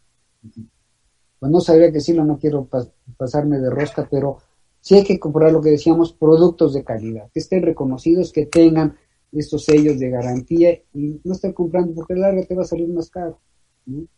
pues 1.39 1.53
no 1.53 1.61
sabría 1.61 1.93
decirlo, 1.93 2.25
no 2.25 2.37
quiero 2.37 2.69
pasarme 3.17 3.61
de 3.61 3.71
rosca, 3.71 4.09
pero 4.11 4.39
sí 4.81 4.97
hay 4.97 5.05
que 5.05 5.21
comprar 5.21 5.53
lo 5.53 5.61
que 5.61 5.71
decíamos, 5.71 6.13
productos 6.13 6.75
de 6.75 6.83
calidad, 6.83 7.31
que 7.33 7.39
estén 7.39 7.63
reconocidos, 7.63 8.33
que 8.33 8.47
tengan 8.47 8.97
estos 9.31 9.65
sellos 9.65 10.01
de 10.01 10.11
garantía 10.11 10.73
y 10.93 11.21
no 11.23 11.35
estén 11.35 11.53
comprando 11.53 11.95
porque 11.95 12.15
larga 12.15 12.45
te 12.45 12.57
va 12.57 12.63
a 12.63 12.67
salir 12.67 12.89
más 12.89 13.11
caro. 13.11 13.39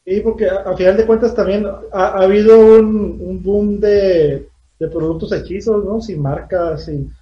Sí, 0.04 0.20
porque 0.20 0.48
a, 0.48 0.76
final 0.76 0.96
de 0.96 1.06
cuentas 1.06 1.34
también 1.34 1.64
ha, 1.92 2.06
habido 2.22 2.58
un, 2.58 3.40
boom 3.42 3.78
de, 3.78 4.48
productos 4.78 5.32
hechizos, 5.32 5.84
¿no? 5.84 6.00
Sin 6.00 6.20
marcas, 6.20 6.86
sin, 6.86 7.12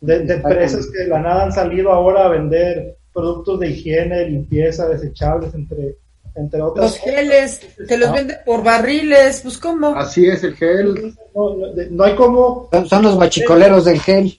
de, 0.00 0.34
empresas 0.34 0.86
que 0.88 1.04
de 1.04 1.08
la 1.08 1.20
nada 1.20 1.44
han 1.44 1.52
salido 1.52 1.92
ahora 1.92 2.26
a 2.26 2.28
vender 2.28 2.96
productos 3.12 3.60
de 3.60 3.70
higiene, 3.70 4.28
limpieza, 4.28 4.88
desechables, 4.88 5.54
entre, 5.54 5.96
entre 6.34 6.60
otros. 6.60 6.84
Los 6.84 6.98
geles, 6.98 7.60
te 7.88 7.96
los 7.96 8.12
venden 8.12 8.36
por 8.44 8.62
barriles, 8.62 9.40
pues 9.42 9.56
¿cómo? 9.56 9.96
Así 9.96 10.26
es 10.26 10.44
el 10.44 10.54
gel. 10.54 11.14
No, 11.34 12.04
hay 12.04 12.14
como... 12.14 12.68
Son 12.86 13.02
los 13.02 13.16
bachicoleros 13.16 13.86
del 13.86 14.00
gel. 14.00 14.38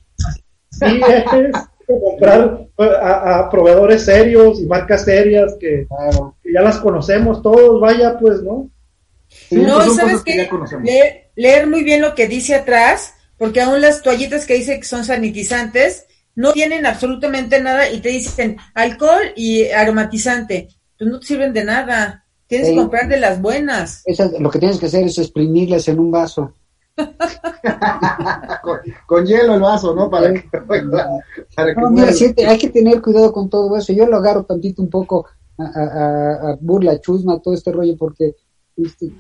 Sí, 0.70 1.02
es 1.34 1.68
comprar 1.88 2.68
a, 2.78 3.50
proveedores 3.50 4.04
serios 4.04 4.60
y 4.60 4.66
marcas 4.66 5.06
serias 5.06 5.56
que, 5.60 5.88
ya 6.58 6.64
las 6.64 6.80
conocemos 6.80 7.44
todos, 7.44 7.80
vaya 7.80 8.18
pues, 8.18 8.42
¿no? 8.42 8.72
no, 9.52 9.76
pues 9.76 9.96
¿sabes 9.96 10.24
qué? 10.24 10.50
leer 11.36 11.68
muy 11.68 11.84
bien 11.84 12.02
lo 12.02 12.16
que 12.16 12.28
dice 12.28 12.56
atrás, 12.56 13.14
porque 13.38 13.62
aún 13.62 13.80
las 13.80 14.02
toallitas 14.02 14.48
que 14.48 14.56
dice 14.56 14.80
que 14.80 14.86
son 14.86 15.06
sanitizantes, 15.06 16.08
no 16.34 16.54
tienen 16.54 16.88
absolutamente 16.88 17.62
nada 17.62 17.92
y 17.92 18.00
te 18.00 18.10
dicen 18.10 18.58
alcohol 18.74 19.34
y 19.36 19.70
aromatizante. 19.70 20.70
Pues 20.98 21.10
no 21.10 21.20
te 21.20 21.28
sirven 21.28 21.54
de 21.54 21.64
nada. 21.64 22.26
Tienes 22.48 22.70
que 22.70 22.76
comprar 22.76 23.08
de 23.08 23.20
las 23.20 23.40
buenas. 23.40 24.04
lo 24.40 24.50
que 24.50 24.60
tienes 24.60 24.80
que 24.80 24.88
hacer 24.88 25.06
es 25.06 25.18
exprimirlas 25.20 25.88
en 25.88 26.00
un 26.00 26.10
vaso. 26.10 26.56
con, 29.08 29.26
hielo 29.26 29.54
el 29.54 29.62
vaso, 29.62 29.94
¿no? 29.94 30.10
Para 30.10 30.34
que, 30.34 30.50
hay 32.48 32.58
que 32.58 32.70
tener 32.70 33.02
cuidado 33.02 33.32
con 33.32 33.48
todo 33.48 33.78
eso. 33.78 33.94
Yo 33.94 34.08
lo 34.08 34.18
agarro 34.18 34.44
tantito 34.44 34.82
un 34.82 34.90
poco 34.90 35.28
a, 35.58 36.58
burla, 36.60 37.00
chusma, 37.00 37.40
todo 37.40 37.54
este 37.54 37.72
rollo, 37.72 37.98
porque 37.98 38.36
este, 38.76 39.12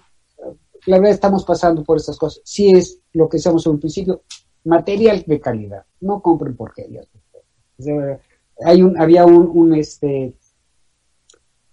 la 0.85 0.97
verdad 0.97 1.13
estamos 1.13 1.43
pasando 1.43 1.83
por 1.83 1.97
estas 1.97 2.17
cosas. 2.17 2.41
Si 2.43 2.69
es 2.69 2.99
lo 3.13 3.27
que 3.27 3.37
decíamos 3.37 3.65
en 3.65 3.73
un 3.73 3.79
principio, 3.79 4.23
material 4.63 5.23
de 5.25 5.39
calidad, 5.39 5.85
no 6.01 6.21
compren 6.21 6.55
porquerías. 6.55 7.07
Hay 8.65 8.81
un, 8.81 8.99
había 8.99 9.25
un, 9.25 9.75
este, 9.75 10.33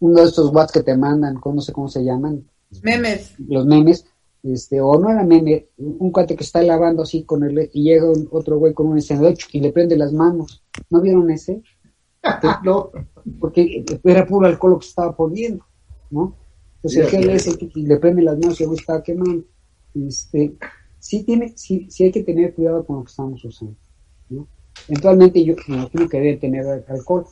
uno 0.01 0.21
de 0.21 0.27
estos 0.27 0.53
watts 0.53 0.73
que 0.73 0.83
te 0.83 0.97
mandan, 0.97 1.41
no 1.43 1.61
sé 1.61 1.73
cómo 1.73 1.89
se 1.89 2.05
llaman. 2.05 2.49
Memes. 2.83 3.35
Los 3.39 3.67
memes, 3.67 4.07
este, 4.43 4.81
o 4.81 4.99
no 4.99 5.11
era 5.11 5.25
meme, 5.25 5.69
un 5.79 6.11
cuate 6.11 6.37
que 6.37 6.45
está 6.45 6.63
lavando 6.63 7.03
así 7.03 7.25
con 7.25 7.45
el, 7.45 7.71
y 7.73 7.85
llega 7.85 8.07
otro 8.31 8.59
güey 8.59 8.75
con 8.75 8.89
un 8.89 8.97
encendedor 8.97 9.35
y 9.53 9.61
le 9.61 9.73
prende 9.73 9.97
las 9.97 10.13
manos. 10.13 10.63
¿No 10.91 11.01
vieron 11.01 11.31
ese? 11.31 11.63
No, 12.65 12.91
porque 13.41 13.85
era 14.05 14.27
puro 14.27 14.47
alcohol 14.47 14.73
lo 14.73 14.79
que 14.79 14.85
se 14.85 14.91
estaba 14.91 15.17
poniendo, 15.17 15.65
¿no? 16.11 16.37
Entonces 16.77 17.05
el 17.05 17.11
gel 17.11 17.31
ese 17.31 17.71
y 17.75 17.87
le 17.87 17.97
prende 17.97 18.23
las 18.23 18.39
manos 18.39 18.61
y 18.61 18.65
güey 18.65 18.79
estaba 18.79 19.03
quemando. 19.03 19.45
Este, 19.95 20.55
sí 20.99 21.25
tiene, 21.25 21.55
sí, 21.57 21.87
sí 21.91 22.05
hay 22.05 22.13
que 22.13 22.23
tener 22.23 22.55
cuidado 22.55 22.85
con 22.85 22.97
lo 22.97 23.05
que 23.05 23.11
estamos 23.11 23.45
usando. 23.45 23.77
¿no? 24.29 24.47
Eventualmente 24.89 25.45
yo 25.45 25.55
me 25.69 25.77
imagino 25.77 26.09
que 26.09 26.21
debe 26.21 26.37
tener 26.37 26.85
alcohol. 26.89 27.27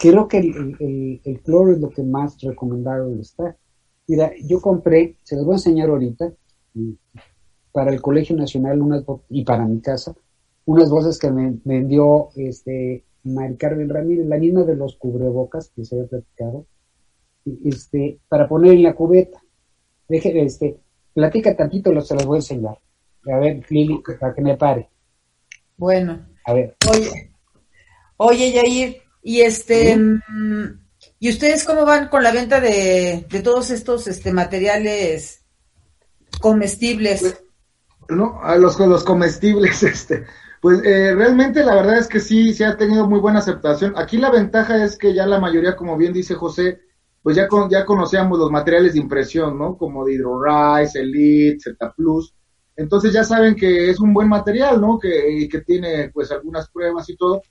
Creo 0.00 0.28
que 0.28 0.38
el, 0.38 1.20
el, 1.24 1.40
cloro 1.40 1.72
es 1.72 1.80
lo 1.80 1.90
que 1.90 2.02
más 2.02 2.40
recomendado 2.40 3.12
está. 3.20 3.56
Mira, 4.06 4.32
yo 4.44 4.60
compré, 4.60 5.16
se 5.22 5.36
los 5.36 5.44
voy 5.44 5.54
a 5.54 5.56
enseñar 5.56 5.90
ahorita, 5.90 6.32
para 7.72 7.92
el 7.92 8.00
Colegio 8.00 8.36
Nacional 8.36 8.80
unas, 8.80 9.04
y 9.28 9.44
para 9.44 9.66
mi 9.66 9.80
casa, 9.80 10.14
unas 10.64 10.90
bolsas 10.90 11.18
que 11.18 11.30
me, 11.30 11.58
vendió 11.64 12.28
este, 12.36 13.04
Mari 13.34 13.56
Carmen 13.56 13.88
Ramírez, 13.88 14.26
la 14.26 14.38
misma 14.38 14.64
de 14.64 14.76
los 14.76 14.96
cubrebocas 14.96 15.70
que 15.74 15.84
se 15.84 15.96
había 15.96 16.08
platicado, 16.08 16.66
este, 17.64 18.18
para 18.28 18.48
poner 18.48 18.72
en 18.72 18.82
la 18.82 18.94
cubeta. 18.94 19.40
Deje, 20.08 20.42
este, 20.42 20.78
platica 21.14 21.56
tantito, 21.56 21.98
se 22.00 22.14
los 22.14 22.26
voy 22.26 22.36
a 22.36 22.38
enseñar. 22.38 22.78
A 23.30 23.38
ver, 23.38 23.64
Lili, 23.68 24.02
para 24.18 24.34
que 24.34 24.42
me 24.42 24.56
pare. 24.56 24.88
Bueno. 25.76 26.26
A 26.44 26.52
ver. 26.54 26.76
Oye, 26.90 27.32
oye, 28.16 28.52
Yair, 28.52 29.02
y 29.22 29.40
este, 29.40 29.96
mm, 29.96 30.80
¿y 31.18 31.28
ustedes 31.28 31.64
cómo 31.64 31.84
van 31.84 32.08
con 32.08 32.22
la 32.22 32.32
venta 32.32 32.60
de, 32.60 33.26
de 33.28 33.42
todos 33.42 33.70
estos 33.70 34.06
este, 34.06 34.32
materiales 34.32 35.44
comestibles? 36.40 37.42
No, 38.08 38.40
a 38.42 38.56
los, 38.56 38.78
los 38.78 39.04
comestibles, 39.04 39.82
este. 39.82 40.24
Pues 40.60 40.82
eh, 40.84 41.14
realmente 41.14 41.64
la 41.64 41.74
verdad 41.74 41.98
es 41.98 42.08
que 42.08 42.20
sí, 42.20 42.52
se 42.52 42.64
ha 42.64 42.76
tenido 42.76 43.06
muy 43.06 43.20
buena 43.20 43.38
aceptación. 43.38 43.94
Aquí 43.96 44.16
la 44.16 44.30
ventaja 44.30 44.84
es 44.84 44.96
que 44.96 45.14
ya 45.14 45.26
la 45.26 45.38
mayoría, 45.38 45.76
como 45.76 45.96
bien 45.96 46.12
dice 46.12 46.34
José, 46.34 46.80
pues 47.22 47.36
ya, 47.36 47.46
con, 47.46 47.68
ya 47.70 47.84
conocíamos 47.84 48.38
los 48.38 48.50
materiales 48.50 48.94
de 48.94 49.00
impresión, 49.00 49.58
¿no? 49.58 49.76
Como 49.76 50.04
de 50.04 50.14
Hydrorice, 50.14 51.00
Elite, 51.00 51.60
Z 51.60 51.94
Plus. 51.96 52.34
Entonces 52.76 53.12
ya 53.12 53.24
saben 53.24 53.54
que 53.54 53.90
es 53.90 54.00
un 54.00 54.12
buen 54.14 54.28
material, 54.28 54.80
¿no? 54.80 54.98
Que, 54.98 55.48
que 55.50 55.60
tiene 55.60 56.10
pues 56.12 56.30
algunas 56.30 56.68
pruebas 56.70 57.08
y 57.10 57.16
todo. 57.16 57.42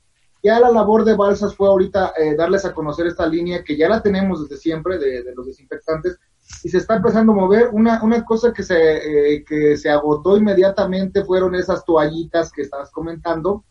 Ya 0.44 0.60
la 0.60 0.72
labor 0.72 1.04
de 1.04 1.16
Balsas 1.16 1.56
fue 1.56 1.68
ahorita 1.68 2.14
eh, 2.18 2.36
darles 2.36 2.66
a 2.66 2.74
conocer 2.74 3.08
esta 3.08 3.28
línea 3.28 3.64
que 3.64 3.76
ya 3.76 3.90
la 3.90 4.02
tenemos 4.02 4.42
desde 4.42 4.62
siempre 4.62 4.98
de, 4.98 5.24
de, 5.24 5.36
los 5.36 5.46
desinfectantes 5.48 6.18
y 6.64 6.70
se 6.70 6.78
está 6.78 6.96
empezando 6.96 7.32
a 7.32 7.36
mover. 7.36 7.70
Una, 7.72 8.02
una 8.04 8.24
cosa 8.24 8.54
que 8.54 8.64
se, 8.64 9.36
eh, 9.36 9.44
que 9.44 9.78
se 9.78 9.90
agotó 9.90 10.38
inmediatamente 10.38 11.24
fueron 11.24 11.56
esas 11.56 11.84
toallitas 11.86 12.52
que 12.52 12.64
estabas 12.64 12.92
comentando, 12.92 13.64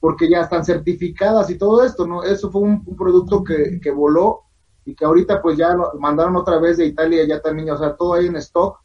porque 0.00 0.28
ya 0.28 0.42
están 0.42 0.64
certificadas 0.64 1.50
y 1.50 1.58
todo 1.58 1.84
esto, 1.84 2.06
¿no? 2.06 2.22
Eso 2.22 2.50
fue 2.50 2.62
un, 2.62 2.84
producto 2.96 3.42
que, 3.42 3.80
que 3.80 3.90
voló 3.90 4.42
y 4.84 4.94
que 4.94 5.04
ahorita 5.04 5.42
pues 5.42 5.56
ya 5.56 5.74
lo 5.74 5.92
mandaron 5.98 6.36
otra 6.36 6.58
vez 6.58 6.76
de 6.76 6.86
Italia 6.86 7.26
ya 7.26 7.40
también, 7.40 7.70
o 7.70 7.76
sea, 7.76 7.96
todo 7.96 8.14
ahí 8.14 8.26
en 8.26 8.36
stock 8.36 8.78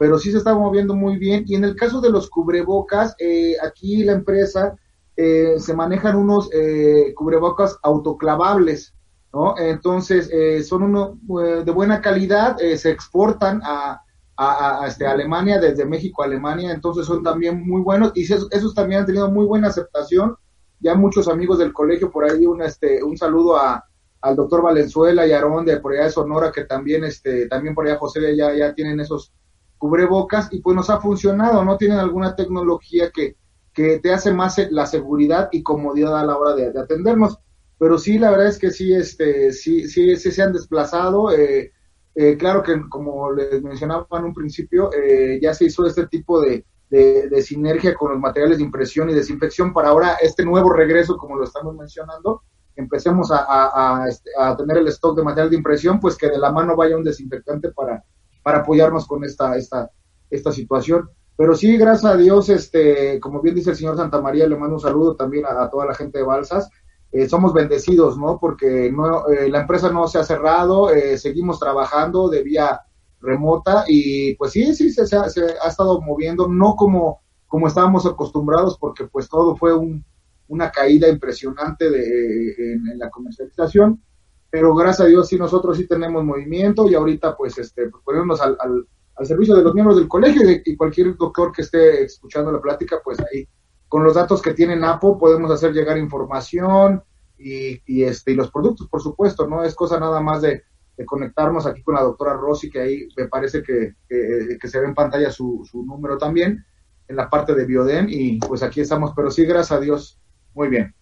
pero 0.00 0.18
sí 0.18 0.32
se 0.32 0.38
está 0.38 0.54
moviendo 0.54 0.94
muy 0.94 1.18
bien. 1.18 1.44
Y 1.46 1.56
en 1.56 1.62
el 1.62 1.76
caso 1.76 2.00
de 2.00 2.08
los 2.08 2.30
cubrebocas, 2.30 3.14
eh, 3.18 3.56
aquí 3.62 4.02
la 4.02 4.12
empresa 4.12 4.74
eh, 5.14 5.56
se 5.58 5.74
manejan 5.74 6.16
unos 6.16 6.48
eh, 6.54 7.12
cubrebocas 7.14 7.78
autoclavables, 7.82 8.94
¿no? 9.32 9.54
Entonces, 9.58 10.30
son 10.66 10.82
uno 10.82 11.18
de 11.64 11.70
buena 11.70 12.00
calidad, 12.00 12.56
se 12.58 12.90
exportan 12.90 13.60
a, 13.64 14.02
a, 14.36 14.86
este, 14.86 15.06
Alemania, 15.06 15.60
desde 15.60 15.84
México 15.84 16.22
a 16.22 16.26
Alemania, 16.26 16.72
entonces 16.72 17.04
son 17.04 17.22
también 17.22 17.62
muy 17.66 17.82
buenos 17.82 18.12
y 18.14 18.22
esos, 18.22 18.74
también 18.74 19.00
han 19.00 19.06
tenido 19.06 19.30
muy 19.30 19.44
buena 19.44 19.68
aceptación. 19.68 20.36
Ya 20.80 20.94
muchos 20.94 21.28
amigos 21.28 21.58
del 21.58 21.74
colegio, 21.74 22.10
por 22.10 22.24
ahí 22.24 22.46
un, 22.46 22.62
este, 22.62 23.04
un 23.04 23.18
saludo 23.18 23.56
a, 23.56 23.84
al 24.22 24.36
doctor 24.36 24.62
Valenzuela 24.62 25.26
y 25.26 25.32
Aarón 25.32 25.66
de 25.66 25.78
por 25.78 25.92
allá 25.92 26.04
de 26.04 26.10
Sonora, 26.10 26.50
que 26.52 26.64
también, 26.64 27.04
este, 27.04 27.48
también 27.48 27.74
por 27.74 27.86
allá 27.86 27.98
José 27.98 28.34
ya, 28.34 28.54
ya 28.54 28.74
tienen 28.74 28.98
esos 29.00 29.32
cubrebocas 29.76 30.48
y 30.52 30.60
pues 30.60 30.74
nos 30.74 30.88
ha 30.88 31.00
funcionado, 31.00 31.62
¿no? 31.64 31.76
Tienen 31.76 31.98
alguna 31.98 32.34
tecnología 32.34 33.10
que, 33.10 33.36
que 33.74 33.98
te 33.98 34.12
hace 34.12 34.32
más 34.32 34.58
la 34.70 34.86
seguridad 34.86 35.50
y 35.52 35.62
comodidad 35.62 36.18
a 36.18 36.24
la 36.24 36.38
hora 36.38 36.54
de, 36.54 36.78
atendernos. 36.78 37.38
Pero 37.80 37.96
sí, 37.96 38.18
la 38.18 38.30
verdad 38.30 38.48
es 38.48 38.58
que 38.58 38.70
sí, 38.70 38.92
este, 38.92 39.52
sí, 39.52 39.88
sí, 39.88 40.14
sí 40.14 40.30
se 40.30 40.42
han 40.42 40.52
desplazado. 40.52 41.32
Eh, 41.32 41.72
eh, 42.14 42.36
claro 42.36 42.62
que 42.62 42.78
como 42.90 43.32
les 43.32 43.62
mencionaba 43.62 44.06
en 44.18 44.24
un 44.24 44.34
principio, 44.34 44.90
eh, 44.92 45.40
ya 45.40 45.54
se 45.54 45.64
hizo 45.64 45.86
este 45.86 46.06
tipo 46.06 46.42
de, 46.42 46.66
de, 46.90 47.42
sinergia 47.42 47.94
con 47.94 48.10
los 48.10 48.20
materiales 48.20 48.58
de 48.58 48.64
impresión 48.64 49.08
y 49.08 49.14
desinfección 49.14 49.72
para 49.72 49.88
ahora 49.88 50.16
este 50.20 50.44
nuevo 50.44 50.70
regreso, 50.74 51.16
como 51.16 51.36
lo 51.36 51.44
estamos 51.44 51.74
mencionando, 51.74 52.42
empecemos 52.76 53.30
a, 53.32 53.46
a, 53.48 54.08
este, 54.08 54.30
a 54.38 54.54
tener 54.58 54.76
el 54.76 54.88
stock 54.88 55.16
de 55.16 55.24
material 55.24 55.48
de 55.48 55.56
impresión, 55.56 56.00
pues 56.00 56.18
que 56.18 56.28
de 56.28 56.38
la 56.38 56.52
mano 56.52 56.76
vaya 56.76 56.98
un 56.98 57.04
desinfectante 57.04 57.70
para, 57.70 58.04
para 58.42 58.58
apoyarnos 58.58 59.06
con 59.06 59.24
esta, 59.24 59.56
esta, 59.56 59.90
esta 60.28 60.52
situación. 60.52 61.08
Pero 61.40 61.54
sí, 61.54 61.78
gracias 61.78 62.12
a 62.12 62.18
Dios, 62.18 62.50
este, 62.50 63.18
como 63.18 63.40
bien 63.40 63.54
dice 63.54 63.70
el 63.70 63.76
señor 63.76 63.96
Santa 63.96 64.20
María, 64.20 64.46
le 64.46 64.58
mando 64.58 64.74
un 64.74 64.80
saludo 64.82 65.16
también 65.16 65.46
a, 65.46 65.70
toda 65.70 65.86
la 65.86 65.94
gente 65.94 66.18
de 66.18 66.24
Balsas. 66.24 66.68
Eh, 67.12 67.28
somos 67.28 67.52
bendecidos, 67.52 68.16
¿no? 68.16 68.38
Porque 68.38 68.90
no, 68.92 69.28
eh, 69.28 69.48
la 69.48 69.62
empresa 69.62 69.90
no 69.90 70.06
se 70.06 70.18
ha 70.18 70.24
cerrado, 70.24 70.90
eh, 70.90 71.18
seguimos 71.18 71.58
trabajando 71.58 72.28
de 72.28 72.42
vía 72.42 72.80
remota 73.20 73.84
y 73.88 74.36
pues 74.36 74.52
sí, 74.52 74.74
sí, 74.74 74.90
se, 74.92 75.16
ha, 75.16 75.26
estado 75.26 76.00
moviendo, 76.00 76.46
no 76.46 76.76
como, 76.76 77.20
como 77.48 77.66
estábamos 77.66 78.06
acostumbrados, 78.06 78.78
porque 78.78 79.06
pues 79.06 79.28
todo 79.28 79.56
fue 79.56 79.74
un, 79.74 80.04
una 80.48 80.70
caída 80.70 81.08
impresionante 81.08 81.90
de, 81.90 82.54
en, 82.74 82.98
la 82.98 83.10
comercialización, 83.10 84.00
pero 84.48 84.74
gracias 84.74 85.06
a 85.06 85.08
Dios 85.08 85.28
sí 85.28 85.36
nosotros 85.36 85.76
sí 85.76 85.86
tenemos 85.86 86.24
movimiento 86.24 86.88
y 86.88 86.94
ahorita 86.94 87.36
pues 87.36 87.58
este 87.58 87.88
pues, 87.88 88.02
ponernos 88.04 88.40
al, 88.40 88.56
al, 88.60 88.86
al, 89.16 89.26
servicio 89.26 89.56
de 89.56 89.64
los 89.64 89.74
miembros 89.74 89.98
del 89.98 90.08
colegio 90.08 90.48
y, 90.48 90.62
y 90.64 90.76
cualquier 90.76 91.16
doctor 91.16 91.52
que 91.52 91.62
esté 91.62 92.04
escuchando 92.04 92.52
la 92.52 92.60
plática, 92.60 93.00
pues 93.04 93.18
ahí 93.20 93.46
con 93.90 94.04
los 94.04 94.14
datos 94.14 94.40
que 94.40 94.54
tiene 94.54 94.76
Napo 94.76 95.18
podemos 95.18 95.50
hacer 95.50 95.72
llegar 95.72 95.98
información 95.98 97.02
y, 97.36 97.82
y, 97.92 98.04
este, 98.04 98.30
y 98.30 98.34
los 98.36 98.48
productos, 98.48 98.86
por 98.86 99.02
supuesto, 99.02 99.48
no 99.48 99.64
es 99.64 99.74
cosa 99.74 99.98
nada 99.98 100.20
más 100.20 100.42
de, 100.42 100.62
de 100.96 101.04
conectarnos 101.04 101.66
aquí 101.66 101.82
con 101.82 101.96
la 101.96 102.02
doctora 102.02 102.34
Rossi, 102.34 102.70
que 102.70 102.80
ahí 102.80 103.08
me 103.16 103.26
parece 103.26 103.64
que, 103.64 103.96
que, 104.08 104.56
que, 104.60 104.68
se 104.68 104.78
ve 104.78 104.86
en 104.86 104.94
pantalla 104.94 105.32
su, 105.32 105.68
su 105.68 105.84
número 105.84 106.18
también, 106.18 106.64
en 107.08 107.16
la 107.16 107.28
parte 107.28 107.52
de 107.52 107.66
Bioden, 107.66 108.06
y 108.08 108.38
pues 108.38 108.62
aquí 108.62 108.80
estamos, 108.80 109.12
pero 109.16 109.28
sí, 109.28 109.44
gracias 109.44 109.72
a 109.72 109.80
Dios, 109.80 110.20
muy 110.54 110.68
bien. 110.68 110.94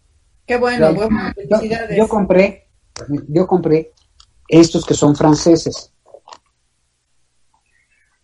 Qué 0.46 0.56
bueno, 0.56 0.90
yo, 0.94 1.08
felicidades. 1.34 1.90
Yo, 1.90 2.04
yo, 2.04 2.08
compré, 2.08 2.70
yo 3.28 3.46
compré 3.46 3.92
estos 4.48 4.86
que 4.86 4.94
son 4.94 5.14
franceses. 5.14 5.92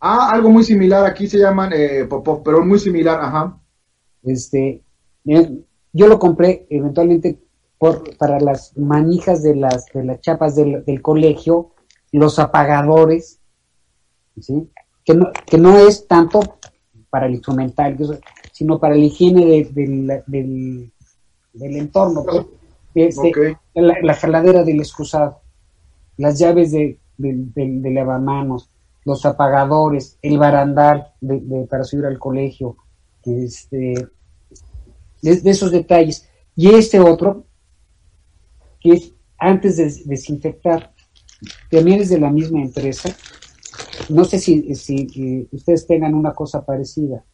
Ah, 0.01 0.31
algo 0.33 0.49
muy 0.49 0.65
similar, 0.65 1.05
aquí 1.05 1.27
se 1.27 1.37
llaman 1.37 1.71
eh, 1.75 2.07
Popov, 2.09 2.43
pero 2.43 2.65
muy 2.65 2.79
similar, 2.79 3.21
ajá. 3.21 3.61
Este, 4.25 4.83
yo 5.25 6.07
lo 6.07 6.19
compré 6.19 6.67
eventualmente 6.71 7.39
por, 7.79 8.17
para 8.17 8.41
las 8.41 8.77
manijas 8.77 9.43
de 9.43 9.57
las, 9.57 9.87
de 9.93 10.05
las 10.05 10.21
chapas 10.21 10.57
del, 10.57 10.85
del 10.85 11.03
colegio, 11.03 11.73
los 12.13 12.39
apagadores, 12.39 13.41
¿sí? 14.41 14.71
que, 15.05 15.15
no, 15.15 15.31
que 15.47 15.59
no 15.59 15.79
es 15.79 16.07
tanto 16.07 16.41
para 17.11 17.27
el 17.27 17.35
instrumental, 17.35 17.97
sino 18.53 18.79
para 18.79 18.95
la 18.95 19.05
higiene 19.05 19.47
de, 19.47 19.65
de, 19.73 20.23
del, 20.27 20.93
del, 21.53 21.77
entorno. 21.77 22.25
Pues. 22.25 22.47
Este, 22.95 23.29
okay. 23.29 23.57
la, 23.75 23.95
la, 24.03 24.15
jaladera 24.15 24.65
del 24.65 24.79
excusado, 24.79 25.41
las 26.17 26.39
llaves 26.39 26.73
de, 26.73 26.99
lavamanos, 27.19 28.71
los 29.05 29.27
apagadores, 29.27 30.19
el 30.23 30.39
barandal 30.39 31.13
de, 31.21 31.67
para 31.69 31.85
subir 31.85 32.07
al 32.07 32.19
colegio, 32.19 32.77
este, 33.27 34.09
de, 35.23 35.51
esos 35.51 35.71
detalles. 35.71 36.29
Y 36.57 36.71
este 36.71 37.01
otro, 37.01 37.47
que 38.81 38.93
es 38.93 39.13
antes 39.39 39.77
de 39.77 39.93
desinfectar, 40.05 40.95
también 41.71 42.01
es 42.01 42.11
de 42.11 42.21
la 42.21 42.31
misma 42.31 42.61
empresa. 42.61 43.15
No 44.09 44.25
sé 44.25 44.39
si, 44.39 44.75
si 44.75 45.49
ustedes 45.51 45.87
tengan 45.87 46.15
una 46.15 46.33
cosa 46.33 46.65
parecida. 46.65 47.25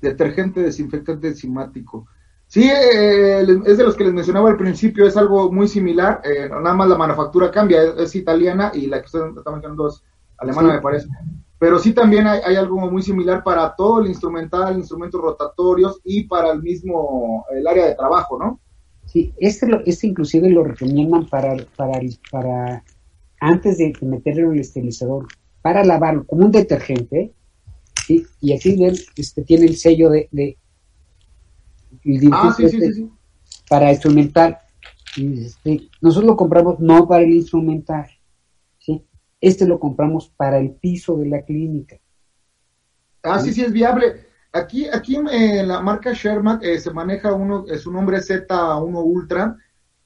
Detergente 0.00 0.60
desinfectante 0.60 1.28
enzimático. 1.28 2.06
Sí, 2.46 2.70
eh, 2.70 3.40
es 3.66 3.78
de 3.78 3.84
los 3.84 3.96
que 3.96 4.04
les 4.04 4.12
mencionaba 4.12 4.50
al 4.50 4.56
principio, 4.56 5.06
es 5.06 5.16
algo 5.16 5.50
muy 5.50 5.66
similar, 5.66 6.20
eh, 6.24 6.48
nada 6.48 6.74
más 6.74 6.88
la 6.88 6.96
manufactura 6.96 7.50
cambia, 7.50 7.82
es, 7.82 8.14
italiana 8.14 8.70
y 8.74 8.86
la 8.86 9.00
que 9.00 9.06
ustedes 9.06 9.36
están 9.36 9.54
mencionando 9.54 9.88
es 9.88 10.02
alemana, 10.38 10.74
me 10.74 10.80
parece. 10.80 11.08
Pero 11.58 11.78
sí 11.78 11.92
también 11.92 12.26
hay, 12.26 12.40
hay, 12.44 12.56
algo 12.56 12.78
muy 12.90 13.02
similar 13.02 13.42
para 13.44 13.74
todo 13.74 14.00
el 14.00 14.08
instrumental, 14.08 14.76
instrumentos 14.76 15.20
rotatorios 15.20 16.00
y 16.04 16.24
para 16.24 16.50
el 16.50 16.62
mismo, 16.62 17.44
el 17.54 17.66
área 17.66 17.86
de 17.86 17.94
trabajo, 17.94 18.38
¿no? 18.38 18.60
Sí, 19.06 19.32
este, 19.38 19.66
lo, 19.66 19.80
este 19.84 20.08
inclusive 20.08 20.50
lo 20.50 20.64
recomiendan 20.64 21.26
para, 21.26 21.56
para, 21.76 22.00
para 22.30 22.84
antes 23.40 23.78
de 23.78 23.92
meterlo 24.02 24.48
en 24.48 24.54
el 24.54 24.60
estilizador, 24.60 25.26
para 25.62 25.84
lavarlo 25.84 26.26
como 26.26 26.44
un 26.44 26.50
detergente, 26.52 27.32
¿sí? 28.06 28.26
y 28.40 28.52
aquí 28.52 28.76
ven, 28.76 28.94
este, 29.16 29.42
tiene 29.42 29.66
el 29.66 29.76
sello 29.76 30.10
de, 30.10 30.28
de 30.32 30.56
ah, 32.32 32.52
sí, 32.56 32.64
este, 32.64 32.80
sí, 32.80 32.92
sí, 32.92 33.10
para 33.68 33.90
instrumental. 33.92 34.58
Este, 35.16 35.88
nosotros 36.00 36.26
lo 36.26 36.36
compramos 36.36 36.80
no 36.80 37.06
para 37.06 37.22
el 37.22 37.34
instrumental, 37.34 38.06
este 39.40 39.66
lo 39.66 39.78
compramos 39.78 40.32
para 40.36 40.58
el 40.58 40.72
piso 40.72 41.16
de 41.16 41.26
la 41.26 41.42
clínica. 41.42 41.96
Ah, 43.22 43.40
sí, 43.40 43.52
sí, 43.52 43.62
es 43.62 43.72
viable. 43.72 44.26
Aquí, 44.52 44.86
aquí 44.86 45.16
en 45.16 45.66
la 45.66 45.80
marca 45.80 46.12
Sherman 46.12 46.60
eh, 46.62 46.78
se 46.78 46.92
maneja 46.92 47.32
uno, 47.32 47.64
su 47.78 47.90
nombre 47.90 48.18
Z1 48.18 49.02
Ultra, 49.04 49.56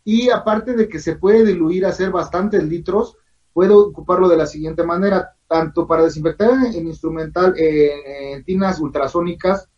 y 0.05 0.31
aparte 0.31 0.74
de 0.74 0.89
que 0.89 0.99
se 0.99 1.16
puede 1.16 1.45
diluir, 1.45 1.85
hacer 1.85 2.11
bastantes 2.11 2.64
litros, 2.64 3.16
puedo 3.53 3.89
ocuparlo 3.89 4.29
de 4.29 4.37
la 4.37 4.47
siguiente 4.47 4.85
manera, 4.85 5.35
tanto 5.47 5.87
para 5.87 6.05
desinfectar 6.05 6.51
en 6.74 6.87
instrumental 6.87 7.55
eh, 7.59 8.33
en 8.33 8.45
tinas 8.45 8.81
ultrasónicas, 8.81 9.68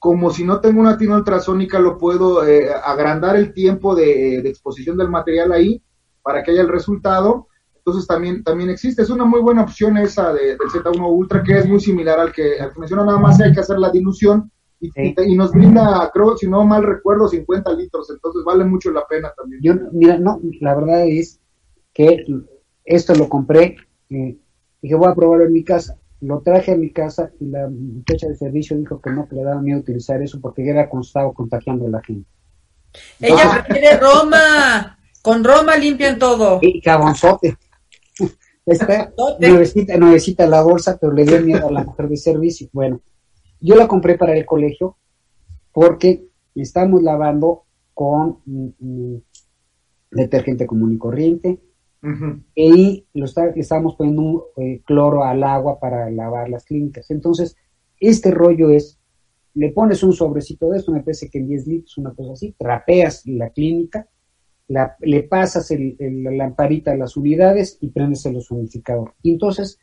como 0.00 0.30
si 0.30 0.44
no 0.44 0.60
tengo 0.60 0.80
una 0.80 0.96
tina 0.96 1.16
ultrasónica, 1.16 1.78
lo 1.78 1.98
puedo 1.98 2.46
eh, 2.48 2.70
agrandar 2.72 3.36
el 3.36 3.52
tiempo 3.52 3.94
de, 3.94 4.38
exposición 4.38 4.96
del 4.96 5.10
material 5.10 5.52
ahí 5.52 5.82
para 6.22 6.42
que 6.42 6.52
haya 6.52 6.62
el 6.62 6.68
resultado 6.68 7.48
entonces 7.80 8.06
también, 8.06 8.44
también 8.44 8.70
existe. 8.70 9.02
Es 9.02 9.10
una 9.10 9.24
muy 9.24 9.40
buena 9.40 9.62
opción 9.62 9.96
esa 9.96 10.32
de, 10.32 10.48
del 10.48 10.58
Z1 10.58 11.00
Ultra, 11.00 11.42
que 11.42 11.58
es 11.58 11.66
muy 11.66 11.80
similar 11.80 12.20
al 12.20 12.32
que, 12.32 12.60
al 12.60 12.72
que 12.72 12.78
menciona, 12.78 13.04
nada 13.04 13.18
más 13.18 13.40
hay 13.40 13.52
que 13.52 13.60
hacer 13.60 13.78
la 13.78 13.90
dilución 13.90 14.50
y, 14.78 14.90
sí. 14.90 15.14
y, 15.16 15.32
y, 15.32 15.36
nos 15.36 15.52
brinda, 15.52 16.10
creo, 16.12 16.36
si 16.36 16.46
no 16.46 16.64
mal 16.64 16.82
recuerdo, 16.82 17.28
50 17.28 17.72
litros. 17.74 18.10
Entonces 18.10 18.44
vale 18.44 18.64
mucho 18.64 18.90
la 18.90 19.06
pena 19.06 19.32
también. 19.36 19.62
Yo, 19.62 19.74
mira, 19.92 20.18
no, 20.18 20.40
la 20.60 20.74
verdad 20.74 21.06
es 21.06 21.40
que 21.92 22.24
esto 22.84 23.14
lo 23.14 23.28
compré, 23.28 23.76
eh, 24.10 24.36
dije 24.82 24.94
voy 24.94 25.10
a 25.10 25.14
probarlo 25.14 25.46
en 25.46 25.52
mi 25.52 25.64
casa. 25.64 25.96
Lo 26.20 26.40
traje 26.40 26.72
a 26.72 26.76
mi 26.76 26.90
casa 26.90 27.30
y 27.40 27.46
la 27.46 27.68
muchacha 27.68 28.28
de 28.28 28.36
servicio 28.36 28.76
dijo 28.76 29.00
que 29.00 29.10
no, 29.10 29.26
que 29.26 29.36
le 29.36 29.42
daba 29.42 29.62
miedo 29.62 29.80
utilizar 29.80 30.20
eso 30.20 30.38
porque 30.38 30.68
era 30.68 30.90
constado 30.90 31.32
contagiando 31.32 31.86
a 31.86 31.90
la 31.90 32.02
gente. 32.02 32.28
Ella 33.20 33.64
prefiere 33.66 33.96
Roma. 33.96 34.98
Con 35.22 35.44
Roma 35.44 35.76
limpian 35.76 36.18
todo. 36.18 36.58
Y 36.62 36.80
cabonzote. 36.80 37.56
Esta 38.70 39.12
nuevecita, 39.40 39.96
nuevecita 39.96 40.46
la 40.46 40.62
bolsa, 40.62 40.96
pero 41.00 41.12
le 41.12 41.24
dio 41.24 41.40
miedo 41.42 41.66
a 41.66 41.72
la 41.72 41.82
mujer 41.82 42.08
de 42.08 42.16
servicio. 42.16 42.68
Bueno, 42.72 43.00
yo 43.60 43.74
la 43.74 43.88
compré 43.88 44.16
para 44.16 44.36
el 44.36 44.46
colegio 44.46 44.96
porque 45.72 46.24
estamos 46.54 47.02
lavando 47.02 47.64
con 47.94 48.38
mm, 48.46 49.16
detergente 50.12 50.66
común 50.66 50.92
y 50.92 50.98
corriente 50.98 51.58
uh 52.02 52.06
-huh. 52.06 52.42
y 52.54 53.06
lo 53.14 53.24
está, 53.24 53.48
estamos 53.56 53.96
poniendo 53.96 54.22
un 54.22 54.42
eh, 54.56 54.82
cloro 54.84 55.24
al 55.24 55.42
agua 55.42 55.80
para 55.80 56.08
lavar 56.08 56.48
las 56.48 56.64
clínicas. 56.64 57.10
Entonces, 57.10 57.56
este 57.98 58.30
rollo 58.30 58.70
es, 58.70 59.00
le 59.54 59.70
pones 59.72 60.04
un 60.04 60.12
sobrecito 60.12 60.70
de 60.70 60.78
esto, 60.78 60.92
me 60.92 61.02
parece 61.02 61.28
que 61.28 61.38
en 61.38 61.48
10 61.48 61.66
litros, 61.66 61.98
una 61.98 62.14
cosa 62.14 62.34
así, 62.34 62.54
trapeas 62.56 63.26
la 63.26 63.50
clínica, 63.50 64.08
la, 64.70 64.96
le 65.00 65.24
pasas 65.24 65.72
el, 65.72 65.96
la 65.98 66.30
lamparita 66.30 66.92
a 66.92 66.96
las 66.96 67.16
unidades 67.16 67.76
y 67.80 67.88
prendes 67.88 68.24
el 68.24 68.40
unificador. 68.50 69.14
Y 69.20 69.32
entonces 69.32 69.80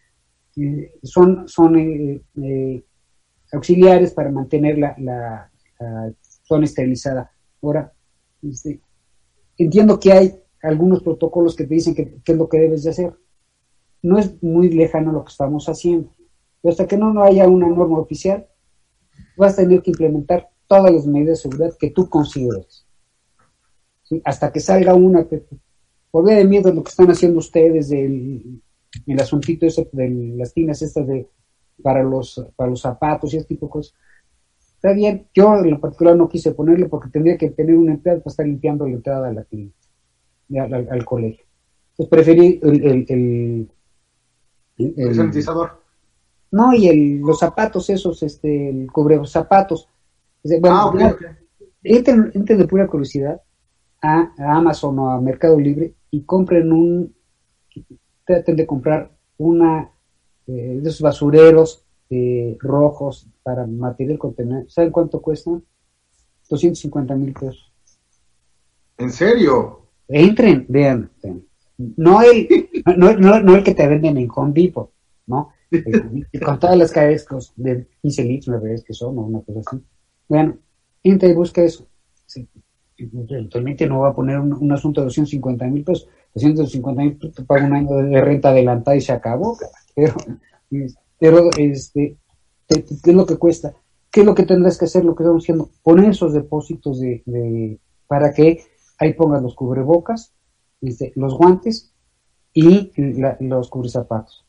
eh, 0.55 0.93
son, 1.03 1.45
son 1.47 1.77
eh, 1.77 2.21
eh, 2.41 2.85
auxiliares 3.51 4.13
para 4.13 4.31
mantener 4.31 4.77
la, 4.77 4.95
la, 4.97 5.51
la, 5.79 6.13
zona 6.43 6.63
esterilizada. 6.63 7.29
Ahora, 7.61 7.91
este, 8.41 8.79
entiendo 9.57 9.99
que 9.99 10.13
hay 10.13 10.39
algunos 10.63 11.03
protocolos 11.03 11.57
que 11.57 11.65
te 11.65 11.73
dicen 11.73 11.93
que, 11.93 12.21
es 12.25 12.37
lo 12.37 12.47
que 12.47 12.59
debes 12.59 12.83
de 12.83 12.91
hacer. 12.91 13.13
No 14.01 14.17
es 14.17 14.41
muy 14.41 14.69
lejano 14.69 15.11
lo 15.11 15.25
que 15.25 15.31
estamos 15.31 15.67
haciendo. 15.67 16.15
Pero 16.61 16.71
hasta 16.71 16.87
que 16.87 16.95
no, 16.95 17.11
no 17.11 17.23
haya 17.23 17.45
una 17.49 17.67
norma 17.67 17.99
oficial, 17.99 18.47
vas 19.35 19.53
a 19.53 19.63
tener 19.63 19.81
que 19.81 19.91
implementar 19.91 20.49
todas 20.65 20.93
las 20.93 21.05
medidas 21.05 21.39
de 21.39 21.49
seguridad 21.49 21.75
que 21.77 21.91
tú 21.91 22.09
consideres. 22.09 22.86
¿Sí? 24.07 24.21
hasta 24.23 24.51
que 24.51 24.59
salga 24.59 24.93
una 24.93 25.27
que 25.27 25.43
por 26.11 26.25
de 26.25 26.45
miedo 26.45 26.73
lo 26.73 26.83
que 26.83 26.89
están 26.89 27.09
haciendo 27.11 27.39
ustedes 27.39 27.89
del 27.89 28.61
el 29.05 29.19
asuntito 29.19 29.65
ese 29.65 29.87
de 29.91 30.09
las 30.37 30.53
tinas 30.53 30.81
estas 30.81 31.05
de 31.05 31.27
para 31.83 32.01
los 32.03 32.43
para 32.55 32.69
los 32.69 32.81
zapatos 32.81 33.33
y 33.33 33.37
ese 33.37 33.45
tipo 33.45 33.67
de 33.67 33.71
cosas. 33.71 33.93
Está 34.75 34.93
bien 34.93 35.27
yo 35.33 35.55
en 35.57 35.71
lo 35.71 35.79
particular 35.79 36.15
no 36.15 36.29
quise 36.29 36.51
ponerle 36.53 36.87
porque 36.87 37.09
tendría 37.09 37.37
que 37.37 37.49
tener 37.49 37.75
una 37.75 37.93
empleado 37.93 38.21
para 38.21 38.31
estar 38.31 38.45
limpiando 38.45 38.87
la 38.87 38.93
entrada 38.93 39.27
de 39.27 39.33
la 39.33 39.43
tienda 39.43 39.73
al, 40.57 40.73
al, 40.73 40.87
al 40.89 41.05
colegio. 41.05 41.45
Entonces 41.91 42.09
preferí 42.09 42.59
el 42.63 42.83
el, 42.83 43.05
el, 43.09 43.69
el, 44.77 44.93
el 44.97 45.15
sanitizador. 45.15 45.81
No 46.51 46.73
y 46.73 46.87
el, 46.87 47.19
los 47.19 47.39
zapatos 47.39 47.89
esos 47.89 48.23
este 48.23 48.69
el 48.69 48.91
cubre 48.91 49.19
zapatos. 49.25 49.89
Bueno, 50.43 50.77
ah, 50.77 50.85
okay, 50.87 51.05
okay. 51.07 52.55
De 52.57 52.67
pura 52.67 52.87
curiosidad 52.87 53.41
a, 54.01 54.33
a, 54.37 54.57
Amazon 54.57 54.99
o 54.99 55.09
a 55.09 55.21
Mercado 55.21 55.59
Libre 55.59 55.93
y 56.11 56.21
compren 56.23 56.71
un, 56.71 57.15
traten 58.25 58.55
de 58.55 58.65
comprar 58.67 59.11
una 59.37 59.91
eh, 60.47 60.79
de 60.81 60.89
esos 60.89 61.01
basureros 61.01 61.83
eh, 62.09 62.57
rojos 62.59 63.27
para 63.43 63.65
material 63.65 64.17
contenedor. 64.17 64.69
¿Saben 64.69 64.91
cuánto 64.91 65.21
cuestan? 65.21 65.63
250 66.49 67.15
mil 67.15 67.33
pesos. 67.33 67.71
¿En 68.97 69.11
serio? 69.11 69.87
Entren, 70.07 70.65
vean. 70.69 71.11
No 71.77 72.21
el, 72.21 72.69
no, 72.97 73.13
no, 73.13 73.55
el 73.55 73.63
que 73.63 73.75
te 73.75 73.87
venden 73.87 74.17
en 74.17 74.29
Home 74.33 74.53
Depot, 74.53 74.91
¿no? 75.27 75.51
con 76.45 76.59
todas 76.59 76.77
las 76.77 76.91
cabezas 76.91 77.51
de 77.57 77.85
15 78.01 78.23
litros, 78.23 78.55
me 78.55 78.61
parece 78.61 78.85
que 78.85 78.93
son, 78.93 79.17
o 79.17 79.21
una 79.23 79.41
cosa 79.41 79.59
así. 79.65 79.83
Vean, 80.29 80.59
entra 81.03 81.29
y 81.29 81.33
busca 81.33 81.61
eso. 81.61 81.87
Eventualmente 82.97 83.87
no 83.87 84.01
va 84.01 84.09
a 84.09 84.15
poner 84.15 84.39
un, 84.39 84.71
asunto 84.71 85.01
de 85.01 85.05
250 85.05 85.65
mil 85.67 85.83
pesos. 85.83 86.07
250 86.33 87.01
mil 87.01 87.17
pesos 87.17 87.45
paga 87.45 87.65
un 87.65 87.73
año 87.73 87.95
de 87.97 88.21
renta 88.21 88.49
adelantada 88.49 88.97
y 88.97 89.01
se 89.01 89.11
acabó. 89.11 89.57
Pero, 89.95 90.13
pero 91.19 91.49
este, 91.57 92.17
¿qué 92.67 92.83
es 93.03 93.13
lo 93.13 93.25
que 93.25 93.37
cuesta? 93.37 93.73
¿Qué 94.11 94.21
es 94.21 94.25
lo 94.25 94.35
que 94.35 94.43
tendrás 94.43 94.77
que 94.77 94.85
hacer? 94.85 95.05
Lo 95.05 95.15
que 95.15 95.23
estamos 95.23 95.43
diciendo, 95.43 95.69
poner 95.83 96.09
esos 96.09 96.33
depósitos 96.33 96.99
de, 96.99 97.79
para 98.07 98.33
que 98.33 98.63
ahí 98.99 99.13
pongas 99.13 99.41
los 99.41 99.55
cubrebocas, 99.55 100.33
este, 100.81 101.11
los 101.15 101.37
guantes 101.37 101.93
y 102.53 102.91
los 103.39 103.69
cubrezapatos. 103.69 104.45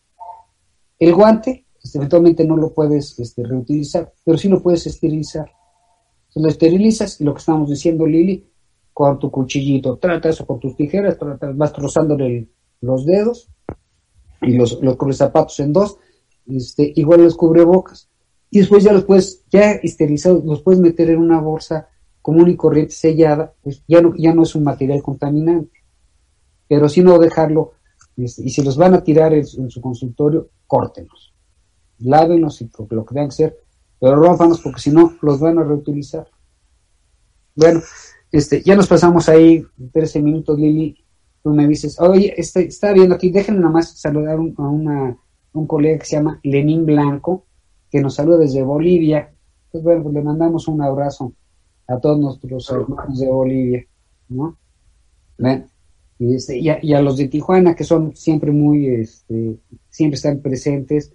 El 0.99 1.15
guante, 1.15 1.66
este, 1.83 1.99
eventualmente 1.99 2.45
no 2.45 2.57
lo 2.57 2.73
puedes 2.73 3.19
este, 3.19 3.45
reutilizar, 3.45 4.12
pero 4.25 4.39
sí 4.39 4.49
lo 4.49 4.62
puedes 4.62 4.87
esterilizar. 4.87 5.51
Entonces 6.29 6.43
lo 6.43 6.49
esterilizas 6.49 7.21
y 7.21 7.25
lo 7.25 7.35
que 7.35 7.41
estamos 7.41 7.69
diciendo, 7.69 8.07
Lili, 8.07 8.47
con 8.93 9.19
tu 9.19 9.31
cuchillito, 9.31 9.97
tratas 9.97 10.41
o 10.41 10.47
con 10.47 10.61
tus 10.61 10.77
tijeras, 10.77 11.17
vas 11.55 11.73
trozándole 11.73 12.49
los 12.81 13.05
dedos 13.07 13.49
y 14.43 14.53
los, 14.57 14.81
los 14.83 14.97
cubrezapatos 14.97 15.59
en 15.61 15.73
dos, 15.73 15.99
este, 16.47 16.93
igual 16.97 17.23
los 17.23 17.37
cubrebocas 17.37 18.09
y 18.51 18.61
después 18.61 18.83
ya 18.85 18.93
los 18.93 19.05
puedes, 19.05 19.45
ya 19.51 19.73
esterilizados, 19.73 20.45
los 20.45 20.63
puedes 20.63 20.81
meter 20.81 21.11
en 21.11 21.19
una 21.19 21.41
bolsa 21.41 21.89
común 22.23 22.49
y 22.49 22.57
corriente 22.57 22.95
sellada, 22.95 23.55
pues 23.63 23.83
ya 23.87 24.01
no, 24.01 24.15
ya 24.17 24.35
no 24.35 24.43
es 24.43 24.55
un 24.55 24.65
material 24.65 25.03
contaminante. 25.03 25.79
Pero 26.67 26.89
si 26.89 27.03
no 27.03 27.19
dejarlo, 27.19 27.73
y 28.17 28.29
si 28.29 28.63
los 28.63 28.77
van 28.77 28.95
a 28.95 29.03
tirar 29.03 29.33
en, 29.33 29.47
su 29.47 29.81
consultorio, 29.81 30.51
córtenlos. 30.67 31.35
Lávenlos 32.01 32.61
y 32.63 32.71
lo 32.91 33.05
que 33.05 33.15
tengan 33.15 33.29
que 33.29 33.35
ser, 33.35 33.57
pero 34.01 34.16
rómpanos 34.16 34.61
porque 34.61 34.81
si 34.81 34.91
no, 34.91 35.16
los 35.23 35.41
van 35.41 35.59
a 35.59 35.65
reutilizar. 35.65 36.29
Bueno, 37.55 37.81
este, 38.31 38.62
ya 38.62 38.77
nos 38.77 38.87
pasamos 38.87 39.29
ahí 39.29 39.65
13 39.93 40.23
minutos, 40.23 40.59
Lili. 40.59 41.05
Tú 41.43 41.51
me 41.51 41.66
dices, 41.66 42.01
oye, 42.01 42.35
está, 42.37 42.61
está 42.61 42.93
viendo 42.93 43.15
aquí, 43.15 43.31
déjenme 43.31 43.61
nomás 43.61 43.99
saludar 43.99 44.37
a, 44.37 44.62
una, 44.62 45.16
un 45.53 45.66
colega 45.66 45.99
que 45.99 46.05
se 46.05 46.16
llama 46.16 46.41
Lenín 46.43 46.85
Blanco, 46.85 47.47
que 47.91 48.01
nos 48.01 48.15
saluda 48.15 48.39
desde 48.39 48.62
Bolivia. 48.62 49.33
Pues 49.70 49.83
bueno, 49.83 50.03
pues 50.03 50.15
le 50.15 50.23
mandamos 50.23 50.69
un 50.69 50.83
abrazo 50.83 51.33
a 51.87 51.99
todos 51.99 52.19
nuestros 52.19 52.70
hermanos 52.70 53.19
de 53.19 53.29
Bolivia, 53.29 53.87
¿no? 54.29 54.59
Y, 56.19 56.35
este, 56.35 56.59
y, 56.59 56.69
a, 56.69 57.01
los 57.01 57.16
de 57.16 57.29
Tijuana, 57.29 57.75
que 57.75 57.85
son 57.85 58.15
siempre 58.15 58.51
muy, 58.51 58.87
este, 58.87 59.59
siempre 59.89 60.16
están 60.16 60.41
presentes. 60.41 61.12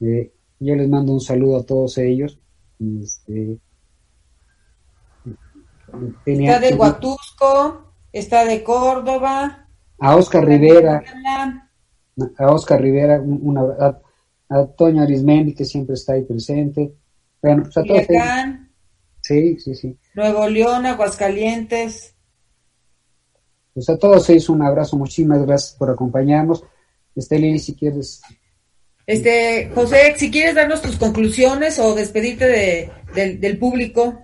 Eh, 0.00 0.32
yo 0.60 0.76
les 0.76 0.88
mando 0.88 1.12
un 1.12 1.20
saludo 1.20 1.58
a 1.58 1.64
todos 1.64 1.98
ellos. 1.98 2.38
Este, 2.78 3.58
está 6.26 6.60
de 6.60 6.74
Huatusco, 6.74 7.94
está 8.12 8.44
de 8.44 8.62
Córdoba. 8.62 9.66
A 9.98 10.16
Oscar 10.16 10.44
Rivera. 10.44 11.02
A 12.38 12.52
Oscar 12.52 12.80
Rivera, 12.80 13.20
un, 13.20 13.56
abrazo 13.58 14.02
a 14.50 14.66
Toño 14.66 15.02
Arismendi, 15.02 15.54
que 15.54 15.64
siempre 15.64 15.94
está 15.94 16.14
ahí 16.14 16.22
presente. 16.22 16.94
Bueno, 17.40 17.62
pues 17.62 17.76
a 17.78 17.82
todos. 17.84 18.02
Sí, 19.22 19.58
sí, 19.60 19.74
sí. 19.74 19.98
Nuevo 20.14 20.48
León, 20.48 20.86
Aguascalientes. 20.86 22.16
Pues 23.72 23.88
a 23.88 23.96
todos 23.96 24.28
ellos 24.28 24.48
un 24.48 24.62
abrazo, 24.62 24.96
muchísimas 24.96 25.46
gracias 25.46 25.76
por 25.78 25.90
acompañarnos. 25.90 26.64
Este 27.14 27.38
Lili, 27.38 27.58
si 27.58 27.74
quieres. 27.74 28.20
Este, 29.10 29.72
José, 29.74 30.14
si 30.16 30.30
quieres 30.30 30.54
darnos 30.54 30.82
tus 30.82 30.94
conclusiones 30.94 31.80
o 31.80 31.96
despedirte 31.96 32.46
de, 32.46 33.38
del 33.38 33.58
público. 33.58 34.20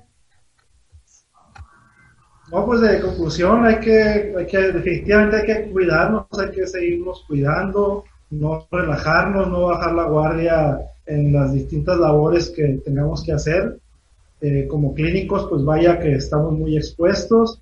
No, 2.52 2.64
pues 2.64 2.82
de 2.82 3.00
conclusión 3.00 3.66
hay 3.66 3.80
que, 3.80 4.32
hay 4.38 4.46
que, 4.46 4.58
definitivamente 4.58 5.38
hay 5.38 5.44
que 5.44 5.70
cuidarnos, 5.72 6.26
hay 6.38 6.52
que 6.52 6.68
seguirnos 6.68 7.24
cuidando, 7.26 8.04
no 8.30 8.68
relajarnos, 8.70 9.48
no 9.48 9.62
bajar 9.62 9.92
la 9.92 10.04
guardia 10.04 10.78
en 11.04 11.32
las 11.32 11.52
distintas 11.52 11.98
labores 11.98 12.50
que 12.50 12.80
tengamos 12.84 13.24
que 13.24 13.32
hacer. 13.32 13.80
Eh, 14.40 14.68
como 14.68 14.94
clínicos, 14.94 15.48
pues 15.50 15.64
vaya 15.64 15.98
que 15.98 16.14
estamos 16.14 16.52
muy 16.52 16.76
expuestos 16.76 17.60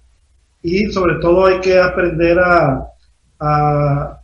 y 0.61 0.93
sobre 0.93 1.15
todo 1.23 1.47
hay 1.47 1.59
que 1.61 1.81
aprender 1.81 2.39
a, 2.39 2.87
a, 3.41 4.21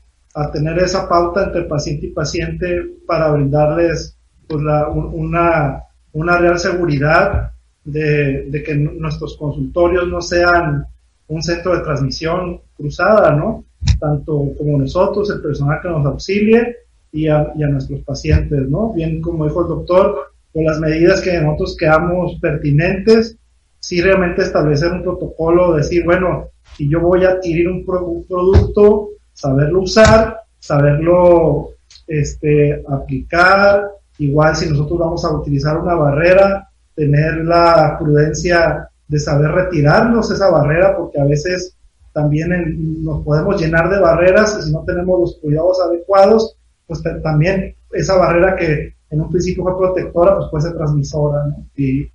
tener 0.52 0.78
esa 0.78 1.08
pauta 1.08 1.44
entre 1.44 1.64
paciente 1.64 2.06
y 2.06 2.12
paciente 2.12 2.82
para 3.06 3.32
brindarles 3.32 4.16
pues 4.46 4.62
la, 4.62 4.88
una, 4.88 5.82
una 6.12 6.38
real 6.38 6.58
seguridad 6.58 7.52
de, 7.84 8.46
de 8.48 8.62
que 8.62 8.74
nuestros 8.74 9.36
consultorios 9.36 10.08
no 10.08 10.20
sean 10.20 10.86
un 11.28 11.42
centro 11.42 11.76
de 11.76 11.82
transmisión 11.82 12.60
cruzada, 12.76 13.34
¿no? 13.34 13.64
tanto 13.98 14.52
como 14.56 14.78
nosotros, 14.78 15.30
el 15.30 15.40
personal 15.40 15.80
que 15.82 15.88
nos 15.88 16.06
auxilie 16.06 16.76
y 17.12 17.28
a, 17.28 17.52
nuestros 17.54 18.00
pacientes, 18.00 18.68
¿no? 18.68 18.92
Bien 18.92 19.20
como 19.20 19.46
dijo 19.46 19.62
el 19.62 19.68
doctor, 19.68 20.32
con 20.52 20.64
las 20.64 20.78
medidas 20.80 21.20
que 21.20 21.40
nosotros 21.40 21.76
quedamos 21.76 22.38
pertinentes, 22.40 23.36
sí 23.78 24.00
realmente 24.00 24.42
establecer 24.42 24.92
un 24.92 25.02
protocolo, 25.02 25.74
decir, 25.74 26.04
bueno, 26.04 26.48
si 26.76 26.88
yo 26.88 27.00
voy 27.00 27.24
a 27.24 27.30
adquirir 27.30 27.68
un, 27.68 27.84
producto, 27.84 29.10
saberlo 29.40 29.82
usar, 29.82 30.42
saberlo 30.58 31.70
este, 32.06 32.84
aplicar, 32.88 33.90
igual 34.18 34.54
si 34.54 34.68
nosotros 34.68 34.98
vamos 34.98 35.24
a 35.24 35.32
utilizar 35.32 35.78
una 35.78 35.94
barrera, 35.94 36.68
tener 36.94 37.44
la 37.44 37.96
prudencia 37.98 38.86
de 39.08 39.18
saber 39.18 39.50
retirarnos 39.50 40.30
esa 40.30 40.50
barrera, 40.50 40.94
porque 40.94 41.18
a 41.18 41.24
veces 41.24 41.74
también 42.12 43.02
nos 43.02 43.24
podemos 43.24 43.58
llenar 43.60 43.88
de 43.88 43.98
barreras 43.98 44.58
y 44.60 44.66
si 44.66 44.72
no 44.72 44.84
tenemos 44.84 45.20
los 45.20 45.36
cuidados 45.38 45.80
adecuados, 45.80 46.56
pues 46.86 47.02
también 47.22 47.74
esa 47.92 48.16
barrera 48.16 48.56
que 48.56 48.94
en 49.08 49.20
un 49.22 49.30
principio 49.30 49.62
fue 49.62 49.78
protectora, 49.78 50.36
pues 50.36 50.48
puede 50.50 50.64
ser 50.64 50.76
transmisora, 50.76 51.46
¿no? 51.46 51.64
Y, 51.76 52.10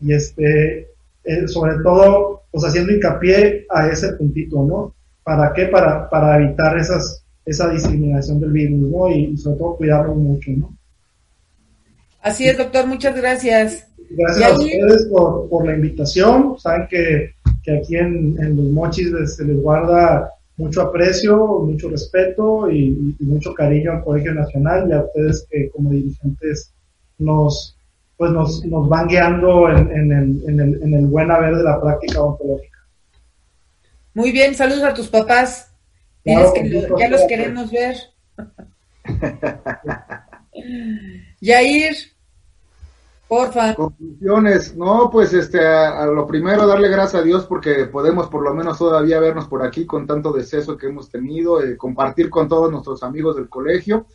y 0.00 0.12
este, 0.12 0.88
eh, 1.24 1.48
sobre 1.48 1.82
todo, 1.82 2.42
pues 2.52 2.64
haciendo 2.64 2.92
hincapié 2.92 3.66
a 3.68 3.88
ese 3.88 4.12
puntito, 4.12 4.62
¿no? 4.62 4.94
¿Para 5.28 5.52
qué? 5.52 5.66
Para, 5.66 6.08
para 6.08 6.42
evitar 6.42 6.78
esas, 6.78 7.22
esa 7.44 7.68
discriminación 7.68 8.40
del 8.40 8.50
virus, 8.50 8.90
¿no? 8.90 9.10
Y, 9.10 9.36
sobre 9.36 9.58
todo 9.58 9.76
cuidarlo 9.76 10.14
mucho, 10.14 10.50
¿no? 10.52 10.74
Así 12.22 12.48
es, 12.48 12.56
doctor, 12.56 12.86
muchas 12.86 13.14
gracias. 13.14 13.86
Gracias 14.08 14.50
a 14.50 14.56
ustedes 14.56 15.06
por, 15.10 15.50
por 15.50 15.66
la 15.66 15.74
invitación. 15.74 16.58
Saben 16.58 16.88
que 16.88 17.34
aquí 17.70 17.96
en, 17.96 18.56
los 18.56 18.72
mochis 18.72 19.10
se 19.36 19.44
les 19.44 19.60
guarda 19.60 20.32
mucho 20.56 20.80
aprecio, 20.80 21.58
mucho 21.58 21.90
respeto 21.90 22.70
y, 22.70 23.14
mucho 23.20 23.52
cariño 23.52 23.92
al 23.92 24.04
Colegio 24.04 24.32
Nacional 24.32 24.88
y 24.88 24.94
a 24.94 25.02
ustedes 25.02 25.46
que 25.50 25.68
como 25.68 25.90
dirigentes 25.90 26.72
nos 27.18 27.76
pues 28.16 28.32
nos, 28.32 28.64
nos 28.64 28.88
van 28.88 29.08
guiando 29.08 29.68
en, 29.68 30.10
el, 30.10 30.42
en, 30.48 30.58
el, 30.58 30.82
en 30.82 30.94
el 30.94 31.06
buen 31.06 31.30
haber 31.30 31.54
de 31.54 31.62
la 31.64 31.78
práctica 31.78 32.22
ontológica. 32.22 32.77
Muy 34.18 34.32
bien, 34.32 34.56
saludos 34.56 34.82
a 34.82 34.94
tus 34.94 35.06
papás. 35.06 35.72
que 36.24 36.88
ya 36.98 37.08
los 37.08 37.22
queremos 37.28 37.70
ver. 37.70 37.96
Yair, 41.40 41.94
Porfa. 43.28 43.76
Conclusiones. 43.76 44.74
No, 44.74 45.08
pues 45.08 45.32
este, 45.32 45.64
a, 45.64 46.04
lo 46.06 46.26
primero 46.26 46.66
darle 46.66 46.88
gracias 46.88 47.22
a 47.22 47.24
Dios 47.24 47.46
porque 47.46 47.84
podemos 47.84 48.26
por 48.26 48.42
lo 48.42 48.52
menos 48.54 48.78
todavía 48.78 49.20
vernos 49.20 49.46
por 49.46 49.64
aquí 49.64 49.86
con 49.86 50.04
tanto 50.04 50.32
deceso 50.32 50.76
que 50.76 50.88
hemos 50.88 51.08
tenido, 51.08 51.62
eh, 51.62 51.76
compartir 51.76 52.28
con 52.28 52.48
todos 52.48 52.72
nuestros 52.72 53.04
amigos 53.04 53.36
del 53.36 53.48
colegio. 53.48 54.06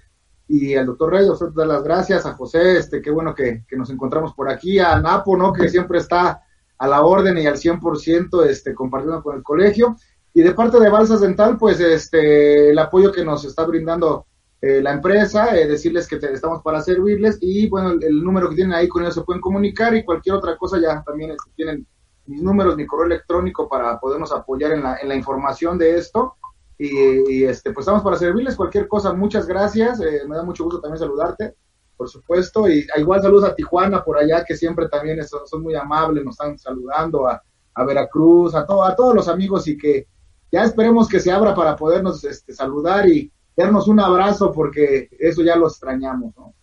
Y 0.49 0.75
al 0.75 0.85
doctor 0.85 1.13
Reyes, 1.13 1.39
dar 1.55 1.67
las 1.67 1.81
gracias, 1.81 2.25
a 2.25 2.33
José, 2.33 2.75
este, 2.75 3.01
qué 3.01 3.09
bueno 3.09 3.33
que, 3.33 3.63
nos 3.77 3.89
encontramos 3.89 4.33
por 4.33 4.51
aquí, 4.51 4.79
a 4.79 4.99
Napo, 4.99 5.37
¿no? 5.37 5.53
Que 5.53 5.69
siempre 5.69 5.99
está 5.99 6.43
a 6.83 6.87
la 6.87 7.01
orden 7.01 7.37
y 7.37 7.47
al 7.47 7.55
100% 7.55 8.45
este, 8.45 8.75
compartiendo 8.75 9.23
con 9.23 9.37
el 9.37 9.43
colegio. 9.43 9.95
Y 10.33 10.41
de 10.41 10.53
parte 10.53 10.81
de 10.81 10.89
Balsas 10.89 11.21
Dental, 11.21 11.57
pues 11.57 11.79
este, 11.79 12.71
el 12.71 12.77
apoyo 12.77 13.09
que 13.09 13.23
nos 13.23 13.45
está 13.45 13.65
brindando 13.65 14.25
eh, 14.59 14.81
la 14.81 14.91
empresa, 14.91 15.55
eh, 15.57 15.65
decirles 15.65 16.07
que 16.07 16.17
estamos 16.17 16.61
para 16.61 16.81
servirles 16.81 17.37
y 17.39 17.69
bueno, 17.69 17.91
el, 18.01 18.21
número 18.21 18.49
que 18.49 18.55
tienen 18.55 18.73
ahí 18.73 18.89
con 18.89 19.01
ellos 19.01 19.15
se 19.15 19.21
pueden 19.21 19.41
comunicar 19.41 19.95
y 19.95 20.03
cualquier 20.03 20.35
otra 20.35 20.57
cosa 20.57 20.77
ya 20.77 21.01
también 21.03 21.31
este, 21.31 21.51
tienen 21.55 21.87
mis 22.25 22.41
números, 22.41 22.75
mi 22.75 22.85
correo 22.85 23.05
electrónico 23.05 23.69
para 23.69 23.97
podernos 23.97 24.33
apoyar 24.33 24.73
en 24.73 24.83
la, 24.83 24.97
en 24.97 25.07
la 25.07 25.15
información 25.15 25.77
de 25.77 25.97
esto. 25.97 26.35
Y, 26.77 27.45
este, 27.45 27.71
pues 27.71 27.83
estamos 27.83 28.03
para 28.03 28.17
servirles 28.17 28.57
cualquier 28.57 28.89
cosa. 28.89 29.13
Muchas 29.13 29.47
gracias. 29.47 30.01
Eh, 30.01 30.23
me 30.27 30.35
da 30.35 30.43
mucho 30.43 30.65
gusto 30.65 30.81
también 30.81 30.99
saludarte, 30.99 31.55
por 32.03 32.09
supuesto. 32.09 32.67
Y 32.67 32.85
igual 32.97 33.21
saludos 33.21 33.45
a 33.45 33.55
Tijuana 33.55 34.03
por 34.03 34.17
allá, 34.17 34.43
que 34.43 34.57
siempre 34.57 34.89
también 34.89 35.25
son, 35.25 35.47
son 35.47 35.63
muy 35.63 35.73
amables, 35.73 36.25
nos 36.25 36.33
están 36.33 36.59
saludando, 36.59 37.27
a, 37.27 37.41
a 37.75 37.83
Veracruz, 37.85 38.53
a, 38.55 38.65
todo, 38.65 38.83
a 38.83 38.93
todos 38.93 39.15
los 39.15 39.29
amigos 39.29 39.65
y 39.69 39.77
que 39.77 40.07
ya 40.51 40.63
esperemos 40.63 41.07
que 41.07 41.21
se 41.21 41.31
abra 41.31 41.55
para 41.55 41.77
podernos 41.77 42.21
este, 42.25 42.53
saludar 42.53 43.07
y 43.07 43.31
darnos 43.55 43.87
un 43.87 44.01
abrazo 44.01 44.51
porque 44.51 45.09
eso 45.17 45.43
ya 45.43 45.55
lo 45.55 45.67
extrañamos, 45.67 46.35
¿no? 46.35 46.53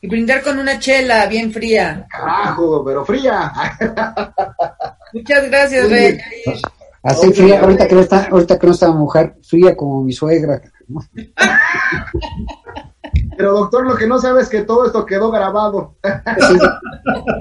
Y 0.00 0.08
brindar 0.08 0.42
con 0.42 0.58
una 0.58 0.78
chela 0.78 1.26
bien 1.26 1.52
fría. 1.52 2.06
Carajo, 2.10 2.82
pero 2.82 3.04
fría. 3.04 3.52
Muchas 5.12 5.50
gracias, 5.50 5.90
Rey. 5.90 6.18
Así 7.02 7.30
fría, 7.32 7.60
ahorita 7.60 7.86
que 7.86 7.94
no 7.94 8.00
está, 8.00 8.24
ahorita 8.24 8.58
que 8.58 8.66
no 8.66 8.72
está 8.72 8.90
mujer, 8.90 9.36
fría 9.42 9.76
como 9.76 10.02
mi 10.02 10.12
suegra. 10.12 10.62
Pero 13.42 13.54
doctor, 13.54 13.84
lo 13.84 13.96
que 13.96 14.06
no 14.06 14.20
sabe 14.20 14.40
es 14.40 14.48
que 14.48 14.62
todo 14.62 14.86
esto 14.86 15.04
quedó 15.04 15.32
grabado. 15.32 15.96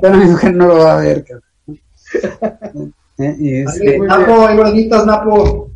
pero 0.01 0.17
mi 0.17 0.25
mujer 0.25 0.55
no 0.55 0.65
lo 0.69 0.79
va 0.79 0.97
a 0.97 0.99
ver. 0.99 1.23
¿Eh? 3.19 3.63
Este, 3.67 3.99
Napo, 3.99 4.47
hay 4.47 4.89
Napo. 4.89 5.69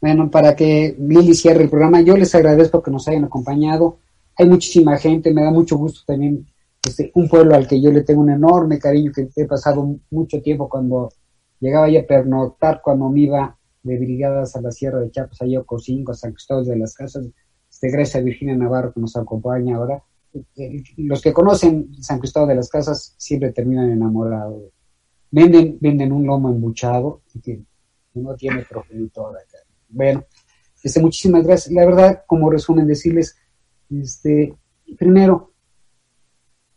Bueno, 0.00 0.30
para 0.30 0.54
que 0.54 0.94
Lili 0.96 1.34
cierre 1.34 1.64
el 1.64 1.70
programa, 1.70 2.02
yo 2.02 2.16
les 2.16 2.32
agradezco 2.36 2.80
que 2.80 2.92
nos 2.92 3.08
hayan 3.08 3.24
acompañado. 3.24 3.98
Hay 4.36 4.48
muchísima 4.48 4.96
gente, 4.96 5.34
me 5.34 5.42
da 5.42 5.50
mucho 5.50 5.76
gusto 5.76 6.02
también 6.06 6.46
este, 6.86 7.10
un 7.14 7.28
pueblo 7.28 7.56
al 7.56 7.66
que 7.66 7.80
yo 7.80 7.90
le 7.90 8.02
tengo 8.02 8.20
un 8.20 8.30
enorme 8.30 8.78
cariño, 8.78 9.10
que 9.12 9.28
he 9.34 9.46
pasado 9.46 9.96
mucho 10.12 10.40
tiempo 10.40 10.68
cuando 10.68 11.08
llegaba 11.58 11.90
ya 11.90 12.02
a 12.02 12.06
pernoctar, 12.06 12.80
cuando 12.80 13.08
me 13.08 13.22
iba 13.22 13.58
de 13.82 13.98
brigadas 13.98 14.54
a 14.54 14.60
la 14.60 14.70
Sierra 14.70 15.00
de 15.00 15.10
Chiapas, 15.10 15.42
a 15.42 15.46
Yococinco, 15.46 16.12
a 16.12 16.14
San 16.14 16.30
Cristóbal 16.30 16.64
de 16.64 16.76
las 16.76 16.94
Casas, 16.94 17.26
este, 17.74 17.90
gracias 17.90 18.22
a 18.22 18.24
Virginia 18.24 18.56
Navarro 18.56 18.92
que 18.92 19.00
nos 19.00 19.16
acompaña 19.16 19.76
ahora. 19.76 20.00
Eh, 20.56 20.82
los 20.98 21.20
que 21.20 21.32
conocen 21.32 21.92
San 22.00 22.20
Cristóbal 22.20 22.50
de 22.50 22.54
las 22.54 22.68
Casas 22.68 23.14
siempre 23.18 23.50
terminan 23.50 23.90
enamorados. 23.90 24.70
Venden, 25.28 25.78
venden 25.80 26.12
un 26.12 26.24
lomo 26.24 26.50
embuchado 26.50 27.22
que 27.42 27.64
no 28.14 28.36
tiene 28.36 28.62
progenitor 28.62 29.36
acá. 29.36 29.58
Bueno, 29.88 30.24
este, 30.84 31.00
muchísimas 31.00 31.44
gracias. 31.44 31.74
La 31.74 31.84
verdad, 31.84 32.22
como 32.28 32.48
resumen, 32.48 32.86
decirles, 32.86 33.36
este, 33.90 34.54
primero, 34.96 35.52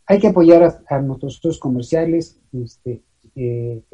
hay 0.04 0.18
que 0.18 0.28
apoyar 0.28 0.82
a, 0.88 1.00
nuestros 1.00 1.34
socios 1.34 1.60
comerciales, 1.60 2.40
este, 2.52 3.04
eh, 3.36 3.84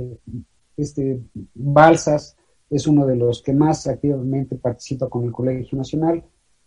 este, 0.74 1.20
Balsas 1.52 2.34
es 2.70 2.86
uno 2.86 3.04
de 3.06 3.16
los 3.16 3.42
que 3.42 3.52
más 3.52 3.86
activamente 3.88 4.56
participa 4.56 5.10
con 5.10 5.24
el 5.24 5.32
Colegio 5.32 5.76
Nacional. 5.76 6.24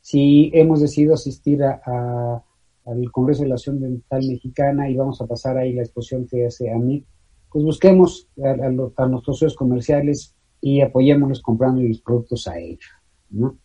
Si 0.09 0.49
hemos 0.53 0.79
decidido 0.79 1.15
asistir 1.15 1.61
a, 1.61 2.41
al 2.85 3.11
Congreso 3.11 3.43
de 3.43 3.49
la 3.49 3.55
Acción 3.55 3.81
Dental 3.81 4.25
Mexicana 4.25 4.89
y 4.89 4.95
vamos 4.95 5.19
a 5.19 5.27
pasar 5.27 5.57
ahí 5.57 5.73
la 5.73 5.81
exposición 5.81 6.25
que 6.25 6.45
hace 6.45 6.71
a 6.71 6.77
mí, 6.77 7.05
pues 7.51 7.65
busquemos 7.65 8.29
a, 8.41 8.69
nuestros 8.69 9.37
socios 9.37 9.57
comerciales 9.57 10.33
y 10.61 10.79
apoyémoslos 10.79 11.41
comprando 11.41 11.81
los 11.81 11.99
productos 11.99 12.47
a 12.47 12.57
ellos. 12.57 12.89
¿no? 13.31 13.57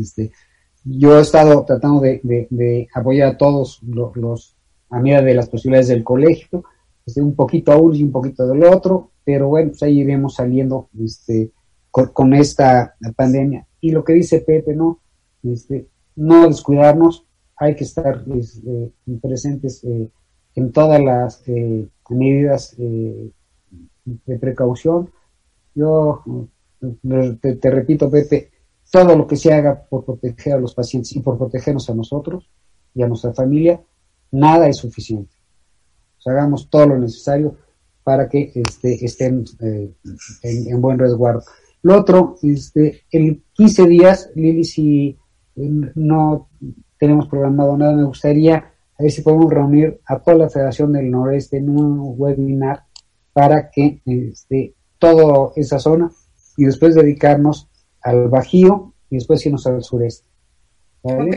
Este, 0.00 0.32
yo 0.84 1.18
he 1.18 1.20
estado 1.20 1.62
tratando 1.66 2.00
de, 2.00 2.88
apoyar 2.94 3.34
a 3.34 3.36
todos 3.36 3.82
los, 3.82 4.56
a 4.88 5.00
medida 5.00 5.20
de 5.20 5.34
las 5.34 5.50
posibilidades 5.50 5.88
del 5.88 6.02
colegio, 6.02 6.64
este, 7.04 7.20
un 7.20 7.34
poquito 7.34 7.72
a 7.72 7.76
uno 7.76 7.94
y 7.94 8.02
un 8.02 8.10
poquito 8.10 8.46
del 8.46 8.64
otro, 8.64 9.10
pero 9.22 9.48
bueno, 9.48 9.68
pues 9.68 9.82
ahí 9.82 10.00
iremos 10.00 10.36
saliendo 10.36 10.88
este, 10.98 11.52
con, 11.90 12.32
esta 12.32 12.94
pandemia. 13.14 13.66
Y 13.82 13.90
lo 13.90 14.02
que 14.02 14.14
dice 14.14 14.40
Pepe, 14.40 14.74
¿no? 14.74 15.01
Este, 15.42 15.88
no 16.16 16.46
descuidarnos, 16.46 17.26
hay 17.56 17.74
que 17.76 17.84
estar 17.84 18.24
este, 18.34 18.92
presentes 19.20 19.82
eh, 19.84 20.10
en 20.54 20.72
todas 20.72 21.00
las 21.00 21.42
eh, 21.46 21.88
medidas 22.10 22.74
eh, 22.78 23.30
de 24.04 24.38
precaución. 24.38 25.10
Yo 25.74 26.22
te, 27.40 27.70
repito, 27.70 28.10
Pepe, 28.10 28.50
todo 28.90 29.16
lo 29.16 29.26
que 29.26 29.36
se 29.36 29.52
haga 29.52 29.86
por 29.88 30.04
proteger 30.04 30.54
a 30.54 30.60
los 30.60 30.74
pacientes 30.74 31.14
y 31.16 31.20
por 31.20 31.38
protegernos 31.38 31.88
a 31.88 31.94
nosotros 31.94 32.50
y 32.94 33.02
a 33.02 33.08
nuestra 33.08 33.32
familia, 33.32 33.80
nada 34.30 34.68
es 34.68 34.78
suficiente. 34.78 35.34
hagamos 36.26 36.68
todo 36.68 36.86
lo 36.86 36.98
necesario 36.98 37.56
para 38.04 38.28
que 38.28 38.52
este, 38.54 39.04
estén 39.04 39.44
eh, 39.60 39.92
en, 40.42 40.80
buen 40.80 40.98
resguardo. 40.98 41.42
Lo 41.82 41.98
otro, 41.98 42.36
este, 42.42 43.02
en 43.10 43.42
15 43.54 43.86
días, 43.86 44.30
Lili, 44.34 44.64
si 44.64 45.08
eh, 45.08 45.16
no 45.56 46.48
tenemos 46.98 47.28
programado 47.28 47.76
nada, 47.76 47.94
me 47.94 48.04
gustaría 48.04 48.56
a 48.98 49.02
ver 49.02 49.10
si 49.10 49.22
podemos 49.22 49.52
reunir 49.52 50.00
a 50.06 50.18
toda 50.18 50.36
la 50.36 50.50
Federación 50.50 50.92
del 50.92 51.10
Noreste 51.10 51.56
en 51.56 51.70
un 51.70 52.14
webinar 52.16 52.84
para 53.32 53.70
que 53.70 54.00
este, 54.04 54.74
toda 54.98 55.52
esa 55.56 55.78
zona 55.78 56.10
y 56.56 56.64
después 56.64 56.94
dedicarnos 56.94 57.68
al 58.02 58.28
Bajío 58.28 58.94
y 59.10 59.16
después 59.16 59.44
irnos 59.46 59.66
al 59.66 59.82
sureste. 59.82 60.28
Ok, 61.02 61.34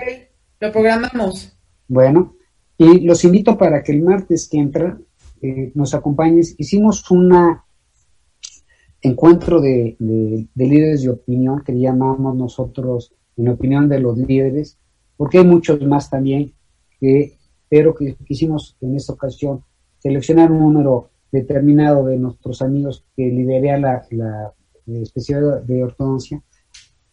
lo 0.60 0.72
programamos. 0.72 1.58
Bueno, 1.88 2.36
y 2.78 3.02
los 3.02 3.24
invito 3.24 3.58
para 3.58 3.82
que 3.84 3.92
el 3.94 4.02
martes 4.02 4.48
que 4.50 4.58
entra 4.58 4.98
nos 5.74 5.94
acompañes. 5.94 6.56
Hicimos 6.58 7.10
un 7.12 7.32
encuentro 9.02 9.62
de, 9.62 9.96
líderes 10.00 11.04
de 11.04 11.10
opinión 11.10 11.64
que 11.64 11.78
llamamos 11.78 12.36
nosotros 12.36 13.14
en 13.38 13.50
opinión 13.50 13.90
de 13.90 14.00
los 14.00 14.18
líderes, 14.18 14.78
porque 15.18 15.40
hay 15.40 15.46
muchos 15.46 15.82
más 15.82 16.10
también, 16.10 16.54
que, 17.00 17.38
pero 17.70 17.94
que 17.94 18.16
quisimos 18.26 18.76
en 18.82 18.96
esta 18.96 19.14
ocasión 19.14 19.64
seleccionar 20.00 20.52
un 20.52 20.60
número 20.60 21.10
determinado 21.32 22.06
de 22.06 22.18
nuestros 22.18 22.62
amigos 22.62 23.04
que 23.16 23.28
liderea 23.28 23.78
la, 23.78 24.06
la 24.86 25.00
especialidad 25.00 25.62
de 25.64 25.84
ortodoncia. 25.84 26.42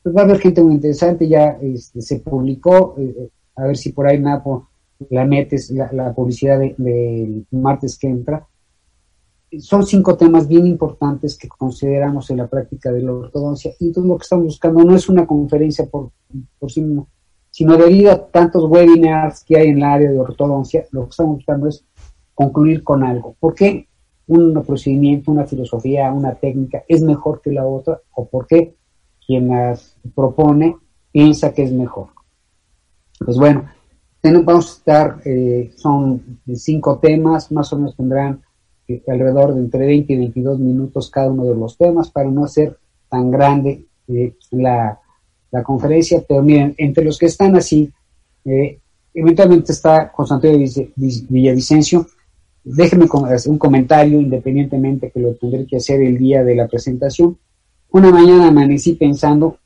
Pues 0.03 0.15
va 0.15 0.23
a 0.23 0.24
haber 0.24 0.39
gente 0.39 0.62
muy 0.62 0.74
interesante, 0.74 1.28
ya 1.28 1.59
este, 1.62 2.01
se 2.01 2.19
publicó, 2.20 2.97
eh, 2.99 3.15
eh, 3.16 3.28
a 3.57 3.66
ver 3.66 3.77
si 3.77 3.93
por 3.93 4.07
ahí 4.07 4.19
Napo 4.19 4.69
la 5.11 5.24
metes, 5.24 5.70
la, 5.70 6.12
publicidad 6.15 6.59
del 6.59 6.74
de 6.77 7.44
martes 7.51 7.99
que 7.99 8.09
entra. 8.09 8.47
Son 9.60 9.84
cinco 9.84 10.16
temas 10.16 10.48
bien 10.48 10.66
importantes 10.66 11.36
que 11.36 11.48
consideramos 11.48 12.30
en 12.30 12.38
la 12.38 12.46
práctica 12.46 12.90
de 12.90 13.02
la 13.02 13.12
ortodoncia 13.12 13.72
y 13.78 13.88
entonces 13.88 14.08
lo 14.08 14.16
que 14.16 14.22
estamos 14.22 14.44
buscando 14.46 14.82
no 14.82 14.94
es 14.94 15.08
una 15.08 15.26
conferencia 15.26 15.86
por, 15.86 16.10
por 16.58 16.70
sí 16.70 16.80
mismo, 16.80 17.08
sino 17.50 17.76
debido 17.76 18.12
a 18.12 18.26
tantos 18.26 18.64
webinars 18.64 19.44
que 19.44 19.58
hay 19.58 19.68
en 19.68 19.80
la 19.80 19.92
área 19.92 20.10
de 20.10 20.18
ortodoncia, 20.18 20.86
lo 20.90 21.04
que 21.04 21.10
estamos 21.10 21.36
buscando 21.36 21.68
es 21.68 21.84
concluir 22.34 22.82
con 22.82 23.04
algo. 23.04 23.36
¿Por 23.38 23.54
qué 23.54 23.88
un 24.26 24.54
procedimiento, 24.64 25.30
una 25.30 25.44
filosofía, 25.44 26.10
una 26.12 26.34
técnica 26.34 26.84
es 26.88 27.02
mejor 27.02 27.42
que 27.42 27.52
la 27.52 27.66
otra 27.66 28.00
o 28.14 28.26
por 28.26 28.46
qué 28.46 28.74
quien 29.26 29.48
las 29.48 29.96
propone 30.14 30.76
piensa 31.12 31.52
que 31.52 31.64
es 31.64 31.72
mejor? 31.72 32.08
Pues 33.18 33.36
bueno, 33.36 33.68
vamos 34.22 34.70
a 34.70 34.76
estar, 34.78 35.20
eh, 35.24 35.72
son 35.76 36.40
cinco 36.54 36.98
temas, 36.98 37.52
más 37.52 37.72
o 37.72 37.76
menos 37.76 37.96
tendrán 37.96 38.42
alrededor 39.09 39.54
de 39.54 39.60
entre 39.60 39.86
20 39.86 40.12
y 40.12 40.16
22 40.16 40.59
minutos 40.59 41.10
cada 41.10 41.30
uno 41.30 41.44
de 41.44 41.54
los 41.54 41.76
temas 41.76 42.10
para 42.10 42.30
no 42.30 42.44
hacer 42.44 42.76
tan 43.09 43.30
grande 43.30 43.86
eh, 44.09 44.34
la, 44.50 44.98
conferencia, 45.64 46.24
pero 46.26 46.42
miren, 46.42 46.74
entre 46.78 47.04
los 47.04 47.18
que 47.18 47.26
están 47.26 47.54
así, 47.56 47.92
eventualmente 49.12 49.72
está 49.72 50.10
Constantino 50.10 50.56
Villavicencio, 50.96 52.06
déjenme 52.64 53.06
un 53.46 53.59
comentario 53.59 54.18
independientemente 54.18 55.10
que 55.10 55.20
lo 55.20 55.34
tendré 55.34 55.66
que 55.66 55.76
hacer 55.76 56.00
el 56.00 56.16
día 56.16 56.42
de 56.42 56.54
la 56.54 56.68
presentación. 56.68 57.36
Una 57.90 58.10
mañana 58.10 58.48
amanecí 58.48 58.94
pensando 58.94 59.59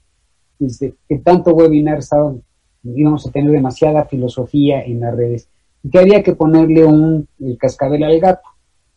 desde 0.59 0.95
que 1.09 1.19
tanto 1.19 1.55
webinar 1.55 1.99
estaban 1.99 2.43
íbamos 2.95 3.27
a 3.27 3.31
tener 3.31 3.51
demasiada 3.51 4.05
filosofía 4.05 4.83
en 4.83 5.01
las 5.01 5.17
redes 5.17 5.49
y 5.83 5.91
que 5.91 5.99
había 5.99 6.23
que 6.23 6.35
ponerle 6.35 6.85
un 6.85 7.29
el 7.41 7.59
cascabel 7.59 8.05
al 8.05 8.21
gato. 8.21 8.49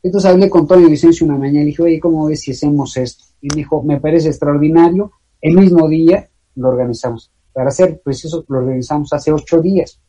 Entonces 0.01 0.29
hablé 0.29 0.49
con 0.49 0.67
Tony 0.67 0.89
Vicencio 0.89 1.25
una 1.25 1.37
mañana 1.37 1.63
y 1.63 1.67
dije, 1.67 1.83
oye, 1.83 1.99
¿cómo 1.99 2.25
ves 2.27 2.41
si 2.41 2.51
hacemos 2.51 2.95
esto? 2.97 3.25
Y 3.41 3.47
me 3.49 3.55
dijo, 3.57 3.83
me 3.83 3.99
parece 3.99 4.29
extraordinario. 4.29 5.11
El 5.41 5.55
mismo 5.55 5.87
día 5.87 6.27
lo 6.55 6.69
organizamos. 6.69 7.31
Para 7.53 7.71
ser 7.71 8.01
preciso, 8.01 8.45
lo 8.47 8.59
organizamos 8.59 9.11
hace 9.13 9.31
ocho 9.31 9.61
días. 9.61 9.99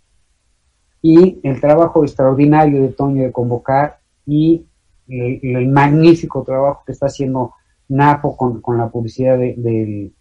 Y 1.03 1.41
el 1.43 1.61
trabajo 1.61 2.05
extraordinario 2.05 2.83
de 2.83 2.89
Tony 2.89 3.21
de 3.21 3.33
convocar 3.33 3.99
y 4.27 4.67
el, 5.09 5.69
magnífico 5.69 6.43
trabajo 6.45 6.83
que 6.87 6.93
está 6.93 7.07
haciendo 7.07 7.55
Napo 7.89 8.37
con, 8.37 8.61
con 8.61 8.79
la 8.79 8.89
publicidad 8.89 9.37
de, 9.39 10.13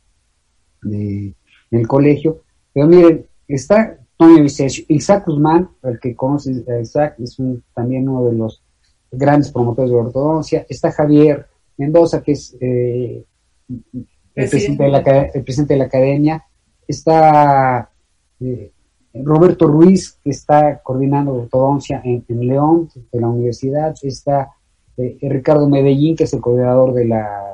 del 0.82 1.88
colegio. 1.88 2.42
Pero 2.74 2.88
miren, 2.88 3.30
Está 3.50 3.98
Tony 4.16 4.42
Vicencio, 4.42 4.86
Isaac 4.90 5.26
Guzmán, 5.26 5.72
el 5.82 6.00
que 6.00 6.16
conoce 6.16 6.64
a 6.70 6.80
Isaac, 6.80 7.16
es 7.18 7.36
también 7.74 8.08
uno 8.08 8.30
de 8.30 8.38
los 8.38 8.62
grandes 9.12 9.52
promotores 9.52 9.92
de 9.92 9.98
ortodoncia. 9.98 10.66
Está 10.70 10.92
Javier 10.92 11.48
Mendoza, 11.78 12.22
que 12.22 12.34
es 12.34 12.56
eh, 12.60 13.24
el, 13.68 14.50
presidente 14.50 14.84
de 15.74 15.78
la, 15.80 15.86
academia. 15.86 16.44
Está 16.88 17.90
eh, 18.40 18.72
Roberto 19.14 19.68
Ruiz, 19.68 20.18
que 20.24 20.30
está 20.32 20.80
coordinando 20.82 21.34
ortodoncia 21.34 22.02
en, 22.04 22.24
León, 22.28 22.90
de 23.12 23.20
la 23.20 23.28
universidad. 23.28 23.96
Está 24.02 24.52
eh, 24.98 25.18
Ricardo 25.22 25.68
Medellín, 25.70 26.16
que 26.16 26.26
es 26.26 26.34
el 26.34 26.42
coordinador 26.42 26.94
de 26.94 27.06
la 27.06 27.50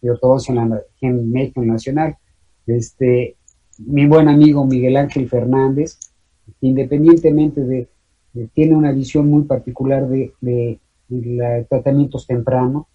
de 0.00 0.10
ortodoncia 0.10 0.54
en, 1.00 1.32
México 1.32 1.62
Nacional, 1.62 2.16
este, 2.66 3.36
mi 3.78 4.06
buen 4.06 4.28
amigo 4.28 4.64
Miguel 4.64 4.96
Ángel 4.96 5.28
Fernández, 5.28 5.98
independientemente 6.60 7.62
de, 7.62 7.88
tiene 8.52 8.74
una 8.74 8.92
visión 8.92 9.28
muy 9.28 9.44
particular 9.44 10.08
de, 10.08 10.34
de, 10.40 10.78
tratamientos 11.68 12.26
tempranos, 12.26 12.86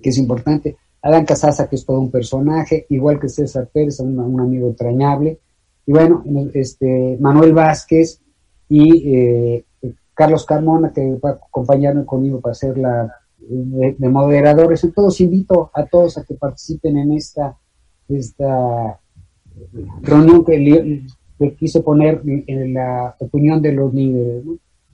que 0.00 0.10
es 0.10 0.18
importante. 0.18 0.76
Adán 1.02 1.24
Casasa, 1.24 1.68
que 1.68 1.76
es 1.76 1.84
todo 1.84 2.00
un 2.00 2.10
personaje, 2.10 2.86
igual 2.90 3.18
que 3.18 3.28
César 3.28 3.68
Pérez, 3.72 4.00
un, 4.00 4.40
amigo 4.40 4.68
entrañable. 4.68 5.38
Y 5.86 5.92
bueno, 5.92 6.24
este, 6.54 7.16
Manuel 7.20 7.52
Vázquez 7.52 8.20
y 8.68 9.14
eh, 9.14 9.64
Carlos 10.14 10.44
Carmona, 10.44 10.92
que 10.92 11.14
va 11.16 11.30
a 11.30 11.32
acompañarme 11.34 12.04
conmigo 12.04 12.40
para 12.40 12.52
hacer 12.52 12.78
la 12.78 13.12
de, 13.38 14.08
moderadores. 14.08 14.82
Entonces 14.84 15.20
invito 15.20 15.70
a 15.74 15.84
todos 15.86 16.18
a 16.18 16.24
que 16.24 16.34
participen 16.34 16.96
en 16.98 17.12
esta, 17.12 17.56
esta 18.08 19.00
reunión 20.02 20.44
que 20.44 21.02
le, 21.38 21.54
quise 21.54 21.80
poner 21.80 22.22
en 22.24 22.74
la 22.74 23.14
opinión 23.18 23.60
de 23.62 23.72
los 23.72 23.92
líderes. 23.92 24.44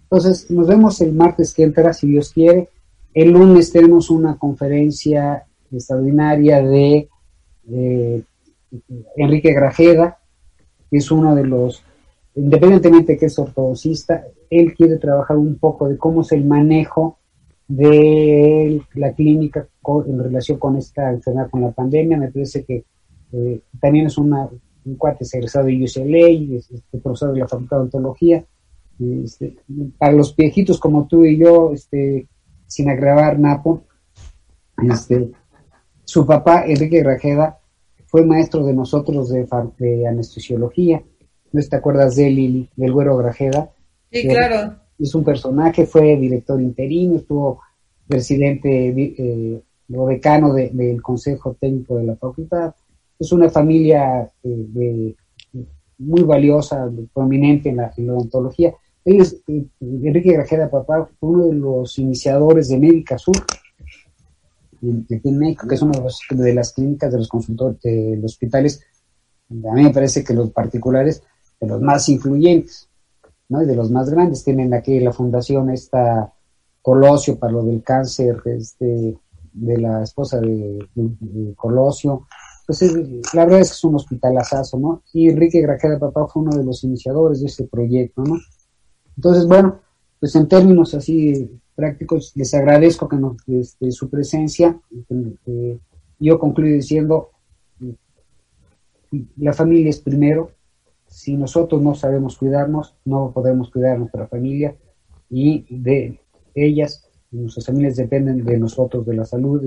Entonces, 0.03 0.51
nos 0.51 0.67
vemos 0.67 1.01
el 1.01 1.13
martes 1.13 1.55
que 1.55 1.63
entra, 1.63 1.93
si 1.93 2.09
Dios 2.09 2.33
quiere. 2.33 2.69
El 3.15 3.31
lunes 3.31 3.73
tenemos 3.73 4.11
una 4.11 4.37
conferencia 4.39 5.45
extraordinaria 5.71 6.63
de 6.63 7.09
Enrique 9.17 9.53
Grajeda, 9.53 10.19
que 10.91 10.99
es 10.99 11.11
uno 11.11 11.35
de 11.35 11.45
los, 11.45 11.83
independientemente 12.35 13.13
de 13.13 13.19
que 13.19 13.27
es 13.27 13.39
ortodoxista, 13.39 14.25
él 14.51 14.75
quiere 14.75 14.99
trabajar 14.99 15.37
un 15.37 15.57
poco 15.57 15.89
de 15.89 15.97
cómo 15.97 16.21
es 16.21 16.33
el 16.33 16.45
manejo 16.45 17.19
de 17.69 18.83
la 18.95 19.13
clínica 19.13 19.67
en 20.07 20.19
relación 20.19 20.59
con 20.59 20.77
esta 20.77 21.11
enfermedad, 21.11 21.51
con 21.51 21.63
la 21.63 21.71
pandemia. 21.71 22.19
Me 22.19 22.31
parece 22.31 22.65
que 22.65 22.85
eh, 23.33 23.61
también 23.81 24.07
es 24.07 24.19
una, 24.19 24.49
un 24.85 24.97
cuate 24.97 25.25
egresado 25.33 25.67
de 25.67 25.85
UCLA, 25.85 26.57
es, 26.57 26.71
este, 26.71 26.99
profesor 26.99 27.33
de 27.33 27.41
la 27.41 27.49
Facultad 27.49 27.79
de 27.79 27.83
Ontología. 27.83 28.45
Este, 29.25 29.57
para 29.99 30.13
los 30.13 30.35
viejitos 30.37 30.79
como 30.79 31.07
tú 31.07 31.25
y 31.25 31.39
yo, 31.39 31.73
este, 31.73 32.29
sin 32.67 32.89
agravar 32.89 33.39
Napo, 33.39 33.85
este, 34.89 35.31
su 36.05 36.27
papá, 36.27 36.65
Enrique 36.67 37.03
Rajeda, 37.03 37.59
fue 38.07 38.25
maestro 38.25 38.65
de 38.65 38.75
nosotros 38.75 39.31
de, 39.31 39.49
de 39.79 40.07
anestesiología. 40.07 41.03
¿No 41.53 41.63
te 41.63 41.77
acuerdas 41.77 42.17
de 42.17 42.29
él, 42.29 42.69
del 42.77 42.93
güero 42.93 43.17
Grajeda? 43.17 43.71
Sí, 44.11 44.27
claro. 44.29 44.77
Es 44.99 45.15
un 45.15 45.25
personaje, 45.25 45.87
fue 45.87 46.17
director 46.17 46.61
interino, 46.61 47.17
estuvo 47.17 47.61
presidente 48.07 48.89
eh, 48.89 49.63
o 49.95 50.07
decano 50.07 50.53
del 50.53 51.03
Consejo 51.03 51.57
Técnico 51.59 51.97
de 51.97 52.05
la 52.05 52.17
Facultad. 52.17 52.75
Es 53.23 53.33
una 53.33 53.49
familia 53.49 54.29
eh, 54.43 55.15
muy 55.99 56.23
valiosa, 56.23 56.91
prominente 57.15 57.69
en 57.69 57.77
la, 57.77 57.93
odontología. 57.97 58.75
Él 59.05 59.25
eh, 59.47 59.65
Enrique 59.81 60.33
Grajeda 60.33 60.69
Papá, 60.69 61.09
fue 61.19 61.29
uno 61.29 61.47
de 61.47 61.55
los 61.55 61.99
iniciadores 61.99 62.69
de 62.69 62.79
Médica 62.79 63.19
Sur, 63.19 63.37
aquí 63.37 65.29
en 65.29 65.39
México, 65.39 65.69
que 65.69 65.77
es 65.77 65.83
una 65.83 66.03
de, 66.31 66.55
las 66.55 66.73
clínicas 66.73 67.13
de 67.13 67.19
los 67.19 67.29
consultores 67.29 67.81
de 67.83 68.17
los 68.17 68.33
hospitales, 68.33 68.85
a 69.51 69.75
mí 69.75 69.85
me 69.85 69.91
parece 69.91 70.25
que 70.25 70.35
los 70.35 70.51
particulares, 70.51 71.23
de 71.61 71.67
los 71.69 71.81
más 71.81 72.09
influyentes, 72.09 72.89
¿no? 73.49 73.63
y 73.63 73.67
de 73.67 73.77
los 73.77 73.91
más 73.91 74.11
grandes. 74.11 74.43
Tienen 74.43 74.75
aquí 74.75 74.99
la 74.99 75.13
fundación 75.13 75.71
esta 75.71 76.33
Colosio 76.81 77.39
para 77.39 77.53
lo 77.53 77.63
del 77.63 77.83
cáncer 77.83 78.43
este, 78.47 79.17
de 79.53 79.79
la 79.79 80.03
esposa 80.03 80.41
de, 80.41 80.89
Colosio. 81.57 82.27
Pues 82.67 82.83
la 83.35 83.45
verdad 83.45 83.61
es 83.61 83.71
que 83.71 83.75
es 83.75 83.85
un 83.85 83.97
hospitalazazo, 83.97 84.79
¿no? 84.79 85.03
Y 85.13 85.29
Enrique 85.29 85.61
Grajeda 85.61 85.99
Papá 85.99 86.27
fue 86.27 86.43
uno 86.43 86.57
de 86.57 86.65
los 86.65 86.85
iniciadores 86.85 87.41
de 87.41 87.47
este 87.47 87.65
proyecto, 87.65 88.23
¿no? 88.23 88.37
Entonces, 89.17 89.47
bueno, 89.47 89.81
pues 90.21 90.35
en 90.37 90.49
términos 90.49 90.95
así 90.95 91.61
prácticos, 91.75 92.33
les 92.37 92.55
agradezco 92.55 93.09
que 93.09 93.17
nos, 93.17 93.37
este, 93.49 93.91
su 93.91 94.09
presencia. 94.09 94.79
yo 96.19 96.39
concluyo 96.39 96.75
diciendo, 96.75 97.31
la 99.37 99.53
familia 99.53 99.91
es 99.91 100.01
primero. 100.01 100.53
Si 101.07 101.37
nosotros 101.37 101.83
no 101.83 101.95
sabemos 101.95 102.39
cuidarnos, 102.39 102.95
no 103.05 103.33
podemos 103.33 103.71
cuidar 103.71 103.97
a 103.97 103.99
nuestra 103.99 104.27
familia 104.29 104.77
y 105.29 105.67
de 105.69 106.21
ellas, 106.55 107.09
nuestras 107.31 107.67
familias 107.67 107.97
dependen 107.97 108.45
de 108.45 108.59
nosotros, 108.59 109.05
de 109.05 109.15
la 109.15 109.25
salud, 109.25 109.63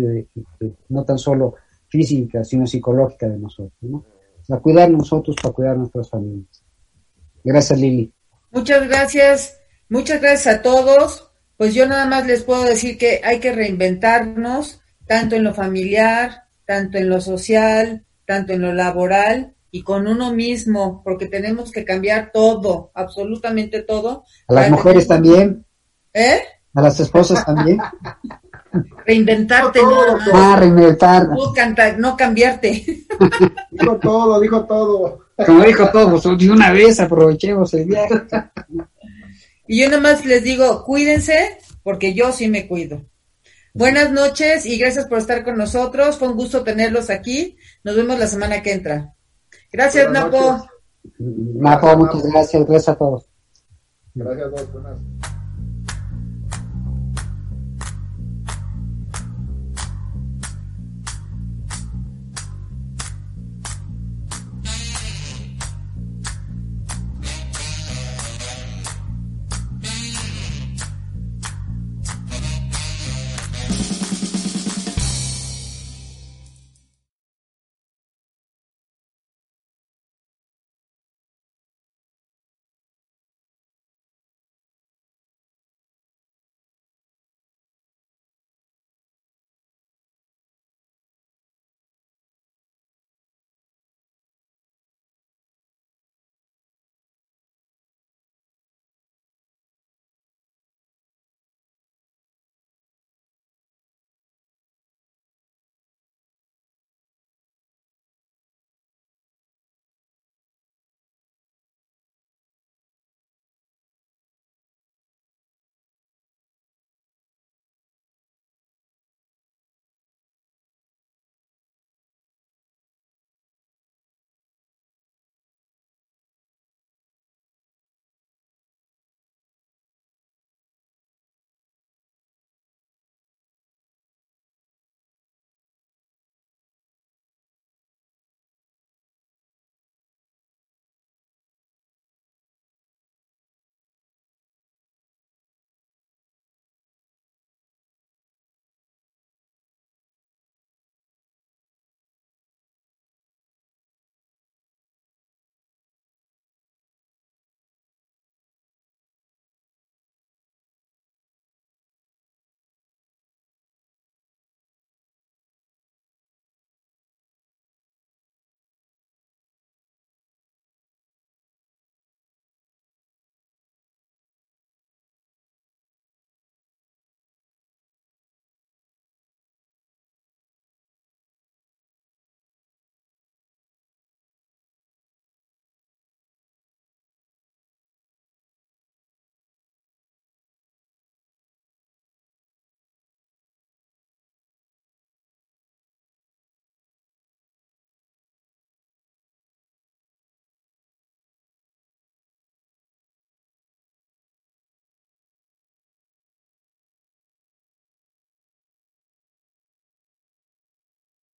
no 0.89 1.03
tan 1.03 1.17
solo 1.17 1.55
física, 1.87 2.43
sino 2.43 2.67
psicológica 2.67 3.27
de 3.27 3.37
nosotros. 3.37 3.73
¿no? 3.81 4.05
A 4.49 4.59
cuidar 4.59 4.89
nosotros 4.89 5.35
para 5.41 5.53
cuidar 5.53 5.77
nuestras 5.77 6.09
familias. 6.09 6.63
Gracias, 7.43 7.79
Lili. 7.79 8.11
Muchas 8.51 8.87
gracias. 8.87 9.57
Muchas 9.89 10.21
gracias 10.21 10.55
a 10.55 10.61
todos. 10.61 11.31
Pues 11.57 11.73
yo 11.73 11.87
nada 11.87 12.05
más 12.05 12.25
les 12.25 12.43
puedo 12.43 12.63
decir 12.63 12.97
que 12.97 13.21
hay 13.23 13.39
que 13.39 13.53
reinventarnos, 13.53 14.81
tanto 15.07 15.35
en 15.35 15.43
lo 15.43 15.53
familiar, 15.53 16.43
tanto 16.65 16.97
en 16.97 17.09
lo 17.09 17.21
social, 17.21 18.05
tanto 18.25 18.53
en 18.53 18.61
lo 18.61 18.73
laboral 18.73 19.55
y 19.71 19.83
con 19.83 20.07
uno 20.07 20.33
mismo, 20.33 21.01
porque 21.03 21.27
tenemos 21.27 21.71
que 21.71 21.85
cambiar 21.85 22.31
todo, 22.31 22.91
absolutamente 22.93 23.81
todo. 23.81 24.23
A 24.47 24.53
las 24.53 24.71
mujeres 24.71 25.07
también. 25.07 25.65
¿Eh? 26.13 26.39
A 26.73 26.81
las 26.81 26.99
esposas 26.99 27.45
también. 27.45 27.79
Reinventarte, 29.05 29.81
no, 29.81 30.17
Ah, 30.33 30.55
reinventar. 30.59 31.29
No, 31.97 32.17
cambiarte. 32.17 33.05
dijo 33.71 33.95
todo, 33.97 34.39
dijo 34.39 34.65
todo. 34.65 35.25
Como 35.45 35.63
dijo 35.63 35.89
todo, 35.89 36.11
pues, 36.11 36.37
de 36.37 36.51
una 36.51 36.71
vez 36.71 36.99
aprovechemos 36.99 37.73
el 37.73 37.85
viaje. 37.85 38.15
Y 39.67 39.81
yo 39.81 39.89
nomás 39.89 40.25
les 40.25 40.43
digo, 40.43 40.83
cuídense, 40.83 41.57
porque 41.83 42.13
yo 42.13 42.31
sí 42.31 42.47
me 42.47 42.67
cuido. 42.67 43.03
Buenas 43.73 44.11
noches 44.11 44.65
y 44.65 44.77
gracias 44.77 45.05
por 45.05 45.17
estar 45.17 45.43
con 45.43 45.57
nosotros. 45.57 46.17
Fue 46.17 46.29
un 46.29 46.35
gusto 46.37 46.63
tenerlos 46.63 47.09
aquí. 47.09 47.57
Nos 47.83 47.95
vemos 47.97 48.17
la 48.17 48.27
semana 48.27 48.61
que 48.61 48.71
entra. 48.71 49.13
Gracias, 49.71 50.09
Napo. 50.11 50.65
Napo, 51.19 51.97
muchas 51.97 52.23
gracias. 52.23 52.65
Gracias 52.65 52.89
a 52.89 52.97
todos. 52.97 53.25
Gracias 54.13 54.47
a 54.47 54.65
todos. 54.65 54.97